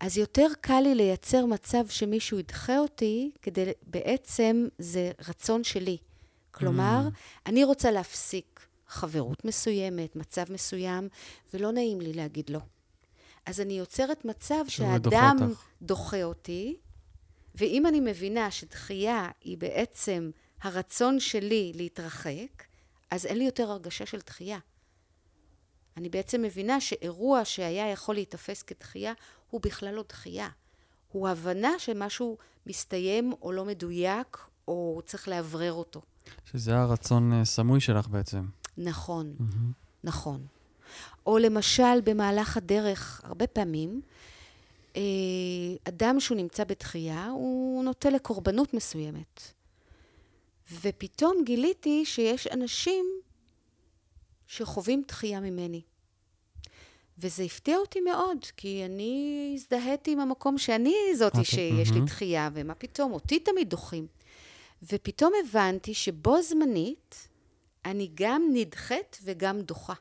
[0.00, 5.96] אז יותר קל לי לייצר מצב שמישהו ידחה אותי, כדי בעצם זה רצון שלי.
[6.50, 7.16] כלומר, Mm.
[7.46, 11.08] אני רוצה להפסיק חברות מסוימת, מצב מסוים,
[11.54, 12.58] ולא נעים לי להגיד לא.
[13.46, 15.36] אז אני יוצרת מצב שהאדם
[15.82, 16.76] דוחה אותי,
[17.54, 20.30] ואם אני מבינה שדחייה היא בעצם
[20.62, 22.64] הרצון שלי להתרחק,
[23.10, 24.58] אז אין לי יותר הרגשה של דחייה.
[25.96, 29.12] אני בעצם מבינה שאירוע שהיה יכול להיתפס כדחייה,
[29.50, 30.48] הוא בכלל לא דחייה.
[31.12, 36.02] הוא הבנה שמשהו מסתיים או לא מדויק, או צריך לאוורר אותו.
[36.44, 38.46] שזה הרצון אה, סמוי שלך בעצם.
[38.78, 40.04] נכון, mm-hmm.
[40.04, 40.46] נכון.
[41.26, 44.00] או למשל, במהלך הדרך, הרבה פעמים,
[44.96, 45.02] אה,
[45.84, 49.52] אדם שהוא נמצא בתחייה, הוא נוטה לקורבנות מסוימת.
[50.82, 53.06] ופתאום גיליתי שיש אנשים
[54.46, 55.82] שחווים דחייה ממני.
[57.20, 61.44] וזה הפתיע אותי מאוד, כי אני הזדהיתי עם המקום שאני זאתי okay.
[61.44, 64.06] שיש לי דחייה, ומה פתאום, אותי תמיד דוחים.
[64.82, 67.28] ופתאום הבנתי שבו זמנית
[67.84, 69.94] אני גם נדחית וגם דוחה.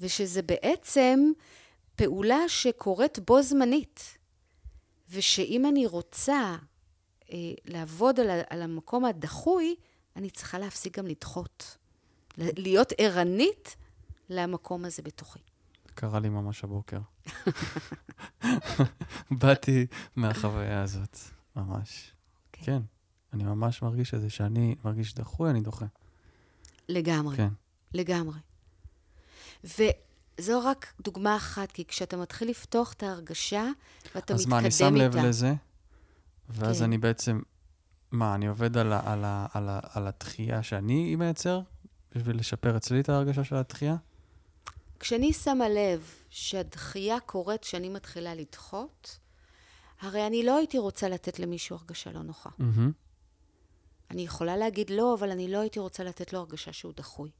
[0.00, 1.32] ושזה בעצם
[1.96, 4.18] פעולה שקורית בו זמנית.
[5.10, 6.56] ושאם אני רוצה
[7.32, 9.74] אה, לעבוד על, על המקום הדחוי,
[10.16, 11.76] אני צריכה להפסיק גם לדחות.
[12.38, 13.76] להיות ערנית
[14.30, 15.38] למקום הזה בתוכי.
[15.94, 16.98] קרה לי ממש הבוקר.
[19.40, 19.86] באתי
[20.16, 21.18] מהחוויה הזאת,
[21.56, 22.12] ממש.
[22.52, 22.62] כן.
[22.64, 22.82] כן,
[23.32, 25.86] אני ממש מרגיש את זה, שאני מרגיש דחוי, אני דוחה.
[26.88, 27.36] לגמרי.
[27.36, 27.48] כן.
[27.94, 28.38] לגמרי.
[29.64, 33.64] וזו רק דוגמה אחת, כי כשאתה מתחיל לפתוח את ההרגשה,
[34.14, 34.34] ואתה מתקדם איתה...
[34.34, 35.54] אז מה, אני שם לב לזה,
[36.48, 36.84] ואז כן.
[36.84, 37.40] אני בעצם,
[38.10, 41.60] מה, אני עובד על, ה, על, ה, על, ה, על התחייה שאני מייצר,
[42.14, 43.96] בשביל לשפר אצלי את ההרגשה של התחייה?
[45.00, 49.18] כשאני שמה לב שהדחייה קורית כשאני מתחילה לדחות,
[50.00, 52.50] הרי אני לא הייתי רוצה לתת למישהו הרגשה לא נוחה.
[52.50, 52.92] Mm-hmm.
[54.10, 57.30] אני יכולה להגיד לא, אבל אני לא הייתי רוצה לתת לו הרגשה שהוא דחוי.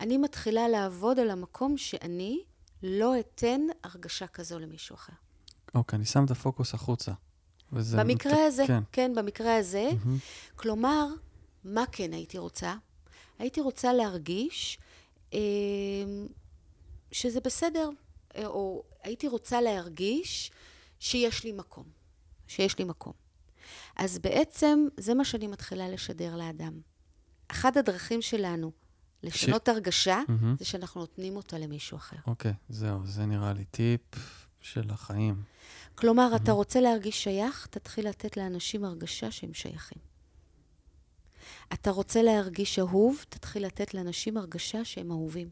[0.00, 2.40] אני מתחילה לעבוד על המקום שאני
[2.82, 5.12] לא אתן הרגשה כזו למישהו אחר.
[5.74, 7.12] אוקיי, okay, אני שם את הפוקוס החוצה.
[7.72, 7.96] וזה...
[7.96, 8.38] במקרה מת...
[8.46, 8.82] הזה, כן.
[8.92, 9.90] כן, במקרה הזה.
[9.90, 10.56] Mm-hmm.
[10.56, 11.06] כלומר,
[11.64, 12.74] מה כן הייתי רוצה?
[13.38, 14.78] הייתי רוצה להרגיש
[15.34, 15.38] אה,
[17.12, 17.90] שזה בסדר,
[18.36, 20.50] אה, או הייתי רוצה להרגיש
[21.00, 21.84] שיש לי מקום,
[22.48, 23.12] שיש לי מקום.
[23.96, 26.80] אז בעצם זה מה שאני מתחילה לשדר לאדם.
[27.48, 28.72] אחת הדרכים שלנו
[29.22, 29.68] לשנות ש...
[29.68, 30.58] הרגשה, mm-hmm.
[30.58, 32.16] זה שאנחנו נותנים אותה למישהו אחר.
[32.26, 34.00] אוקיי, okay, זהו, זה נראה לי טיפ
[34.60, 35.42] של החיים.
[35.94, 36.42] כלומר, mm-hmm.
[36.42, 39.98] אתה רוצה להרגיש שייך, תתחיל לתת לאנשים הרגשה שהם שייכים.
[41.72, 45.50] אתה רוצה להרגיש אהוב, תתחיל לתת לאנשים הרגשה שהם אהובים.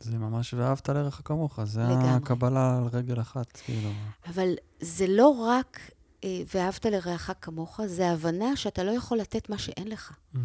[0.00, 2.08] זה ממש ואהבת לרעך כמוך, זה לגמרי.
[2.08, 3.90] הקבלה על רגל אחת, כאילו.
[4.26, 5.80] אבל זה לא רק
[6.24, 10.12] אה, ואהבת לרעך כמוך, זה הבנה שאתה לא יכול לתת מה שאין לך.
[10.34, 10.38] Mm-hmm.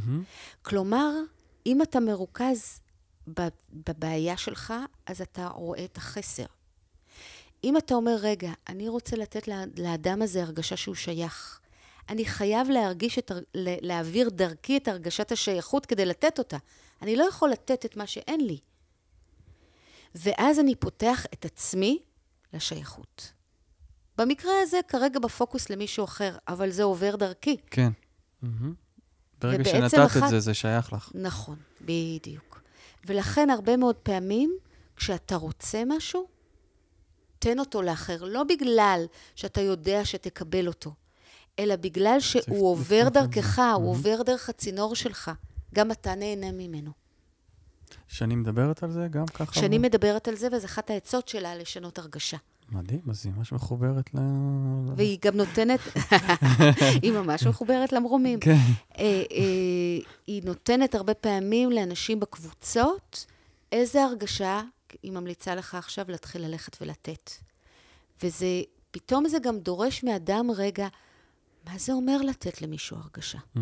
[0.61, 1.11] כלומר,
[1.65, 2.79] אם אתה מרוכז
[3.73, 4.73] בבעיה שלך,
[5.05, 6.45] אז אתה רואה את החסר.
[7.63, 9.47] אם אתה אומר, רגע, אני רוצה לתת
[9.77, 11.59] לאדם הזה הרגשה שהוא שייך,
[12.09, 16.57] אני חייב להרגיש את, להעביר דרכי את הרגשת השייכות כדי לתת אותה.
[17.01, 18.59] אני לא יכול לתת את מה שאין לי.
[20.15, 21.99] ואז אני פותח את עצמי
[22.53, 23.31] לשייכות.
[24.17, 27.57] במקרה הזה, כרגע בפוקוס למישהו אחר, אבל זה עובר דרכי.
[27.71, 27.89] כן.
[28.43, 28.47] Mm-hmm.
[29.41, 30.23] ברגע שנתת אחת...
[30.23, 31.11] את זה, זה שייך לך.
[31.15, 32.61] נכון, בדיוק.
[33.05, 34.57] ולכן הרבה מאוד פעמים,
[34.95, 36.27] כשאתה רוצה משהו,
[37.39, 40.93] תן אותו לאחר, לא בגלל שאתה יודע שתקבל אותו,
[41.59, 45.31] אלא בגלל שהוא עובר דרכך, הוא עובר דרך הצינור שלך.
[45.75, 46.91] גם אתה נהנה ממנו.
[48.07, 49.59] שני מדברת על זה גם ככה?
[49.59, 52.37] שני מדברת על זה, וזו אחת העצות שלה לשנות הרגשה.
[52.71, 54.17] מדהים, אז היא ממש מחוברת ל...
[54.95, 55.79] והיא גם נותנת,
[57.03, 58.39] היא ממש מחוברת למרומים.
[58.39, 58.51] כן.
[58.97, 63.25] אה, אה, היא נותנת הרבה פעמים לאנשים בקבוצות
[63.71, 64.61] איזה הרגשה
[65.03, 67.31] היא ממליצה לך עכשיו להתחיל ללכת ולתת.
[68.23, 68.61] וזה,
[68.91, 70.87] פתאום זה גם דורש מאדם רגע,
[71.65, 73.37] מה זה אומר לתת למישהו הרגשה?
[73.37, 73.59] Mm-hmm.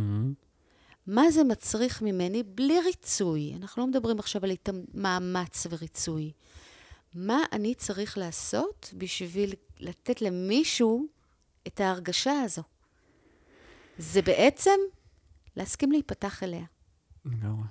[1.08, 3.54] מה זה מצריך ממני בלי ריצוי?
[3.56, 4.52] אנחנו לא מדברים עכשיו על
[4.94, 6.32] מאמץ וריצוי.
[7.14, 11.08] מה אני צריך לעשות בשביל לתת למישהו
[11.68, 12.64] את ההרגשה הזו?
[13.98, 14.80] זה בעצם
[15.56, 16.66] להסכים להיפתח אליה.
[17.26, 17.64] לגמרי.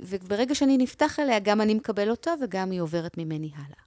[0.00, 3.80] וברגע שאני נפתח אליה, גם אני מקבל אותה וגם היא עוברת ממני הלאה.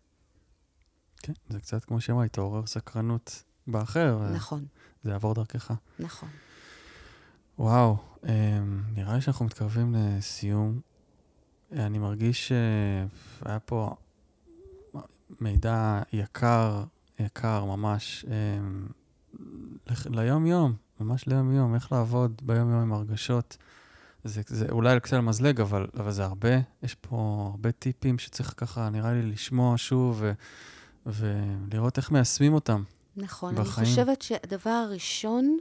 [1.18, 4.20] כן, זה קצת כמו שאמרה, תעורר סקרנות באחר.
[4.34, 4.66] נכון.
[5.04, 5.72] זה יעבור דרכך.
[6.00, 6.30] נכון.
[7.60, 10.80] וואו, אמ, נראה לי שאנחנו מתקרבים לסיום.
[11.72, 13.95] אני מרגיש שהיה פה
[15.40, 16.84] מידע יקר,
[17.19, 18.88] יקר ממש, אמ,
[20.06, 23.57] ליום-יום, ממש ליום-יום, איך לעבוד ביום-יום עם הרגשות.
[24.23, 28.53] זה, זה אולי על קצה המזלג, אבל, אבל זה הרבה, יש פה הרבה טיפים שצריך
[28.57, 30.31] ככה, נראה לי, לשמוע שוב ו,
[31.06, 32.84] ולראות איך מיישמים אותם.
[33.18, 33.86] נכון, בחיים.
[33.88, 35.57] אני חושבת שהדבר הראשון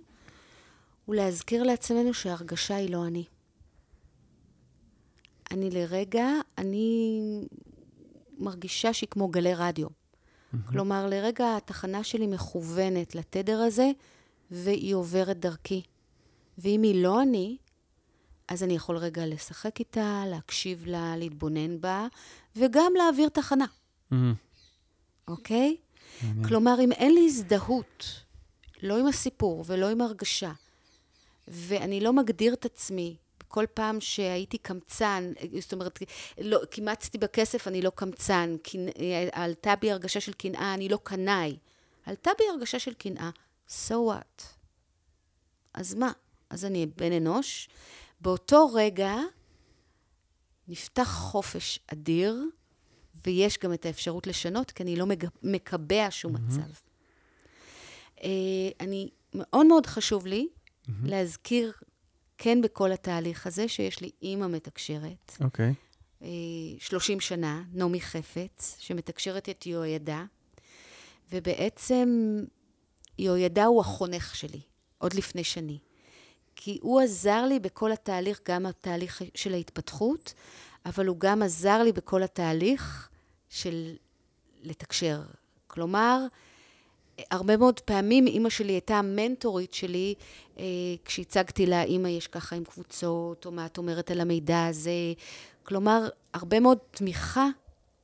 [1.09, 3.25] הוא להזכיר לעצמנו שההרגשה היא לא אני.
[5.51, 6.27] אני לרגע,
[6.59, 7.21] אני
[8.39, 9.87] מרגישה שהיא כמו גלי רדיו.
[10.69, 13.91] כלומר, לרגע התחנה שלי מכוונת לתדר הזה,
[14.51, 15.83] והיא עוברת דרכי.
[16.59, 17.57] ואם היא לא אני,
[18.49, 22.07] אז אני יכול רגע לשחק איתה, להקשיב לה, להתבונן בה,
[22.57, 23.67] וגם להעביר תחנה.
[25.29, 25.77] אוקיי?
[26.23, 26.49] מעניין.
[26.49, 28.25] כלומר, אם אין לי הזדהות,
[28.83, 30.53] לא עם הסיפור ולא עם הרגשה,
[31.51, 33.17] ואני לא מגדיר את עצמי
[33.49, 35.99] כל פעם שהייתי קמצן, זאת אומרת,
[36.39, 38.87] לא, קימצתי בכסף, אני לא קמצן, קנ...
[39.33, 41.57] עלתה בי הרגשה של קנאה, אני לא קנאי.
[42.07, 43.31] עלתה בי הרגשה של קנאה,
[43.69, 44.45] so what?
[45.75, 46.13] אז מה?
[46.51, 47.69] אז אני בן אנוש.
[48.21, 49.17] באותו רגע
[50.69, 52.37] נפתח חופש אדיר,
[53.27, 55.27] ויש גם את האפשרות לשנות, כי אני לא מג...
[55.43, 56.71] מקבע שום מצב.
[58.23, 58.29] אה,
[58.81, 60.49] אני, מאוד מאוד חשוב לי
[61.05, 61.73] להזכיר,
[62.39, 65.75] כן בכל התהליך הזה, שיש לי אימא מתקשרת, אוקיי.
[66.23, 66.29] אה,
[66.79, 70.23] 30 שנה, נעמי חפץ, שמתקשרת את יהוידע,
[71.33, 72.39] ובעצם
[73.19, 74.61] יהוידע הוא החונך שלי,
[74.99, 75.79] עוד לפני שני.
[76.57, 80.35] כי הוא עזר לי בכל התהליך, גם התהליך של ההתפתחות,
[80.87, 83.09] אבל הוא גם עזר לי בכל התהליך
[83.49, 83.97] של
[84.63, 85.23] לתקשר.
[85.67, 86.27] כלומר,
[87.31, 90.15] הרבה מאוד פעמים אימא שלי הייתה המנטורית שלי,
[90.59, 90.65] אה,
[91.05, 94.91] כשהצגתי לה, אימא, יש ככה עם קבוצות, או מה את אומרת על המידע הזה.
[95.63, 97.47] כלומר, הרבה מאוד תמיכה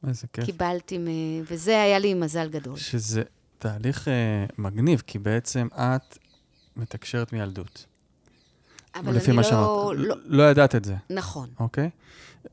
[0.09, 0.45] איזה כיף.
[0.45, 1.07] קיבלתי, מ...
[1.51, 2.77] וזה היה לי מזל גדול.
[2.77, 3.23] שזה
[3.59, 6.19] תהליך אה, מגניב, כי בעצם את
[6.77, 7.87] מתקשרת מילדות.
[8.95, 9.97] אבל אני לא, שאמרת.
[9.97, 10.17] לא...
[10.25, 11.49] לא ידעת את זה, נכון.
[11.61, 11.91] אוקיי?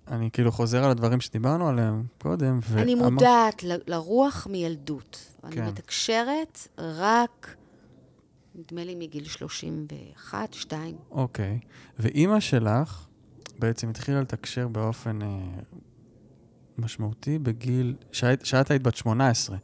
[0.07, 5.19] אני כאילו חוזר על הדברים שדיברנו עליהם קודם, אני ואמר- מודעת ל- לרוח מילדות.
[5.43, 5.65] אני כן.
[5.65, 7.55] מתקשרת רק,
[8.55, 10.95] נדמה לי, מגיל 31, 2.
[11.11, 11.59] אוקיי.
[11.99, 13.05] ואימא שלך
[13.59, 15.27] בעצם התחילה לתקשר באופן אה,
[16.77, 19.57] משמעותי בגיל, שאת, שאת היית בת 18,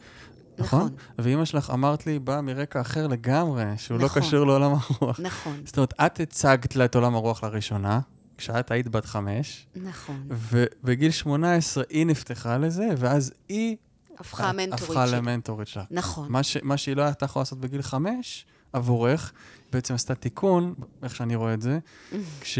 [0.59, 0.79] נכון?
[0.81, 0.91] נכון.
[1.19, 4.21] ואימא שלך, אמרת לי, באה מרקע אחר לגמרי, שהוא נכון.
[4.21, 5.19] לא קשור לעולם הרוח.
[5.19, 7.99] נכון, זאת אומרת, את הצגת לה את עולם הרוח לראשונה,
[8.37, 10.27] כשאת היית בת חמש, נכון.
[10.29, 13.77] ובגיל 18 היא נפתחה לזה, ואז היא
[14.17, 15.17] הפכה המנטורית הפכה שלי.
[15.17, 15.83] למנטורית שלך.
[15.91, 16.31] נכון.
[16.31, 19.33] מה, ש, מה שהיא לא הייתה יכולה לעשות בגיל חמש עבורך,
[19.71, 20.73] בעצם עשתה תיקון,
[21.03, 21.79] איך שאני רואה את זה,
[22.41, 22.59] כש,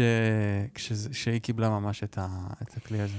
[0.74, 2.28] כשזה- שהיא קיבלה ממש את, ה,
[2.62, 3.16] את הכלי הזה.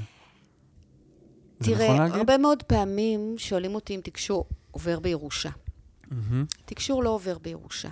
[1.59, 2.15] זה נכון תראה, להגיד?
[2.15, 5.49] הרבה מאוד פעמים שואלים אותי אם תקשור עובר בירושה.
[6.11, 6.45] מהמם.
[6.65, 7.89] תקשור לא עובר בירושה.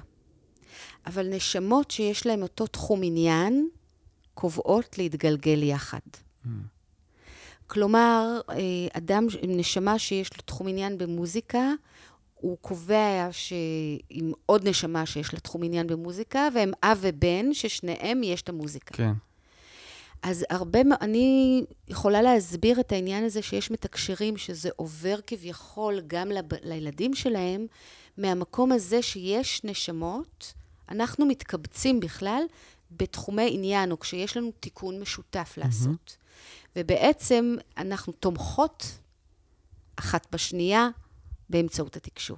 [1.07, 3.67] אבל נשמות שיש להן אותו תחום עניין,
[4.37, 5.99] קובעות להתגלגל יחד.
[7.67, 8.55] כלומר, אה,
[8.93, 11.71] אדם עם נשמה שיש לו תחום עניין במוזיקה,
[12.33, 18.41] הוא קובע שעם עוד נשמה שיש לה תחום עניין במוזיקה, והם אב ובן, ששניהם יש
[18.41, 18.93] את המוזיקה.
[18.93, 19.11] כן.
[20.21, 26.45] אז הרבה, אני יכולה להסביר את העניין הזה שיש מתקשרים שזה עובר כביכול גם לב,
[26.63, 27.67] לילדים שלהם,
[28.17, 30.53] מהמקום הזה שיש נשמות,
[30.89, 32.43] אנחנו מתקבצים בכלל
[32.91, 36.17] בתחומי עניין, או כשיש לנו תיקון משותף לעשות.
[36.75, 38.99] ובעצם אנחנו תומכות
[39.95, 40.89] אחת בשנייה
[41.49, 42.37] באמצעות התקשור.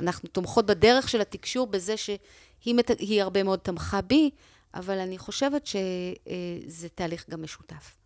[0.00, 2.90] אנחנו תומכות בדרך של התקשור בזה שהיא מת...
[3.20, 4.30] הרבה מאוד תמכה בי,
[4.74, 7.96] אבל אני חושבת שזה תהליך גם משותף.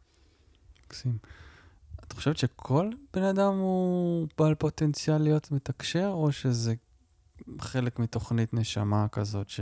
[0.87, 1.19] מקסים.
[2.05, 6.75] את חושבת שכל בן אדם הוא בעל פוטנציאל להיות מתקשר, או שזה
[7.61, 9.61] חלק מתוכנית נשמה כזאת ש...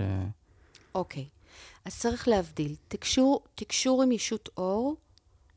[0.94, 1.28] אוקיי,
[1.85, 2.74] אז צריך להבדיל.
[2.89, 4.97] תקשור, תקשור עם ישות אור,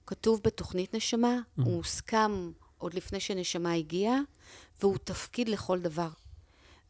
[0.07, 1.61] כתוב בתוכנית נשמה, Mhm.
[1.64, 4.19] הוא מוסכם עוד לפני שנשמה הגיעה,
[4.82, 6.10] והוא תפקיד לכל דבר.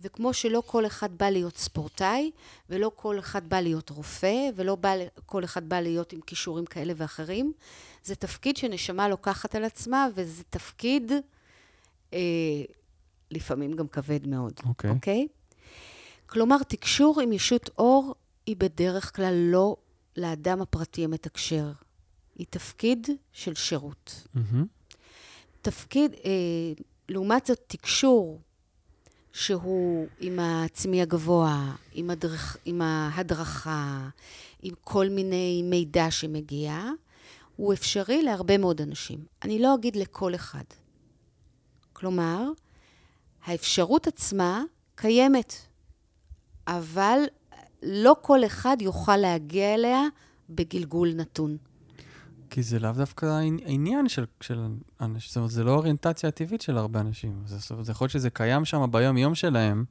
[0.04, 2.32] וכמו שלא כל אחד בא להיות ספורטאי,
[2.70, 4.94] ולא כל אחד בא להיות רופא, ולא בא,
[5.26, 7.54] כל אחד בא להיות עם כישורים כאלה ואחרים,
[8.04, 11.12] זה תפקיד שנשמה לוקחת על עצמה, וזה תפקיד
[12.14, 12.20] אה,
[13.32, 14.54] לפעמים גם כבד מאוד.
[14.66, 14.90] אוקיי.
[14.90, 15.28] אוקיי?
[16.26, 18.16] כלומר, תקשור עם ישות אור
[18.46, 19.76] היא בדרך כלל לא
[20.18, 21.72] לאדם הפרטי המתקשר.
[22.36, 24.28] היא תפקיד של שירות.
[25.62, 28.40] תפקיד, אה, לעומת זאת, תקשור
[29.34, 34.10] שהוא עם העצמי הגבוה, עם, הדרך, עם ההדרכה,
[34.62, 36.82] עם כל מיני מידע שמגיע,
[37.56, 39.26] הוא אפשרי להרבה מאוד אנשים.
[39.44, 40.64] אני לא אגיד לכל אחד.
[41.94, 42.44] כלומר,
[43.46, 44.64] האפשרות עצמה
[44.96, 45.54] קיימת,
[46.68, 47.20] אבל
[47.84, 50.02] לא כל אחד יוכל להגיע אליה
[50.50, 51.58] בגלגול נתון.
[52.50, 54.68] כי זה לאו דווקא העניין של, של
[55.02, 57.44] אנשים, זאת אומרת, זה לא האוריינטציה הטבעית של הרבה אנשים.
[57.46, 59.86] זה, זה יכול להיות שזה קיים שם ביום-יום שלהם,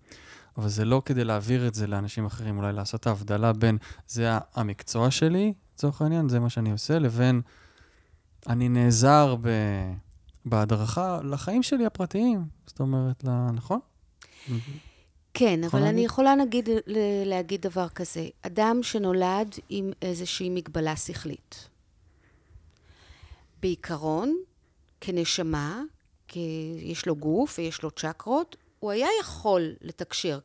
[0.56, 4.38] אבל זה לא כדי להעביר את זה לאנשים אחרים, אולי לעשות את ההבדלה בין זה
[4.54, 7.40] המקצוע שלי, לצורך העניין, זה מה שאני עושה, לבין
[8.46, 9.48] אני נעזר ב,
[10.44, 12.44] בהדרכה לחיים שלי הפרטיים.
[12.66, 13.80] זאת אומרת, נכון?
[15.35, 16.69] כן, אבל אני יכולה נגיד
[17.27, 18.28] להגיד דבר כזה.
[18.43, 21.69] אדם שנולד עם איזושהי מגבלה שכלית.
[23.61, 24.36] בעיקרון,
[25.01, 25.82] כנשמה,
[26.28, 30.39] כי יש לו גוף ויש לו צ'קרות, הוא היה יכול לתקשר.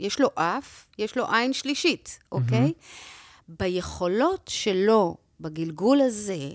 [0.00, 2.68] יש לו אף, יש לו עין שלישית, אוקיי?
[2.68, 3.52] Mm-hmm.
[3.58, 6.50] ביכולות שלו, בגלגול הזה,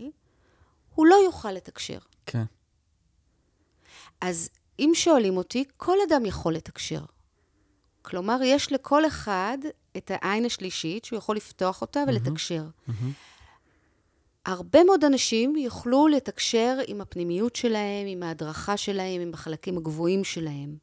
[0.96, 2.00] הוא לא יוכל לתקשר.
[2.26, 2.44] כן.
[4.22, 4.50] אז
[4.80, 7.06] אם שואלים אותי, כל אדם יכול לתקשר.
[8.06, 9.58] כלומר, יש לכל אחד
[9.98, 12.66] את העין השלישית שהוא יכול לפתוח אותה ולתקשר.
[12.66, 12.92] Mm-hmm.
[14.46, 20.78] הרבה מאוד אנשים יוכלו לתקשר עם הפנימיות שלהם, עם ההדרכה שלהם, עם החלקים הגבוהים שלהם.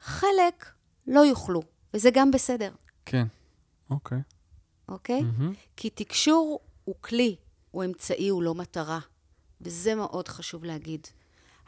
[0.00, 0.66] חלק
[1.06, 1.62] לא יוכלו,
[1.94, 2.72] וזה גם בסדר.
[3.06, 3.26] כן,
[3.90, 4.18] אוקיי.
[4.88, 5.20] אוקיי?
[5.20, 5.54] Mm-hmm.
[5.76, 7.36] כי תקשור הוא כלי,
[7.70, 8.98] הוא אמצעי, הוא לא מטרה.
[9.60, 11.06] וזה מאוד חשוב להגיד.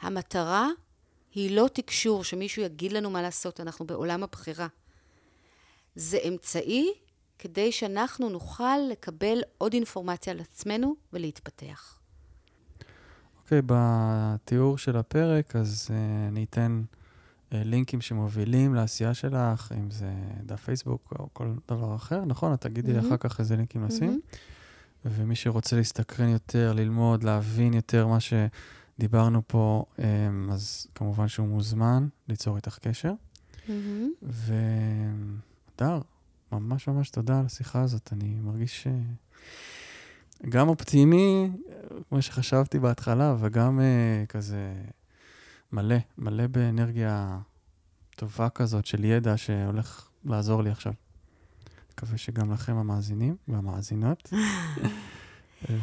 [0.01, 0.69] המטרה
[1.37, 4.67] היא לא תקשור, שמישהו יגיד לנו מה לעשות, אנחנו בעולם הבחירה.
[5.95, 6.93] זה אמצעי
[7.39, 11.99] כדי שאנחנו נוכל לקבל עוד אינפורמציה על עצמנו ולהתפתח.
[13.43, 15.93] אוקיי, okay, בתיאור של הפרק, אז uh,
[16.27, 22.25] אני אתן uh, לינקים שמובילים לעשייה שלך, אם זה דף פייסבוק או כל דבר אחר,
[22.25, 22.53] נכון?
[22.53, 23.07] את תגידי mm-hmm.
[23.07, 24.21] אחר כך איזה לינקים לשים.
[24.23, 24.37] Mm-hmm.
[25.05, 28.19] ומי שרוצה להסתקרן יותר, ללמוד, להבין יותר מה
[28.97, 30.01] שדיברנו פה, um,
[30.51, 33.13] אז כמובן שהוא מוזמן ליצור איתך קשר.
[33.67, 33.71] Mm-hmm.
[34.21, 36.01] והדר,
[36.51, 38.09] ממש ממש תודה על השיחה הזאת.
[38.13, 38.87] אני מרגיש
[40.49, 41.49] גם אופטימי,
[42.09, 44.73] כמו שחשבתי בהתחלה, וגם uh, כזה
[45.71, 47.39] מלא, מלא באנרגיה
[48.15, 50.93] טובה כזאת של ידע שהולך לעזור לי עכשיו.
[51.93, 54.33] מקווה שגם לכם המאזינים והמאזינות.
[55.69, 55.73] ו...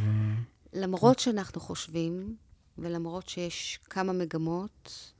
[0.82, 2.36] למרות שאנחנו חושבים,
[2.78, 5.12] ולמרות שיש כמה מגמות,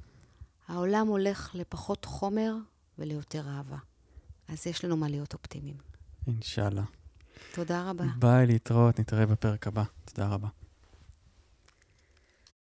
[0.69, 2.55] העולם הולך לפחות חומר
[2.99, 3.79] וליותר אהבה.
[4.49, 5.77] אז יש לנו מה להיות אופטימיים.
[6.27, 6.83] אינשאללה.
[7.55, 8.05] תודה רבה.
[8.19, 9.85] ביי, להתראות, נתראה בפרק הבא.
[10.05, 10.49] תודה רבה.